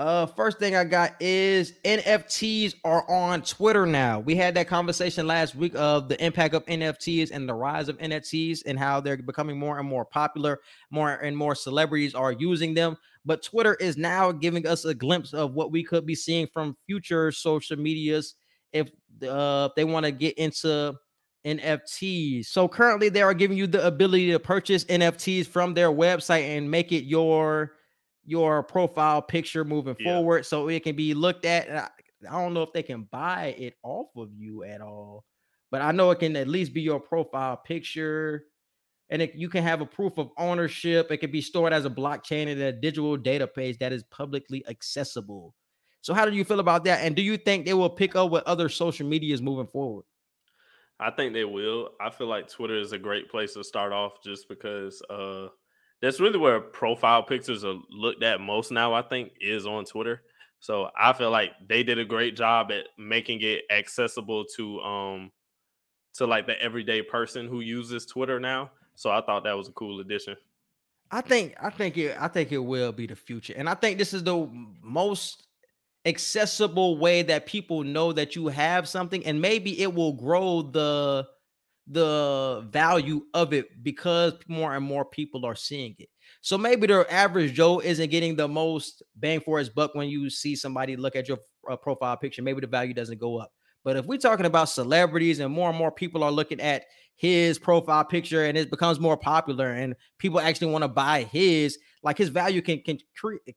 Uh, 0.04 0.26
first 0.26 0.60
thing 0.60 0.76
I 0.76 0.84
got 0.84 1.14
is 1.22 1.76
NFTs 1.86 2.76
are 2.84 3.10
on 3.10 3.42
Twitter 3.42 3.86
now. 3.86 4.20
We 4.20 4.36
had 4.36 4.54
that 4.56 4.68
conversation 4.68 5.28
last 5.28 5.56
week 5.56 5.72
of 5.76 6.10
the 6.10 6.22
impact 6.22 6.54
of 6.56 6.66
NFTs 6.66 7.32
and 7.32 7.48
the 7.48 7.54
rise 7.54 7.88
of 7.88 7.98
NFTs 8.00 8.64
and 8.66 8.78
how 8.78 9.00
they're 9.00 9.16
becoming 9.16 9.58
more 9.58 9.80
and 9.80 9.88
more 9.88 10.04
popular. 10.04 10.60
More 10.92 11.12
and 11.12 11.38
more 11.38 11.56
celebrities 11.56 12.16
are 12.16 12.34
using 12.34 12.74
them, 12.74 12.98
but 13.24 13.44
Twitter 13.44 13.76
is 13.76 13.96
now 13.96 14.34
giving 14.34 14.68
us 14.68 14.84
a 14.84 14.94
glimpse 14.94 15.34
of 15.34 15.54
what 15.54 15.72
we 15.72 15.86
could 15.86 16.06
be 16.06 16.16
seeing 16.16 16.48
from 16.48 16.76
future 16.86 17.32
social 17.32 17.78
medias 17.78 18.36
if 18.74 18.90
uh, 19.26 19.70
if 19.70 19.76
they 19.78 19.86
want 19.86 20.06
to 20.06 20.12
get 20.12 20.38
into 20.38 20.96
NFTs. 21.46 22.48
So 22.48 22.68
currently, 22.68 23.08
they 23.08 23.22
are 23.22 23.34
giving 23.34 23.58
you 23.58 23.68
the 23.68 23.88
ability 23.88 24.32
to 24.34 24.40
purchase 24.40 24.84
NFTs 24.84 25.48
from 25.48 25.74
their 25.74 25.94
website 25.94 26.58
and 26.58 26.70
make 26.70 26.92
it 26.92 27.06
your 27.06 27.72
your 28.26 28.64
profile 28.64 29.22
picture 29.22 29.66
moving 29.66 29.96
yeah. 30.00 30.14
forward, 30.14 30.46
so 30.46 30.68
it 30.70 30.84
can 30.84 30.96
be 30.96 31.14
looked 31.14 31.46
at. 31.46 31.70
I, 31.70 31.90
I 32.30 32.42
don't 32.42 32.54
know 32.54 32.64
if 32.64 32.74
they 32.74 32.84
can 32.84 33.04
buy 33.12 33.56
it 33.58 33.76
off 33.84 34.08
of 34.16 34.30
you 34.34 34.64
at 34.64 34.82
all, 34.82 35.26
but 35.72 35.82
I 35.82 35.92
know 35.92 36.12
it 36.12 36.20
can 36.20 36.36
at 36.36 36.48
least 36.48 36.74
be 36.74 36.82
your 36.82 37.00
profile 37.00 37.58
picture. 37.58 38.46
And 39.10 39.22
it, 39.22 39.36
you 39.36 39.50
can 39.50 39.64
have 39.64 39.82
a 39.82 39.86
proof 39.86 40.18
of 40.18 40.32
ownership. 40.38 41.12
It 41.12 41.18
can 41.18 41.30
be 41.30 41.42
stored 41.42 41.74
as 41.74 41.86
a 41.86 41.90
blockchain 41.90 42.48
in 42.48 42.60
a 42.62 42.72
digital 42.72 43.18
database 43.18 43.78
that 43.80 43.92
is 43.94 44.04
publicly 44.04 44.64
accessible. 44.68 45.54
So, 46.02 46.14
how 46.14 46.26
do 46.26 46.36
you 46.36 46.44
feel 46.44 46.60
about 46.60 46.84
that? 46.86 47.02
And 47.02 47.16
do 47.16 47.22
you 47.22 47.38
think 47.38 47.66
they 47.66 47.74
will 47.74 47.90
pick 47.90 48.16
up 48.16 48.32
with 48.32 48.44
other 48.46 48.70
social 48.70 49.08
medias 49.08 49.42
moving 49.42 49.68
forward? 49.68 50.06
I 51.00 51.12
think 51.12 51.34
they 51.34 51.44
will. 51.44 51.90
I 52.00 52.10
feel 52.10 52.28
like 52.28 52.48
Twitter 52.48 52.78
is 52.78 52.92
a 52.94 52.98
great 52.98 53.30
place 53.30 53.54
to 53.54 53.64
start 53.64 53.92
off 53.92 54.24
just 54.24 54.48
because 54.48 55.02
uh 55.10 55.48
that's 56.04 56.20
really 56.20 56.38
where 56.38 56.60
profile 56.60 57.24
pictures 57.24 57.64
are 57.64 57.80
looked 57.90 58.24
at 58.24 58.42
most 58.42 58.74
now, 58.74 58.94
I 58.94 59.02
think, 59.02 59.32
is 59.40 59.66
on 59.66 59.86
Twitter. 59.86 60.22
So 60.60 60.90
I 61.00 61.14
feel 61.14 61.32
like 61.32 61.52
they 61.66 61.82
did 61.82 61.98
a 61.98 62.04
great 62.04 62.36
job 62.36 62.74
at 62.74 62.88
making 62.98 63.40
it 63.42 63.62
accessible 63.70 64.44
to 64.58 64.82
um 64.82 65.32
to 66.16 66.28
like 66.28 66.46
the 66.46 66.62
everyday 66.62 67.02
person 67.02 67.48
who 67.48 67.62
uses 67.62 68.06
Twitter 68.06 68.38
now. 68.38 68.72
So 68.96 69.12
I 69.12 69.22
thought 69.22 69.46
that 69.46 69.58
was 69.58 69.70
a 69.70 69.72
cool 69.72 70.02
addition. 70.02 70.36
I 71.10 71.22
think 71.22 71.56
I 71.62 71.70
think 71.70 71.98
it 71.98 72.18
I 72.20 72.28
think 72.28 72.52
it 72.52 72.58
will 72.58 72.92
be 72.92 73.08
the 73.08 73.16
future. 73.16 73.54
And 73.56 73.70
I 73.70 73.74
think 73.74 73.98
this 73.98 74.14
is 74.14 74.26
the 74.26 74.50
most 74.82 75.48
accessible 76.06 76.98
way 76.98 77.22
that 77.22 77.46
people 77.46 77.82
know 77.82 78.12
that 78.12 78.36
you 78.36 78.50
have 78.50 78.90
something 78.90 79.26
and 79.26 79.40
maybe 79.40 79.80
it 79.82 79.94
will 79.94 80.12
grow 80.12 80.64
the 80.64 81.26
the 81.88 82.66
value 82.72 83.24
of 83.34 83.54
it 83.54 83.84
because 83.84 84.34
more 84.48 84.76
and 84.76 84.86
more 84.86 85.06
people 85.06 85.46
are 85.46 85.56
seeing 85.56 85.96
it. 86.00 86.10
So 86.42 86.58
maybe 86.58 86.88
the 86.88 87.06
average 87.12 87.54
Joe 87.54 87.80
isn't 87.80 88.10
getting 88.10 88.36
the 88.36 88.48
most 88.48 89.04
bang 89.16 89.42
for 89.42 89.60
his 89.60 89.70
buck 89.70 89.94
when 89.96 90.10
you 90.10 90.30
see 90.30 90.56
somebody 90.56 90.96
look 90.96 91.16
at 91.16 91.28
your 91.28 91.40
uh, 91.70 91.76
profile 91.76 92.18
picture. 92.18 92.42
Maybe 92.42 92.62
the 92.62 92.68
value 92.68 92.94
doesn't 92.94 93.20
go 93.20 93.38
up. 93.38 93.52
But 93.84 93.98
if 93.98 94.06
we're 94.06 94.18
talking 94.18 94.46
about 94.46 94.70
celebrities 94.70 95.40
and 95.40 95.54
more 95.54 95.70
and 95.70 95.78
more 95.78 95.92
people 95.92 96.24
are 96.24 96.32
looking 96.32 96.62
at 96.62 96.86
his 97.16 97.60
profile 97.60 98.06
picture 98.06 98.46
and 98.46 98.58
it 98.58 98.70
becomes 98.70 99.00
more 99.00 99.18
popular 99.18 99.72
and 99.72 99.96
people 100.18 100.40
actually 100.40 100.72
want 100.72 100.84
to 100.84 100.88
buy 100.88 101.24
his, 101.24 101.78
like 102.02 102.18
his 102.18 102.30
value 102.30 102.62
can 102.62 102.82
can, 102.82 102.98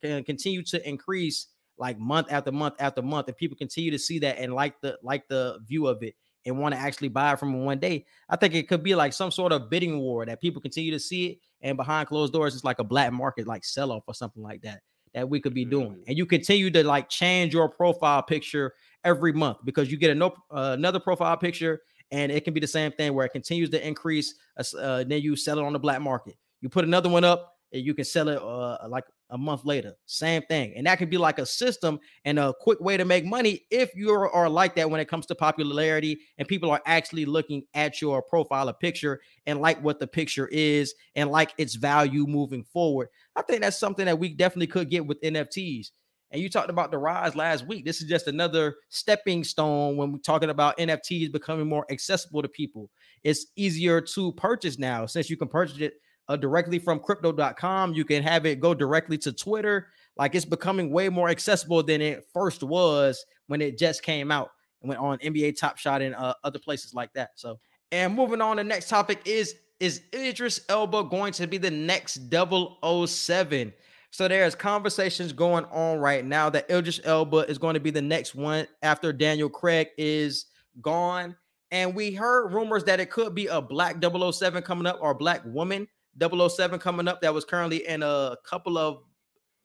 can 0.02 0.24
continue 0.24 0.62
to 0.64 0.88
increase 0.88 1.46
like 1.78 1.98
month 1.98 2.28
after 2.30 2.50
month 2.50 2.74
after 2.78 3.02
month, 3.02 3.28
and 3.28 3.36
people 3.36 3.56
continue 3.56 3.90
to 3.90 3.98
see 3.98 4.18
that 4.20 4.38
and 4.38 4.54
like 4.54 4.80
the 4.80 4.98
like 5.02 5.28
the 5.28 5.58
view 5.66 5.86
of 5.86 6.02
it 6.02 6.14
and 6.46 6.58
want 6.58 6.74
to 6.74 6.80
actually 6.80 7.08
buy 7.08 7.32
it 7.32 7.38
from 7.38 7.50
him 7.50 7.64
one 7.64 7.78
day, 7.78 8.06
I 8.28 8.36
think 8.36 8.54
it 8.54 8.68
could 8.68 8.82
be 8.82 8.94
like 8.94 9.12
some 9.12 9.30
sort 9.30 9.52
of 9.52 9.68
bidding 9.68 9.98
war 9.98 10.24
that 10.24 10.40
people 10.40 10.62
continue 10.62 10.92
to 10.92 11.00
see 11.00 11.26
it, 11.26 11.38
and 11.60 11.76
behind 11.76 12.08
closed 12.08 12.32
doors, 12.32 12.54
it's 12.54 12.64
like 12.64 12.78
a 12.78 12.84
black 12.84 13.12
market, 13.12 13.46
like 13.46 13.64
sell 13.64 13.92
off 13.92 14.04
or 14.06 14.14
something 14.14 14.42
like 14.42 14.62
that 14.62 14.80
that 15.14 15.28
we 15.28 15.40
could 15.40 15.54
be 15.54 15.64
doing. 15.64 15.92
Mm. 15.92 16.04
And 16.08 16.18
you 16.18 16.26
continue 16.26 16.70
to 16.70 16.84
like 16.84 17.08
change 17.08 17.54
your 17.54 17.68
profile 17.68 18.22
picture 18.22 18.74
every 19.02 19.32
month 19.32 19.58
because 19.64 19.90
you 19.90 19.96
get 19.96 20.10
a 20.10 20.14
no, 20.14 20.34
uh, 20.50 20.74
another 20.76 21.00
profile 21.00 21.36
picture, 21.36 21.80
and 22.10 22.30
it 22.30 22.44
can 22.44 22.54
be 22.54 22.60
the 22.60 22.66
same 22.66 22.92
thing 22.92 23.14
where 23.14 23.26
it 23.26 23.30
continues 23.30 23.70
to 23.70 23.86
increase. 23.86 24.34
Uh, 24.78 25.04
then 25.04 25.22
you 25.22 25.34
sell 25.34 25.58
it 25.58 25.64
on 25.64 25.72
the 25.72 25.78
black 25.78 26.00
market. 26.00 26.36
You 26.60 26.68
put 26.68 26.84
another 26.84 27.08
one 27.08 27.24
up, 27.24 27.55
and 27.72 27.82
you 27.82 27.94
can 27.94 28.04
sell 28.04 28.28
it 28.28 28.40
uh, 28.40 28.78
like 28.88 29.04
a 29.30 29.38
month 29.38 29.64
later. 29.64 29.94
Same 30.06 30.42
thing. 30.42 30.74
And 30.76 30.86
that 30.86 30.98
could 30.98 31.10
be 31.10 31.18
like 31.18 31.38
a 31.38 31.46
system 31.46 31.98
and 32.24 32.38
a 32.38 32.54
quick 32.60 32.80
way 32.80 32.96
to 32.96 33.04
make 33.04 33.24
money 33.24 33.62
if 33.70 33.94
you 33.94 34.10
are 34.10 34.48
like 34.48 34.76
that 34.76 34.90
when 34.90 35.00
it 35.00 35.08
comes 35.08 35.26
to 35.26 35.34
popularity 35.34 36.20
and 36.38 36.46
people 36.46 36.70
are 36.70 36.82
actually 36.86 37.24
looking 37.24 37.64
at 37.74 38.00
your 38.00 38.22
profile, 38.22 38.68
a 38.68 38.74
picture, 38.74 39.20
and 39.46 39.60
like 39.60 39.82
what 39.82 39.98
the 39.98 40.06
picture 40.06 40.48
is 40.48 40.94
and 41.14 41.30
like 41.30 41.52
its 41.58 41.74
value 41.74 42.26
moving 42.26 42.64
forward. 42.64 43.08
I 43.34 43.42
think 43.42 43.62
that's 43.62 43.78
something 43.78 44.06
that 44.06 44.18
we 44.18 44.34
definitely 44.34 44.68
could 44.68 44.90
get 44.90 45.06
with 45.06 45.20
NFTs. 45.22 45.88
And 46.32 46.42
you 46.42 46.48
talked 46.48 46.70
about 46.70 46.90
the 46.90 46.98
rise 46.98 47.36
last 47.36 47.66
week. 47.66 47.84
This 47.84 48.02
is 48.02 48.08
just 48.08 48.26
another 48.26 48.76
stepping 48.88 49.44
stone 49.44 49.96
when 49.96 50.12
we're 50.12 50.18
talking 50.18 50.50
about 50.50 50.76
NFTs 50.76 51.30
becoming 51.30 51.68
more 51.68 51.86
accessible 51.90 52.42
to 52.42 52.48
people. 52.48 52.90
It's 53.22 53.46
easier 53.56 54.00
to 54.00 54.32
purchase 54.32 54.78
now 54.78 55.06
since 55.06 55.30
you 55.30 55.36
can 55.36 55.48
purchase 55.48 55.78
it 55.78 55.94
uh, 56.28 56.36
directly 56.36 56.78
from 56.78 56.98
crypto.com. 56.98 57.94
You 57.94 58.04
can 58.04 58.22
have 58.22 58.46
it 58.46 58.60
go 58.60 58.74
directly 58.74 59.18
to 59.18 59.32
Twitter. 59.32 59.88
Like 60.16 60.34
it's 60.34 60.44
becoming 60.44 60.90
way 60.90 61.08
more 61.08 61.28
accessible 61.28 61.82
than 61.82 62.00
it 62.00 62.24
first 62.32 62.62
was 62.62 63.24
when 63.48 63.60
it 63.60 63.78
just 63.78 64.02
came 64.02 64.30
out 64.30 64.50
and 64.82 64.88
went 64.88 65.00
on 65.00 65.18
NBA 65.18 65.58
Top 65.58 65.78
Shot 65.78 66.02
and 66.02 66.14
uh, 66.14 66.34
other 66.42 66.58
places 66.58 66.94
like 66.94 67.12
that. 67.14 67.30
So, 67.36 67.58
and 67.92 68.14
moving 68.14 68.40
on, 68.40 68.56
the 68.56 68.64
next 68.64 68.88
topic 68.88 69.20
is 69.24 69.54
is 69.78 70.02
Idris 70.14 70.62
Elba 70.68 71.04
going 71.04 71.32
to 71.34 71.46
be 71.46 71.58
the 71.58 71.70
next 71.70 72.32
007? 72.32 73.72
So 74.10 74.28
there's 74.28 74.54
conversations 74.54 75.32
going 75.34 75.66
on 75.66 75.98
right 75.98 76.24
now 76.24 76.48
that 76.48 76.70
Idris 76.70 77.00
Elba 77.04 77.48
is 77.50 77.58
going 77.58 77.74
to 77.74 77.80
be 77.80 77.90
the 77.90 78.00
next 78.00 78.34
one 78.34 78.66
after 78.82 79.12
Daniel 79.12 79.50
Craig 79.50 79.88
is 79.98 80.46
gone. 80.80 81.36
And 81.70 81.94
we 81.94 82.12
heard 82.12 82.54
rumors 82.54 82.84
that 82.84 83.00
it 83.00 83.10
could 83.10 83.34
be 83.34 83.48
a 83.48 83.60
black 83.60 83.96
007 84.02 84.62
coming 84.62 84.86
up 84.86 84.98
or 85.02 85.10
a 85.10 85.14
black 85.14 85.42
woman 85.44 85.86
007 86.20 86.78
coming 86.78 87.08
up 87.08 87.20
that 87.20 87.34
was 87.34 87.44
currently 87.44 87.86
in 87.86 88.02
a 88.02 88.36
couple 88.48 88.78
of 88.78 88.98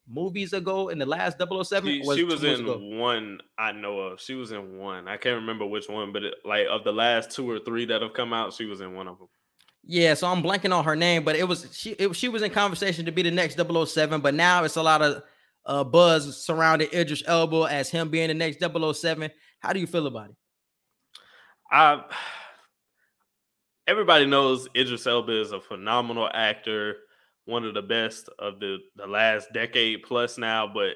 movies 0.07 0.53
ago 0.53 0.89
in 0.89 0.97
the 0.97 1.05
last 1.05 1.37
007 1.37 1.87
she, 1.87 2.01
was, 2.05 2.17
she 2.17 2.23
was 2.23 2.43
in 2.43 2.61
ago? 2.61 2.77
one 2.79 3.39
i 3.57 3.71
know 3.71 3.99
of. 3.99 4.19
She 4.19 4.33
was 4.33 4.51
in 4.51 4.77
one. 4.77 5.07
I 5.07 5.15
can't 5.17 5.35
remember 5.35 5.65
which 5.65 5.87
one 5.87 6.11
but 6.11 6.23
it, 6.23 6.33
like 6.43 6.65
of 6.69 6.83
the 6.83 6.91
last 6.91 7.31
two 7.31 7.49
or 7.49 7.59
three 7.59 7.85
that 7.85 8.01
have 8.01 8.13
come 8.13 8.33
out 8.33 8.53
she 8.53 8.65
was 8.65 8.81
in 8.81 8.93
one 8.95 9.07
of 9.07 9.17
them 9.19 9.27
yeah 9.83 10.13
so 10.13 10.27
i'm 10.27 10.43
blanking 10.43 10.75
on 10.75 10.83
her 10.83 10.95
name 10.95 11.23
but 11.23 11.35
it 11.35 11.47
was 11.47 11.67
she 11.71 11.91
it, 11.91 12.15
she 12.15 12.29
was 12.29 12.41
in 12.41 12.51
conversation 12.51 13.05
to 13.05 13.11
be 13.11 13.21
the 13.21 13.31
next 13.31 13.57
007 13.57 14.21
but 14.21 14.33
now 14.33 14.63
it's 14.63 14.75
a 14.75 14.83
lot 14.83 15.01
of 15.01 15.23
uh, 15.65 15.83
buzz 15.83 16.43
surrounding 16.43 16.89
Idris 16.93 17.23
Elba 17.25 17.67
as 17.69 17.89
him 17.89 18.09
being 18.09 18.27
the 18.27 18.33
next 18.33 18.59
007 18.59 19.29
how 19.61 19.73
do 19.73 19.79
you 19.79 19.87
feel 19.87 20.07
about 20.07 20.31
it? 20.31 20.35
I 21.71 22.03
everybody 23.87 24.25
knows 24.25 24.67
Idris 24.75 25.07
Elba 25.07 25.41
is 25.41 25.51
a 25.51 25.61
phenomenal 25.61 26.29
actor, 26.33 26.97
one 27.45 27.65
of 27.65 27.73
the 27.73 27.81
best 27.81 28.29
of 28.39 28.59
the 28.59 28.77
the 28.95 29.07
last 29.07 29.49
decade 29.53 30.03
plus 30.03 30.37
now. 30.37 30.67
But 30.67 30.95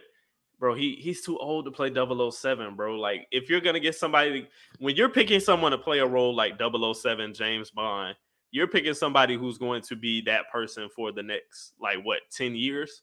bro, 0.59 0.73
he 0.75 0.95
he's 0.95 1.23
too 1.23 1.37
old 1.37 1.65
to 1.65 1.71
play 1.71 1.91
007, 1.93 2.75
bro. 2.75 2.95
Like 2.95 3.27
if 3.31 3.49
you're 3.49 3.61
gonna 3.61 3.79
get 3.79 3.95
somebody 3.95 4.47
when 4.79 4.95
you're 4.95 5.09
picking 5.09 5.39
someone 5.39 5.71
to 5.71 5.77
play 5.77 5.99
a 5.99 6.07
role 6.07 6.35
like 6.35 6.59
007 6.59 7.33
James 7.33 7.71
Bond, 7.71 8.15
you're 8.51 8.67
picking 8.67 8.93
somebody 8.93 9.35
who's 9.35 9.57
going 9.57 9.81
to 9.81 9.95
be 9.95 10.21
that 10.21 10.49
person 10.51 10.89
for 10.95 11.11
the 11.11 11.23
next 11.23 11.73
like 11.79 12.03
what 12.03 12.21
10 12.31 12.55
years. 12.55 13.01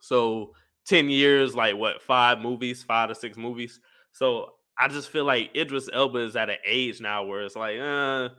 So 0.00 0.52
10 0.86 1.10
years, 1.10 1.54
like 1.54 1.76
what 1.76 2.00
five 2.00 2.38
movies, 2.38 2.82
five 2.82 3.08
to 3.08 3.14
six 3.14 3.36
movies. 3.36 3.80
So 4.12 4.52
I 4.78 4.88
just 4.88 5.10
feel 5.10 5.24
like 5.24 5.54
Idris 5.54 5.88
Elba 5.92 6.18
is 6.18 6.36
at 6.36 6.48
an 6.48 6.56
age 6.66 7.00
now 7.00 7.24
where 7.24 7.42
it's 7.42 7.56
like, 7.56 7.78
uh, 7.78 8.30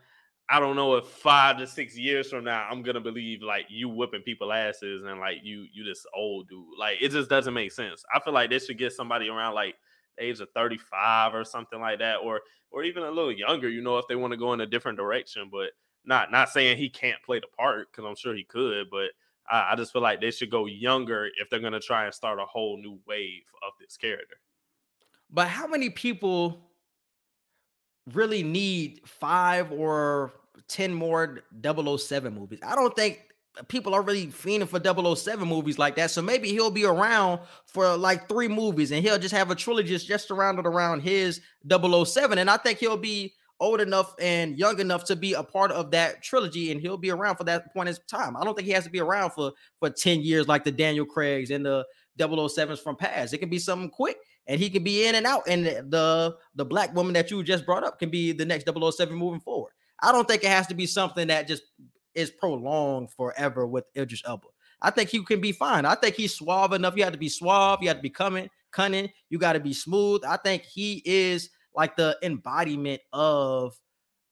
I 0.50 0.60
don't 0.62 0.78
know 0.78 0.96
if 0.96 1.06
five 1.08 1.58
to 1.58 1.68
six 1.68 1.98
years 1.98 2.30
from 2.30 2.46
now 2.46 2.68
I'm 2.70 2.82
gonna 2.82 3.02
believe 3.02 3.42
like 3.42 3.66
you 3.70 3.90
whipping 3.90 4.22
people 4.22 4.54
asses 4.54 5.04
and 5.04 5.20
like 5.20 5.40
you 5.44 5.66
you 5.74 5.84
this 5.84 6.06
old 6.16 6.48
dude. 6.48 6.66
Like 6.80 6.98
it 7.02 7.10
just 7.10 7.30
doesn't 7.30 7.54
make 7.54 7.72
sense. 7.72 8.04
I 8.14 8.20
feel 8.20 8.34
like 8.34 8.50
they 8.50 8.60
should 8.60 8.78
get 8.78 8.94
somebody 8.94 9.28
around 9.28 9.56
like 9.56 9.76
age 10.20 10.40
of 10.40 10.50
35 10.56 11.36
or 11.36 11.44
something 11.44 11.80
like 11.80 12.00
that, 12.00 12.18
or 12.18 12.42
or 12.72 12.84
even 12.84 13.04
a 13.04 13.12
little 13.12 13.32
younger, 13.32 13.70
you 13.70 13.82
know, 13.82 13.98
if 13.98 14.08
they 14.08 14.16
want 14.16 14.32
to 14.32 14.38
go 14.38 14.54
in 14.54 14.62
a 14.62 14.66
different 14.66 14.98
direction. 14.98 15.50
But 15.52 15.72
not 16.06 16.32
not 16.32 16.50
saying 16.50 16.78
he 16.78 16.90
can't 16.90 17.22
play 17.24 17.40
the 17.40 17.48
part, 17.58 17.92
because 17.92 18.08
I'm 18.08 18.16
sure 18.16 18.36
he 18.36 18.44
could, 18.44 18.90
but 18.90 19.10
I, 19.50 19.72
I 19.72 19.76
just 19.76 19.92
feel 19.92 20.02
like 20.02 20.22
they 20.22 20.32
should 20.32 20.52
go 20.52 20.66
younger 20.66 21.30
if 21.40 21.50
they're 21.50 21.60
gonna 21.60 21.80
try 21.80 22.06
and 22.06 22.14
start 22.14 22.40
a 22.40 22.46
whole 22.46 22.78
new 22.78 23.00
wave 23.06 23.44
of 23.66 23.74
this 23.80 23.98
character. 23.98 24.38
But 25.30 25.50
how 25.50 25.68
many 25.68 25.90
people 25.90 26.67
really 28.14 28.44
need 28.44 29.02
five 29.06 29.72
or 29.72 30.34
10 30.68 30.94
more 30.94 31.44
007 31.62 32.34
movies? 32.34 32.60
I 32.66 32.76
don't 32.76 32.96
think 32.96 33.28
people 33.68 33.94
are 33.94 34.02
really 34.02 34.28
fiending 34.28 34.68
for 34.68 35.16
007 35.16 35.48
movies 35.48 35.80
like 35.80 35.96
that. 35.96 36.12
So 36.12 36.22
maybe 36.22 36.50
he'll 36.50 36.72
be 36.72 36.86
around 36.86 37.40
for 37.66 37.98
like 37.98 38.30
three 38.30 38.48
movies 38.48 38.92
and 38.92 39.04
he'll 39.04 39.18
just 39.18 39.34
have 39.34 39.52
a 39.52 39.56
trilogy 39.56 39.98
just 39.98 40.32
around 40.32 40.56
surrounded 40.56 40.66
around 40.66 41.02
his 41.02 41.42
007. 41.70 42.38
And 42.38 42.50
I 42.50 42.58
think 42.58 42.80
he'll 42.80 42.98
be 42.98 43.34
old 43.60 43.82
enough 43.82 44.14
and 44.20 44.58
young 44.58 44.80
enough 44.80 45.04
to 45.06 45.16
be 45.16 45.34
a 45.34 45.42
part 45.42 45.72
of 45.72 45.90
that 45.92 46.22
trilogy 46.22 46.72
and 46.72 46.80
he'll 46.80 46.98
be 46.98 47.10
around 47.10 47.38
for 47.38 47.44
that 47.46 47.74
point 47.74 47.90
in 47.90 47.96
time. 48.08 48.38
I 48.38 48.44
don't 48.44 48.56
think 48.56 48.68
he 48.68 48.74
has 48.74 48.84
to 48.84 48.90
be 48.90 49.00
around 49.00 49.32
for 49.32 49.52
for 49.80 49.90
10 49.90 50.22
years 50.22 50.48
like 50.48 50.64
the 50.64 50.72
Daniel 50.72 51.06
Craigs 51.06 51.50
and 51.50 51.66
the 51.66 51.86
007s 52.20 52.80
from 52.80 52.96
past. 52.96 53.34
It 53.34 53.40
can 53.40 53.50
be 53.50 53.60
something 53.60 53.90
quick 53.90 54.18
and 54.48 54.60
he 54.60 54.70
can 54.70 54.84
be 54.84 55.06
in 55.06 55.16
and 55.16 55.26
out. 55.26 55.44
And 55.48 55.66
the 55.66 56.38
the 56.56 56.66
black 56.66 56.96
woman 56.96 57.14
that 57.14 57.30
you 57.32 57.44
just 57.44 57.66
brought 57.66 57.84
up 57.84 58.00
can 58.00 58.10
be 58.10 58.32
the 58.32 58.46
next 58.46 58.68
007 58.68 59.16
moving 59.16 59.42
forward. 59.42 59.72
I 60.02 60.12
don't 60.12 60.28
think 60.28 60.44
it 60.44 60.50
has 60.50 60.68
to 60.68 60.76
be 60.76 60.86
something 60.86 61.28
that 61.28 61.48
just 61.48 61.64
is 62.16 62.32
prolonged 62.32 63.12
forever 63.12 63.68
with 63.68 63.86
Idris 63.96 64.24
Elba. 64.26 64.48
I 64.82 64.92
think 64.92 65.10
he 65.10 65.24
can 65.24 65.42
be 65.42 65.52
fine. 65.52 65.86
I 65.86 65.96
think 65.96 66.16
he's 66.16 66.36
suave 66.36 66.74
enough. 66.74 66.96
You 66.96 67.04
have 67.04 67.14
to 67.14 67.20
be 67.20 67.30
suave. 67.30 67.80
You 67.82 67.88
have 67.88 67.98
to 67.98 68.04
be 68.04 68.10
coming, 68.10 68.50
cunning. 68.72 69.10
You 69.30 69.40
got 69.40 69.54
to 69.54 69.60
be 69.60 69.74
smooth. 69.74 70.24
I 70.26 70.38
think 70.38 70.64
he 70.64 71.02
is 71.04 71.50
like 71.76 71.96
the 71.96 72.18
embodiment 72.22 73.02
of 73.12 73.80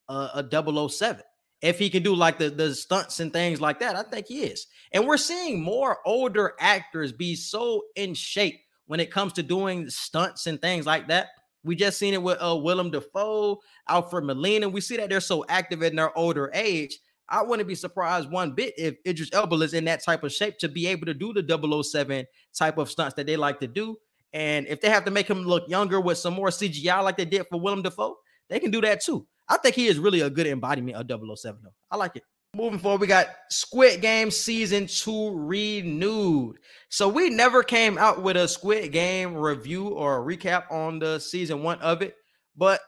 a, 0.08 0.44
a 0.52 0.88
007. 0.88 1.22
If 1.62 1.78
he 1.78 1.90
can 1.90 2.02
do 2.02 2.14
like 2.14 2.38
the, 2.38 2.50
the 2.50 2.74
stunts 2.74 3.18
and 3.18 3.32
things 3.32 3.60
like 3.60 3.80
that, 3.80 3.96
I 3.96 4.02
think 4.02 4.26
he 4.26 4.44
is. 4.44 4.66
And 4.92 5.06
we're 5.06 5.16
seeing 5.16 5.62
more 5.62 5.98
older 6.04 6.54
actors 6.60 7.12
be 7.12 7.34
so 7.34 7.82
in 7.96 8.14
shape 8.14 8.60
when 8.86 9.00
it 9.00 9.10
comes 9.10 9.32
to 9.34 9.42
doing 9.42 9.88
stunts 9.90 10.46
and 10.46 10.60
things 10.60 10.86
like 10.86 11.08
that. 11.08 11.28
We 11.64 11.74
just 11.74 11.98
seen 11.98 12.14
it 12.14 12.22
with 12.22 12.38
uh, 12.40 12.56
Willem 12.56 12.90
Dafoe, 12.90 13.60
Alfred 13.88 14.24
Molina. 14.24 14.68
We 14.68 14.80
see 14.80 14.96
that 14.98 15.10
they're 15.10 15.20
so 15.20 15.44
active 15.48 15.82
in 15.82 15.96
their 15.96 16.16
older 16.16 16.50
age. 16.54 16.98
I 17.28 17.42
wouldn't 17.42 17.66
be 17.66 17.74
surprised 17.74 18.30
one 18.30 18.52
bit 18.52 18.74
if 18.78 18.94
Idris 19.04 19.30
Elba 19.32 19.56
is 19.56 19.74
in 19.74 19.84
that 19.86 20.04
type 20.04 20.22
of 20.22 20.32
shape 20.32 20.58
to 20.58 20.68
be 20.68 20.86
able 20.86 21.06
to 21.06 21.14
do 21.14 21.32
the 21.32 21.82
007 21.82 22.24
type 22.56 22.78
of 22.78 22.88
stunts 22.88 23.14
that 23.14 23.26
they 23.26 23.36
like 23.36 23.58
to 23.60 23.66
do. 23.66 23.96
And 24.32 24.66
if 24.68 24.80
they 24.80 24.88
have 24.90 25.04
to 25.06 25.10
make 25.10 25.28
him 25.28 25.42
look 25.42 25.68
younger 25.68 26.00
with 26.00 26.18
some 26.18 26.34
more 26.34 26.48
CGI 26.48 27.02
like 27.02 27.16
they 27.16 27.24
did 27.24 27.46
for 27.48 27.58
Willem 27.60 27.82
Dafoe, 27.82 28.16
they 28.48 28.60
can 28.60 28.70
do 28.70 28.80
that 28.82 29.02
too. 29.02 29.26
I 29.48 29.56
think 29.56 29.74
he 29.74 29.86
is 29.86 29.98
really 29.98 30.20
a 30.20 30.30
good 30.30 30.46
embodiment 30.46 30.96
of 30.96 31.38
007 31.38 31.60
though. 31.64 31.74
I 31.90 31.96
like 31.96 32.14
it. 32.14 32.22
Moving 32.56 32.78
forward, 32.78 33.02
we 33.02 33.06
got 33.06 33.28
Squid 33.50 34.00
Game 34.00 34.30
season 34.30 34.86
two 34.86 35.32
renewed. 35.36 36.56
So 36.88 37.06
we 37.06 37.28
never 37.28 37.62
came 37.62 37.98
out 37.98 38.22
with 38.22 38.38
a 38.38 38.48
Squid 38.48 38.92
Game 38.92 39.34
review 39.34 39.88
or 39.88 40.16
a 40.16 40.36
recap 40.36 40.72
on 40.72 40.98
the 40.98 41.18
season 41.18 41.62
one 41.62 41.78
of 41.80 42.00
it. 42.00 42.16
But 42.56 42.80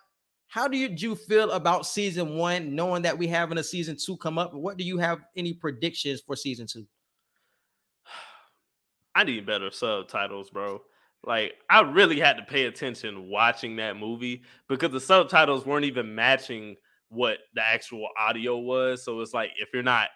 how 0.47 0.69
do 0.69 0.79
you, 0.79 0.89
you 0.97 1.15
feel 1.15 1.51
about 1.51 1.85
season 1.85 2.37
one, 2.37 2.75
knowing 2.75 3.03
that 3.03 3.19
we 3.19 3.27
having 3.27 3.59
a 3.59 3.63
season 3.63 3.99
two 4.03 4.17
come 4.17 4.39
up? 4.39 4.55
What 4.55 4.79
do 4.79 4.85
you 4.85 4.97
have 4.97 5.19
any 5.37 5.53
predictions 5.53 6.23
for 6.23 6.35
season 6.35 6.67
two? 6.67 6.87
I 9.15 9.25
need 9.25 9.45
better 9.45 9.71
subtitles, 9.71 10.49
bro. 10.49 10.81
Like 11.25 11.57
I 11.69 11.83
really 11.83 12.19
had 12.19 12.39
to 12.39 12.43
pay 12.43 12.65
attention 12.65 13.29
watching 13.29 13.77
that 13.77 13.99
movie 13.99 14.45
because 14.67 14.93
the 14.93 15.01
subtitles 15.01 15.67
weren't 15.67 15.85
even 15.85 16.15
matching 16.15 16.77
what 17.09 17.39
the 17.55 17.63
actual 17.63 18.09
audio 18.19 18.59
was. 18.59 19.05
So 19.05 19.21
it's 19.21 19.35
like 19.35 19.51
if 19.59 19.69
you're 19.73 19.83
not 19.83 20.09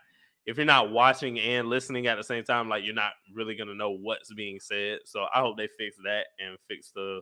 if 0.45 0.57
you're 0.57 0.66
not 0.66 0.90
watching 0.90 1.38
and 1.38 1.68
listening 1.68 2.07
at 2.09 2.16
the 2.16 2.24
same 2.24 2.45
time, 2.45 2.68
like 2.68 2.84
you're 2.84 2.95
not 2.95 3.12
really 3.34 3.55
gonna 3.55 3.74
know 3.74 3.97
what's 3.97 4.32
being 4.34 4.59
said. 4.61 5.01
So 5.05 5.26
I 5.34 5.40
hope 5.40 5.57
they 5.57 5.68
fix 5.78 5.97
that 6.05 6.26
and 6.38 6.59
fix 6.68 6.90
the 6.95 7.20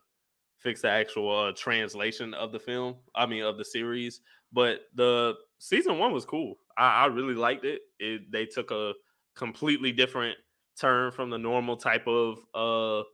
fix 0.59 0.83
the 0.83 0.91
actual 0.91 1.47
uh, 1.47 1.53
translation 1.57 2.35
of 2.35 2.53
the 2.53 2.59
film. 2.59 2.97
I 3.15 3.27
mean 3.27 3.43
of 3.43 3.59
the 3.59 3.65
series. 3.65 4.21
But 4.53 4.81
the 4.95 5.35
season 5.59 5.99
one 5.99 6.13
was 6.13 6.25
cool. 6.25 6.57
I, 6.77 7.05
I 7.05 7.07
really 7.07 7.35
liked 7.35 7.65
it. 7.65 7.83
it. 7.99 8.33
They 8.33 8.47
took 8.47 8.71
a 8.71 8.95
completely 9.37 9.93
different 9.93 10.37
turn 10.79 11.13
from 11.13 11.31
the 11.31 11.39
normal 11.39 11.77
type 11.77 12.07
of 12.07 12.39
uh 12.55 13.05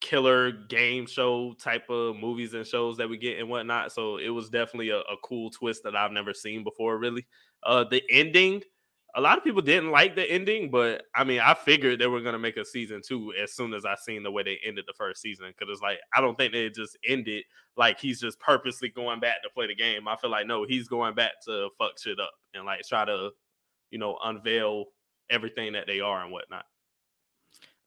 killer 0.00 0.50
game 0.50 1.06
show 1.06 1.54
type 1.54 1.88
of 1.90 2.16
movies 2.16 2.54
and 2.54 2.66
shows 2.66 2.96
that 2.96 3.08
we 3.08 3.16
get 3.16 3.38
and 3.38 3.48
whatnot. 3.48 3.92
So 3.92 4.16
it 4.16 4.30
was 4.30 4.48
definitely 4.48 4.90
a, 4.90 4.98
a, 4.98 5.16
cool 5.22 5.50
twist 5.50 5.82
that 5.84 5.94
I've 5.94 6.12
never 6.12 6.32
seen 6.32 6.64
before, 6.64 6.98
really. 6.98 7.26
Uh 7.62 7.84
the 7.84 8.02
ending, 8.10 8.62
a 9.14 9.20
lot 9.20 9.36
of 9.36 9.44
people 9.44 9.60
didn't 9.60 9.90
like 9.90 10.16
the 10.16 10.30
ending, 10.30 10.70
but 10.70 11.04
I 11.14 11.24
mean, 11.24 11.40
I 11.40 11.54
figured 11.54 11.98
they 11.98 12.06
were 12.06 12.22
gonna 12.22 12.38
make 12.38 12.56
a 12.56 12.64
season 12.64 13.02
two 13.06 13.34
as 13.40 13.52
soon 13.52 13.74
as 13.74 13.84
I 13.84 13.94
seen 13.94 14.22
the 14.22 14.30
way 14.30 14.42
they 14.42 14.58
ended 14.64 14.84
the 14.86 14.94
first 14.94 15.20
season. 15.20 15.52
Cause 15.58 15.68
it's 15.70 15.82
like 15.82 15.98
I 16.16 16.20
don't 16.20 16.36
think 16.36 16.52
they 16.52 16.70
just 16.70 16.96
ended 17.06 17.44
like 17.76 18.00
he's 18.00 18.20
just 18.20 18.40
purposely 18.40 18.88
going 18.88 19.20
back 19.20 19.42
to 19.42 19.50
play 19.50 19.66
the 19.66 19.74
game. 19.74 20.08
I 20.08 20.16
feel 20.16 20.30
like 20.30 20.46
no, 20.46 20.64
he's 20.64 20.88
going 20.88 21.14
back 21.14 21.32
to 21.44 21.68
fuck 21.78 21.98
shit 21.98 22.18
up 22.18 22.32
and 22.54 22.64
like 22.64 22.80
try 22.88 23.04
to, 23.04 23.30
you 23.90 23.98
know, 23.98 24.18
unveil 24.24 24.86
everything 25.28 25.74
that 25.74 25.86
they 25.86 26.00
are 26.00 26.22
and 26.22 26.32
whatnot. 26.32 26.64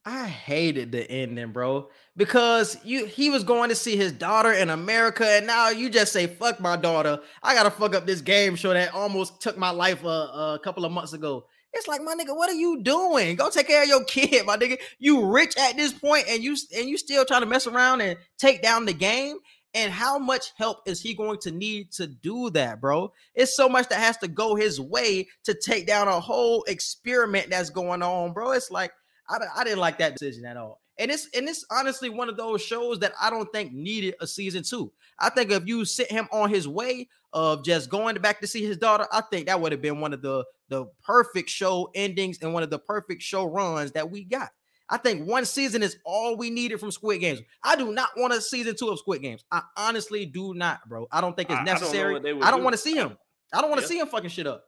I 0.05 0.27
hated 0.27 0.91
the 0.91 1.09
ending, 1.09 1.51
bro, 1.51 1.89
because 2.17 2.77
you 2.83 3.05
he 3.05 3.29
was 3.29 3.45
going 3.45 3.69
to 3.69 3.75
see 3.75 3.95
his 3.95 4.11
daughter 4.11 4.51
in 4.51 4.69
America, 4.69 5.25
and 5.25 5.47
now 5.47 5.69
you 5.69 5.89
just 5.89 6.11
say 6.11 6.27
"fuck 6.27 6.59
my 6.59 6.75
daughter." 6.75 7.21
I 7.41 7.55
gotta 7.55 7.71
fuck 7.71 7.95
up 7.95 8.05
this 8.05 8.19
game 8.19 8.55
show 8.55 8.73
that 8.73 8.93
almost 8.93 9.41
took 9.41 9.57
my 9.57 9.69
life 9.69 10.03
a, 10.03 10.07
a 10.07 10.59
couple 10.61 10.83
of 10.83 10.91
months 10.91 11.13
ago. 11.13 11.45
It's 11.71 11.87
like 11.87 12.01
my 12.01 12.15
nigga, 12.15 12.35
what 12.35 12.49
are 12.49 12.55
you 12.55 12.81
doing? 12.81 13.35
Go 13.37 13.49
take 13.49 13.67
care 13.67 13.83
of 13.83 13.87
your 13.87 14.03
kid, 14.07 14.45
my 14.45 14.57
nigga. 14.57 14.77
You 14.99 15.31
rich 15.31 15.55
at 15.57 15.77
this 15.77 15.93
point, 15.93 16.25
and 16.29 16.43
you 16.43 16.57
and 16.75 16.89
you 16.89 16.97
still 16.97 17.23
trying 17.23 17.41
to 17.41 17.47
mess 17.47 17.65
around 17.65 18.01
and 18.01 18.17
take 18.37 18.61
down 18.61 18.85
the 18.85 18.93
game. 18.93 19.37
And 19.75 19.91
how 19.91 20.19
much 20.19 20.51
help 20.55 20.79
is 20.85 21.01
he 21.01 21.15
going 21.15 21.39
to 21.39 21.51
need 21.51 21.91
to 21.93 22.05
do 22.05 22.51
that, 22.51 22.79
bro? 22.79 23.11
It's 23.33 23.55
so 23.55 23.67
much 23.67 23.89
that 23.89 23.99
has 23.99 24.17
to 24.17 24.27
go 24.27 24.53
his 24.53 24.79
way 24.79 25.29
to 25.45 25.55
take 25.55 25.87
down 25.87 26.07
a 26.07 26.19
whole 26.19 26.63
experiment 26.67 27.49
that's 27.49 27.71
going 27.71 28.03
on, 28.03 28.33
bro. 28.33 28.51
It's 28.51 28.69
like 28.69 28.91
I, 29.29 29.37
I 29.55 29.63
didn't 29.63 29.79
like 29.79 29.97
that 29.99 30.13
decision 30.13 30.45
at 30.45 30.57
all. 30.57 30.81
And 30.99 31.09
it's 31.09 31.27
and 31.35 31.49
it's 31.49 31.65
honestly 31.71 32.09
one 32.09 32.29
of 32.29 32.37
those 32.37 32.61
shows 32.61 32.99
that 32.99 33.13
I 33.19 33.29
don't 33.29 33.51
think 33.51 33.73
needed 33.73 34.15
a 34.21 34.27
season 34.27 34.63
two. 34.63 34.91
I 35.19 35.29
think 35.29 35.51
if 35.51 35.65
you 35.65 35.85
sit 35.85 36.11
him 36.11 36.27
on 36.31 36.49
his 36.49 36.67
way 36.67 37.09
of 37.31 37.63
just 37.65 37.89
going 37.89 38.15
back 38.15 38.41
to 38.41 38.47
see 38.47 38.63
his 38.63 38.77
daughter, 38.77 39.07
I 39.11 39.21
think 39.21 39.47
that 39.47 39.59
would 39.59 39.71
have 39.71 39.81
been 39.81 39.99
one 39.99 40.13
of 40.13 40.21
the 40.21 40.45
the 40.69 40.85
perfect 41.03 41.49
show 41.49 41.89
endings 41.95 42.39
and 42.41 42.53
one 42.53 42.63
of 42.63 42.69
the 42.69 42.79
perfect 42.79 43.23
show 43.23 43.45
runs 43.45 43.91
that 43.93 44.11
we 44.11 44.23
got. 44.23 44.49
I 44.89 44.97
think 44.97 45.27
one 45.27 45.45
season 45.45 45.81
is 45.81 45.97
all 46.05 46.37
we 46.37 46.49
needed 46.51 46.79
from 46.79 46.91
Squid 46.91 47.21
Games. 47.21 47.41
I 47.63 47.75
do 47.75 47.91
not 47.91 48.09
want 48.15 48.33
a 48.33 48.41
season 48.41 48.75
two 48.75 48.89
of 48.89 48.99
Squid 48.99 49.21
Games. 49.21 49.43
I 49.51 49.61
honestly 49.77 50.25
do 50.25 50.53
not, 50.53 50.87
bro. 50.87 51.07
I 51.11 51.21
don't 51.21 51.35
think 51.35 51.49
it's 51.49 51.63
necessary. 51.63 52.15
I 52.15 52.19
don't, 52.19 52.39
don't 52.39 52.63
want 52.63 52.75
to 52.75 52.77
see 52.77 52.95
him. 52.95 53.17
I 53.53 53.61
don't 53.61 53.69
want 53.69 53.81
to 53.81 53.85
yeah. 53.85 53.89
see 53.89 53.99
him 53.99 54.07
fucking 54.07 54.29
shit 54.29 54.45
up. 54.45 54.65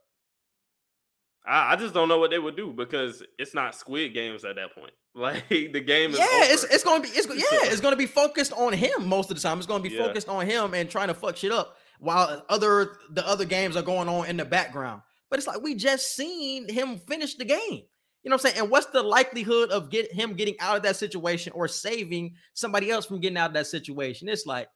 I, 1.48 1.74
I, 1.74 1.76
just 1.76 1.94
don't 1.94 2.08
know 2.08 2.20
what 2.20 2.32
they 2.32 2.40
would 2.40 2.56
do 2.56 2.74
because 2.74 3.24
it's 3.38 3.54
not 3.54 3.76
Squid 3.76 4.14
Games 4.14 4.44
at 4.44 4.56
that 4.56 4.74
point. 4.76 4.92
Like 5.18 5.48
the 5.48 5.80
game 5.80 6.12
is 6.12 6.20
yeah, 6.20 6.26
over. 6.26 6.44
it's 6.52 6.64
it's 6.66 6.84
gonna 6.84 7.02
be 7.02 7.08
it's 7.08 7.26
yeah, 7.30 7.72
it's 7.72 7.80
gonna 7.80 7.96
be 7.96 8.06
focused 8.06 8.52
on 8.52 8.74
him 8.74 9.08
most 9.08 9.32
of 9.32 9.38
the 9.38 9.42
time. 9.42 9.60
It's 9.60 9.66
gonna 9.66 9.82
be 9.82 9.88
yeah. 9.88 10.06
focused 10.06 10.28
on 10.28 10.46
him 10.46 10.74
and 10.74 10.90
trying 10.90 11.08
to 11.08 11.14
fuck 11.14 11.38
shit 11.38 11.54
up 11.54 11.78
while 12.00 12.44
other 12.50 12.98
the 13.12 13.26
other 13.26 13.46
games 13.46 13.78
are 13.78 13.82
going 13.82 14.10
on 14.10 14.28
in 14.28 14.36
the 14.36 14.44
background. 14.44 15.04
But 15.30 15.40
it's 15.40 15.48
like 15.48 15.62
we 15.62 15.74
just 15.74 16.18
seen 16.18 16.68
him 16.68 16.98
finish 16.98 17.36
the 17.36 17.46
game. 17.46 17.84
You 18.26 18.30
know 18.30 18.34
what 18.36 18.46
I'm 18.46 18.52
saying? 18.52 18.64
And 18.64 18.70
what's 18.70 18.88
the 18.88 19.04
likelihood 19.04 19.70
of 19.70 19.90
get 19.90 20.12
him 20.12 20.34
getting 20.34 20.60
out 20.60 20.76
of 20.76 20.84
that 20.84 20.98
situation 20.98 21.54
or 21.56 21.70
saving 21.70 22.36
somebody 22.54 22.92
else 22.92 23.06
from 23.06 23.22
getting 23.22 23.38
out 23.38 23.52
of 23.52 23.54
that 23.54 23.68
situation? 23.68 24.28
It's 24.28 24.46
like 24.46 24.68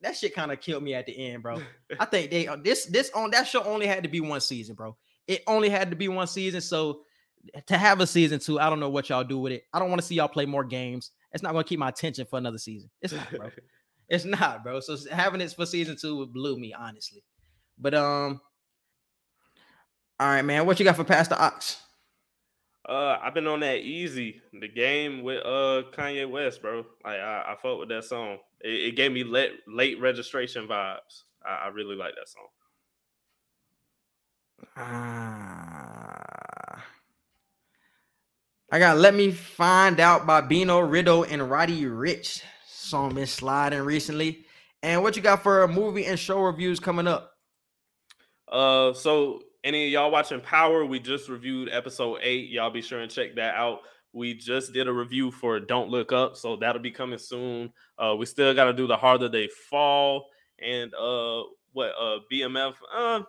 that 0.00 0.16
shit 0.16 0.34
kind 0.34 0.50
of 0.50 0.60
killed 0.60 0.82
me 0.82 0.94
at 0.94 1.06
the 1.06 1.16
end, 1.16 1.42
bro. 1.42 1.60
I 2.00 2.06
think 2.06 2.30
they 2.30 2.48
this 2.64 2.86
this 2.86 3.10
on 3.14 3.30
that 3.30 3.46
show 3.46 3.62
only 3.62 3.86
had 3.86 4.02
to 4.02 4.08
be 4.08 4.20
one 4.20 4.40
season, 4.40 4.74
bro. 4.74 4.96
It 5.28 5.42
only 5.46 5.68
had 5.68 5.90
to 5.90 5.96
be 5.96 6.08
one 6.08 6.26
season. 6.26 6.60
So 6.60 7.02
to 7.66 7.78
have 7.78 8.00
a 8.00 8.06
season 8.06 8.40
two, 8.40 8.58
I 8.58 8.68
don't 8.68 8.80
know 8.80 8.90
what 8.90 9.08
y'all 9.08 9.24
do 9.24 9.38
with 9.38 9.52
it. 9.52 9.64
I 9.72 9.78
don't 9.78 9.90
want 9.90 10.00
to 10.00 10.06
see 10.06 10.16
y'all 10.16 10.28
play 10.28 10.46
more 10.46 10.64
games. 10.64 11.12
It's 11.32 11.42
not 11.42 11.52
going 11.52 11.64
to 11.64 11.68
keep 11.68 11.78
my 11.78 11.90
attention 11.90 12.26
for 12.26 12.38
another 12.38 12.58
season. 12.58 12.90
It's 13.02 13.12
not, 13.12 13.30
bro. 13.30 13.50
it's 14.08 14.24
not, 14.24 14.64
bro. 14.64 14.80
So 14.80 14.96
having 15.12 15.40
it 15.40 15.52
for 15.52 15.66
season 15.66 15.96
two 16.00 16.16
would 16.16 16.32
blew 16.32 16.58
me, 16.58 16.72
honestly. 16.72 17.22
But 17.78 17.94
um, 17.94 18.40
all 20.18 20.28
right, 20.28 20.42
man. 20.42 20.66
What 20.66 20.78
you 20.80 20.84
got 20.84 20.96
for 20.96 21.04
Pass 21.04 21.28
the 21.28 21.42
Aux? 21.42 21.76
Uh, 22.88 23.18
I've 23.22 23.34
been 23.34 23.46
on 23.46 23.60
that 23.60 23.80
easy 23.80 24.40
the 24.58 24.68
game 24.68 25.22
with 25.22 25.44
uh 25.44 25.82
Kanye 25.92 26.28
West, 26.28 26.62
bro. 26.62 26.86
Like 27.04 27.20
I, 27.20 27.52
I 27.52 27.56
fought 27.60 27.80
with 27.80 27.90
that 27.90 28.04
song. 28.04 28.38
It, 28.62 28.88
it, 28.88 28.96
gave 28.96 29.12
me 29.12 29.24
late 29.24 29.52
late 29.68 30.00
registration 30.00 30.66
vibes. 30.66 31.24
I, 31.46 31.66
I 31.66 31.68
really 31.68 31.96
like 31.96 32.14
that 32.14 32.28
song. 32.28 32.46
Uh, 34.76 34.80
I 38.70 38.78
got 38.78 38.98
Let 38.98 39.14
Me 39.14 39.30
Find 39.30 40.00
Out 40.00 40.26
by 40.26 40.40
Bino 40.40 40.80
Rideaux 40.80 41.24
and 41.24 41.50
Roddy 41.50 41.82
Ricch. 41.82 42.42
Song 42.66 43.14
been 43.14 43.26
sliding 43.26 43.80
recently. 43.80 44.44
And 44.82 45.02
what 45.02 45.16
you 45.16 45.22
got 45.22 45.42
for 45.42 45.66
movie 45.68 46.06
and 46.06 46.18
show 46.18 46.40
reviews 46.42 46.80
coming 46.80 47.06
up? 47.06 47.32
Uh, 48.50 48.92
so 48.92 49.42
any 49.64 49.86
of 49.86 49.92
y'all 49.92 50.10
watching 50.10 50.40
Power? 50.40 50.84
We 50.84 51.00
just 51.00 51.28
reviewed 51.28 51.68
episode 51.70 52.18
eight. 52.22 52.50
Y'all 52.50 52.70
be 52.70 52.82
sure 52.82 53.00
and 53.00 53.10
check 53.10 53.34
that 53.36 53.54
out. 53.54 53.80
We 54.12 54.34
just 54.34 54.72
did 54.72 54.88
a 54.88 54.92
review 54.92 55.30
for 55.30 55.60
Don't 55.60 55.90
Look 55.90 56.12
Up, 56.12 56.36
so 56.36 56.56
that'll 56.56 56.82
be 56.82 56.90
coming 56.90 57.18
soon. 57.18 57.72
Uh, 57.98 58.16
we 58.18 58.26
still 58.26 58.54
got 58.54 58.64
to 58.64 58.72
do 58.72 58.86
the 58.86 58.96
harder 58.96 59.28
they 59.28 59.48
fall 59.70 60.26
and 60.60 60.92
uh, 60.94 61.42
what 61.72 61.92
uh 62.00 62.18
BMF. 62.32 62.74
Uh, 62.94 63.22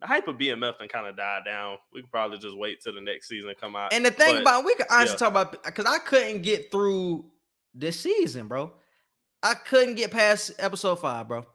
the 0.00 0.06
hype 0.06 0.28
of 0.28 0.36
BMF 0.36 0.74
and 0.80 0.88
kind 0.90 1.06
of 1.06 1.16
died 1.16 1.42
down. 1.44 1.76
We 1.92 2.00
could 2.02 2.10
probably 2.10 2.38
just 2.38 2.56
wait 2.56 2.80
till 2.82 2.94
the 2.94 3.00
next 3.00 3.28
season 3.28 3.52
come 3.60 3.76
out. 3.76 3.92
And 3.92 4.04
the 4.04 4.10
thing 4.10 4.36
But, 4.36 4.42
about 4.42 4.64
we 4.64 4.74
could 4.74 4.86
honestly 4.90 5.14
yeah. 5.14 5.18
talk 5.18 5.28
about 5.30 5.62
because 5.64 5.84
I 5.86 5.98
couldn't 5.98 6.42
get 6.42 6.70
through 6.70 7.26
this 7.74 8.00
season, 8.00 8.48
bro. 8.48 8.72
I 9.42 9.54
couldn't 9.54 9.94
get 9.94 10.10
past 10.10 10.52
episode 10.58 10.96
five, 10.96 11.28
bro. 11.28 11.46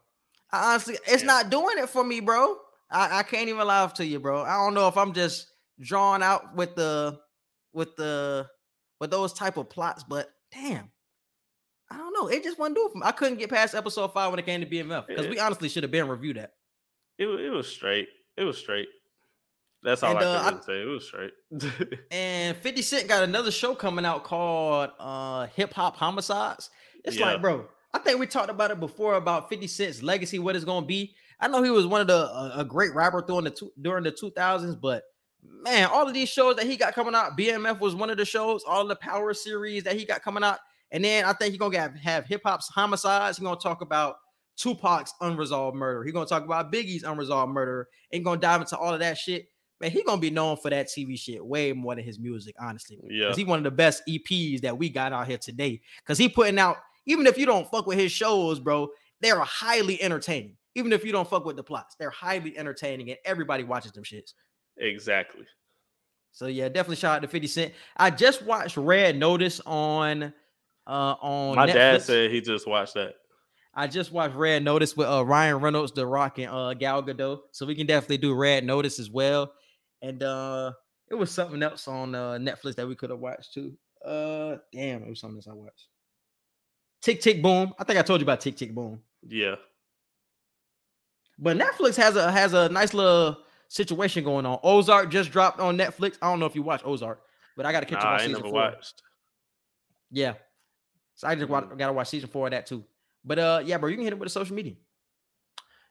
I 0.52 0.72
honestly, 0.72 0.98
it's 1.08 1.24
Yeah. 1.24 1.28
not 1.28 1.50
doing 1.50 1.78
it 1.78 1.90
for 1.90 2.04
me, 2.04 2.20
bro. 2.20 2.58
I, 2.92 3.20
I 3.20 3.24
can't 3.24 3.50
even 3.50 3.66
lie 3.66 3.88
to 3.96 4.06
you, 4.06 4.20
bro. 4.20 4.44
I 4.44 4.54
don't 4.58 4.74
know 4.76 4.88
if 4.88 4.98
I'm 4.98 5.14
just 5.14 5.48
drawn 5.80 6.22
out 6.24 6.56
with 6.56 6.76
the 6.76 7.20
with 7.74 7.96
the 7.96 8.48
with 9.00 9.12
those 9.12 9.34
type 9.34 9.58
of 9.58 9.70
plots, 9.70 10.04
but 10.04 10.30
damn. 10.52 10.92
I 11.92 11.98
don't 11.98 12.14
know. 12.14 12.28
It 12.28 12.44
just 12.44 12.58
wasn't 12.58 12.78
doing 12.78 12.88
it 12.88 12.92
for 12.94 12.98
me. 13.00 13.04
I 13.06 13.12
couldn't 13.12 13.38
get 13.38 13.50
past 13.50 13.76
episode 13.76 14.12
five 14.14 14.32
when 14.32 14.40
it 14.40 14.46
came 14.46 14.62
to 14.62 14.66
BMF 14.68 15.06
because 15.08 15.28
we 15.28 15.38
honestly 15.40 15.70
should 15.70 15.84
have 15.84 15.92
been 15.92 16.08
reviewed 16.08 16.38
that. 16.38 16.54
it, 17.20 17.28
it 17.28 17.50
was 17.52 17.68
straight. 17.68 18.08
It 18.38 18.44
was 18.44 18.58
straight. 18.58 18.88
That's 19.84 20.02
all 20.04 20.12
And, 20.12 20.20
I 20.20 20.24
uh, 20.24 20.50
can 20.52 20.62
say. 20.64 20.82
It 20.82 20.86
was 20.86 21.06
straight. 21.06 21.32
And 22.12 22.58
50 22.58 22.82
Cent 22.82 23.08
got 23.08 23.24
another 23.24 23.52
show 23.52 23.76
coming 23.76 24.06
out 24.06 24.24
called 24.24 24.90
uh 25.00 25.48
Hip 25.56 25.74
Hop 25.74 25.96
Homicides. 25.96 26.70
It's 27.04 27.18
Yeah. 27.18 27.34
like, 27.34 27.42
bro, 27.42 27.68
I 27.94 28.00
think 28.00 28.20
we 28.20 28.28
talked 28.28 28.50
about 28.50 28.72
it 28.72 28.80
before 28.80 29.16
about 29.16 29.48
50 29.50 29.68
Cent's 29.68 30.02
legacy, 30.04 30.40
what 30.40 30.56
it's 30.56 30.66
gonna 30.66 30.86
be. 30.86 31.16
I 31.40 31.48
know 31.48 31.62
he 31.62 31.70
was 31.70 31.86
one 31.86 32.02
of 32.02 32.08
the 32.08 32.16
uh, 32.32 32.54
a 32.56 32.66
great 32.66 32.94
rapper 32.96 33.22
during 33.22 33.44
the 33.44 33.52
two, 33.52 33.72
during 33.82 34.04
the 34.04 34.12
2000s, 34.12 34.80
but 34.82 35.04
man, 35.44 35.88
all 35.92 36.08
of 36.08 36.14
these 36.14 36.30
shows 36.30 36.56
that 36.56 36.66
he 36.66 36.76
got 36.78 36.94
coming 36.96 37.14
out, 37.14 37.38
BMF 37.38 37.80
was 37.80 37.94
one 37.94 38.10
of 38.10 38.18
the 38.18 38.26
shows, 38.26 38.64
all 38.66 38.88
the 38.88 38.96
Power 38.96 39.34
series 39.34 39.84
that 39.84 39.96
he 39.96 40.06
got 40.06 40.24
coming 40.24 40.44
out, 40.44 40.60
and 40.92 41.04
then 41.04 41.26
I 41.26 41.34
think 41.34 41.52
he's 41.52 41.60
gonna 41.60 41.72
get, 41.72 41.96
have 41.98 42.26
hip 42.26 42.42
hop's 42.44 42.70
homicides. 42.70 43.38
He's 43.38 43.44
gonna 43.44 43.60
talk 43.60 43.82
about 43.82 44.18
Tupac's 44.58 45.14
unresolved 45.22 45.76
murder. 45.76 46.04
He's 46.04 46.14
gonna 46.14 46.26
talk 46.26 46.44
about 46.46 46.72
Biggie's 46.72 47.04
unresolved 47.04 47.52
murder, 47.52 47.90
and 48.12 48.24
gonna 48.24 48.40
dive 48.40 48.62
into 48.62 48.78
all 48.78 48.94
of 48.94 49.00
that 49.00 49.18
shit. 49.18 49.50
Man, 49.82 49.92
he 49.92 50.04
gonna 50.04 50.22
be 50.22 50.30
known 50.30 50.58
for 50.58 50.70
that 50.70 50.88
TV 50.88 51.20
shit 51.20 51.46
way 51.46 51.74
more 51.74 51.96
than 51.96 52.06
his 52.06 52.18
music, 52.20 52.56
honestly. 52.60 53.00
yeah. 53.10 53.26
Because 53.26 53.38
he 53.38 53.44
one 53.44 53.60
of 53.60 53.64
the 53.64 53.72
best 53.72 54.04
EPs 54.08 54.62
that 54.62 54.78
we 54.78 54.90
got 54.90 55.12
out 55.12 55.28
here 55.28 55.38
today. 55.38 55.82
Because 55.98 56.18
he 56.18 56.30
putting 56.30 56.58
out, 56.58 56.78
even 57.06 57.28
if 57.28 57.38
you 57.38 57.46
don't 57.46 57.70
fuck 57.70 57.86
with 57.86 58.00
his 58.00 58.12
shows, 58.12 58.60
bro, 58.60 58.90
they're 59.20 59.40
highly 59.40 60.02
entertaining. 60.02 60.56
Even 60.76 60.94
if 60.94 61.04
you 61.04 61.12
don't 61.12 61.30
fuck 61.30 61.46
with 61.46 61.56
the 61.56 61.64
plots, 61.64 61.96
they're 61.98 62.10
highly 62.10 62.58
entertaining, 62.58 63.10
and 63.10 63.20
everybody 63.26 63.64
watches 63.64 63.92
them 63.92 64.04
shits. 64.04 64.34
Exactly. 64.78 65.46
So 66.32 66.48
yeah, 66.48 66.68
definitely 66.68 66.98
shout 66.98 67.18
out 67.18 67.22
to 67.22 67.28
50 67.30 67.48
Cent. 67.48 67.74
I 67.96 68.10
just 68.12 68.42
watched 68.42 68.76
Red 68.76 69.18
Notice 69.18 69.62
on 69.66 70.34
uh 70.88 71.16
on 71.22 71.56
My 71.56 71.66
dad 71.66 72.02
said 72.02 72.30
he 72.30 72.42
just 72.42 72.68
watched 72.68 72.94
that. 72.96 73.16
I 73.76 73.88
just 73.88 74.12
watched 74.12 74.36
Red 74.36 74.64
Notice 74.64 74.96
with 74.96 75.08
uh 75.08 75.26
Ryan 75.26 75.58
Reynolds, 75.58 75.92
The 75.92 76.06
Rock, 76.08 76.38
and 76.40 76.50
uh 76.50 76.74
Gal 76.74 77.04
Gadot. 77.04 77.40
So 77.52 77.66
we 77.66 77.76
can 77.76 77.86
definitely 77.88 78.18
do 78.18 78.34
Red 78.34 78.64
Notice 78.64 79.00
as 79.00 79.10
well. 79.10 79.54
And 80.02 80.22
uh 80.24 80.72
it 81.10 81.16
was 81.16 81.32
something 81.32 81.62
else 81.62 81.88
on 81.88 82.16
uh 82.16 82.34
Netflix 82.34 82.76
that 82.76 82.88
we 82.88 82.96
could 82.96 83.10
have 83.10 83.20
watched 83.20 83.54
too. 83.54 83.74
Uh 84.06 84.58
damn, 84.72 85.04
it 85.04 85.10
was 85.10 85.20
something 85.20 85.38
else 85.38 85.48
I 85.48 85.54
watched. 85.54 85.88
Tick 87.02 87.22
Tick 87.22 87.42
Boom. 87.42 87.74
I 87.78 87.84
think 87.84 88.00
I 88.00 88.02
told 88.02 88.22
you 88.22 88.26
about 88.26 88.40
Tick 88.40 88.56
Tick 88.56 88.74
Boom. 88.74 89.02
Yeah. 89.28 89.56
But 91.38 91.58
Netflix 91.58 91.96
has 91.98 92.16
a 92.16 92.32
has 92.32 92.54
a 92.54 92.70
nice 92.70 92.94
little 92.94 93.38
situation 93.68 94.24
going 94.24 94.46
on. 94.46 94.60
Ozark 94.64 95.12
just 95.12 95.32
dropped 95.32 95.60
on 95.60 95.78
Netflix. 95.78 96.18
I 96.22 96.30
don't 96.30 96.40
know 96.40 96.46
if 96.46 96.56
you 96.56 96.64
watch 96.64 96.82
Ozark, 96.86 97.22
but 97.58 97.66
I 97.66 97.72
gotta 97.74 97.86
catch 97.86 98.02
Nah, 98.02 98.08
up 98.10 98.14
on 98.14 98.14
I 98.14 98.18
season 98.20 98.32
never 98.34 98.44
four. 98.44 98.54
watched. 98.54 99.02
Yeah. 100.12 100.34
So 101.16 101.28
I 101.28 101.36
just 101.36 101.50
wa- 101.50 101.62
gotta 101.62 101.92
watch 101.94 102.08
season 102.08 102.30
four 102.30 102.48
of 102.48 102.52
that 102.52 102.66
too. 102.68 102.86
But 103.26 103.40
uh 103.40 103.62
yeah, 103.66 103.78
bro, 103.78 103.90
you 103.90 103.96
can 103.96 104.04
hit 104.04 104.14
it 104.14 104.20
with 104.20 104.28
the 104.28 104.32
social 104.32 104.56
media. 104.56 104.76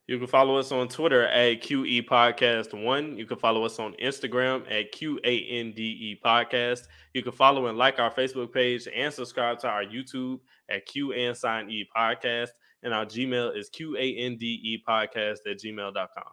You 0.06 0.18
can 0.18 0.26
follow 0.26 0.58
us 0.58 0.70
on 0.70 0.88
Twitter 0.88 1.26
at 1.26 1.62
QE 1.62 2.06
Podcast 2.06 2.78
One. 2.78 3.16
You 3.16 3.24
can 3.24 3.38
follow 3.38 3.64
us 3.64 3.78
on 3.78 3.94
Instagram 3.94 4.70
at 4.70 4.92
QANDE 4.92 5.78
E 5.78 6.20
Podcast. 6.22 6.82
You 7.14 7.22
can 7.22 7.32
follow 7.32 7.68
and 7.68 7.78
like 7.78 7.98
our 7.98 8.12
Facebook 8.12 8.52
page 8.52 8.86
and 8.94 9.12
subscribe 9.12 9.58
to 9.60 9.68
our 9.68 9.82
YouTube 9.82 10.40
at 10.68 10.84
Q 10.84 11.14
and 11.14 11.34
Sign 11.34 11.70
E 11.70 11.88
Podcast. 11.96 12.50
And 12.82 12.92
our 12.92 13.06
Gmail 13.06 13.56
is 13.56 13.70
QANDE 13.70 14.42
E 14.42 14.82
Podcast 14.86 15.38
at 15.50 15.58
gmail.com. 15.58 16.24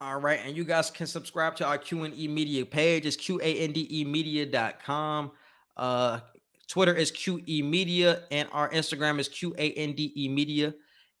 All 0.00 0.18
right, 0.18 0.40
and 0.44 0.56
you 0.56 0.64
guys 0.64 0.90
can 0.90 1.06
subscribe 1.06 1.56
to 1.56 1.66
our 1.66 1.78
Q&E 1.78 2.28
Media 2.28 2.64
page. 2.64 3.04
It's 3.04 3.16
QANDE 3.16 4.06
media.com. 4.06 5.32
Uh 5.76 6.20
Twitter 6.68 6.94
is 6.94 7.12
QE 7.12 7.62
Media, 7.62 8.22
and 8.30 8.48
our 8.52 8.70
Instagram 8.70 9.18
is 9.18 9.28
QANDE 9.28 10.30
Media. 10.30 10.74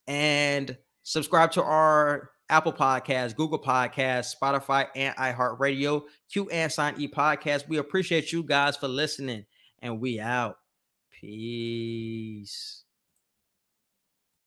And 0.06 0.76
subscribe 1.02 1.52
to 1.52 1.62
our 1.62 2.30
Apple 2.48 2.72
Podcast, 2.72 3.36
Google 3.36 3.58
Podcast, 3.58 4.34
Spotify, 4.40 4.86
and 4.94 5.14
iHeartRadio. 5.16 6.02
Q 6.30 6.48
and 6.50 6.70
Sign 6.70 6.94
E 6.98 7.08
Podcast. 7.08 7.68
We 7.68 7.78
appreciate 7.78 8.32
you 8.32 8.42
guys 8.42 8.76
for 8.76 8.88
listening, 8.88 9.46
and 9.80 10.00
we 10.00 10.20
out. 10.20 10.58
Peace. 11.10 12.85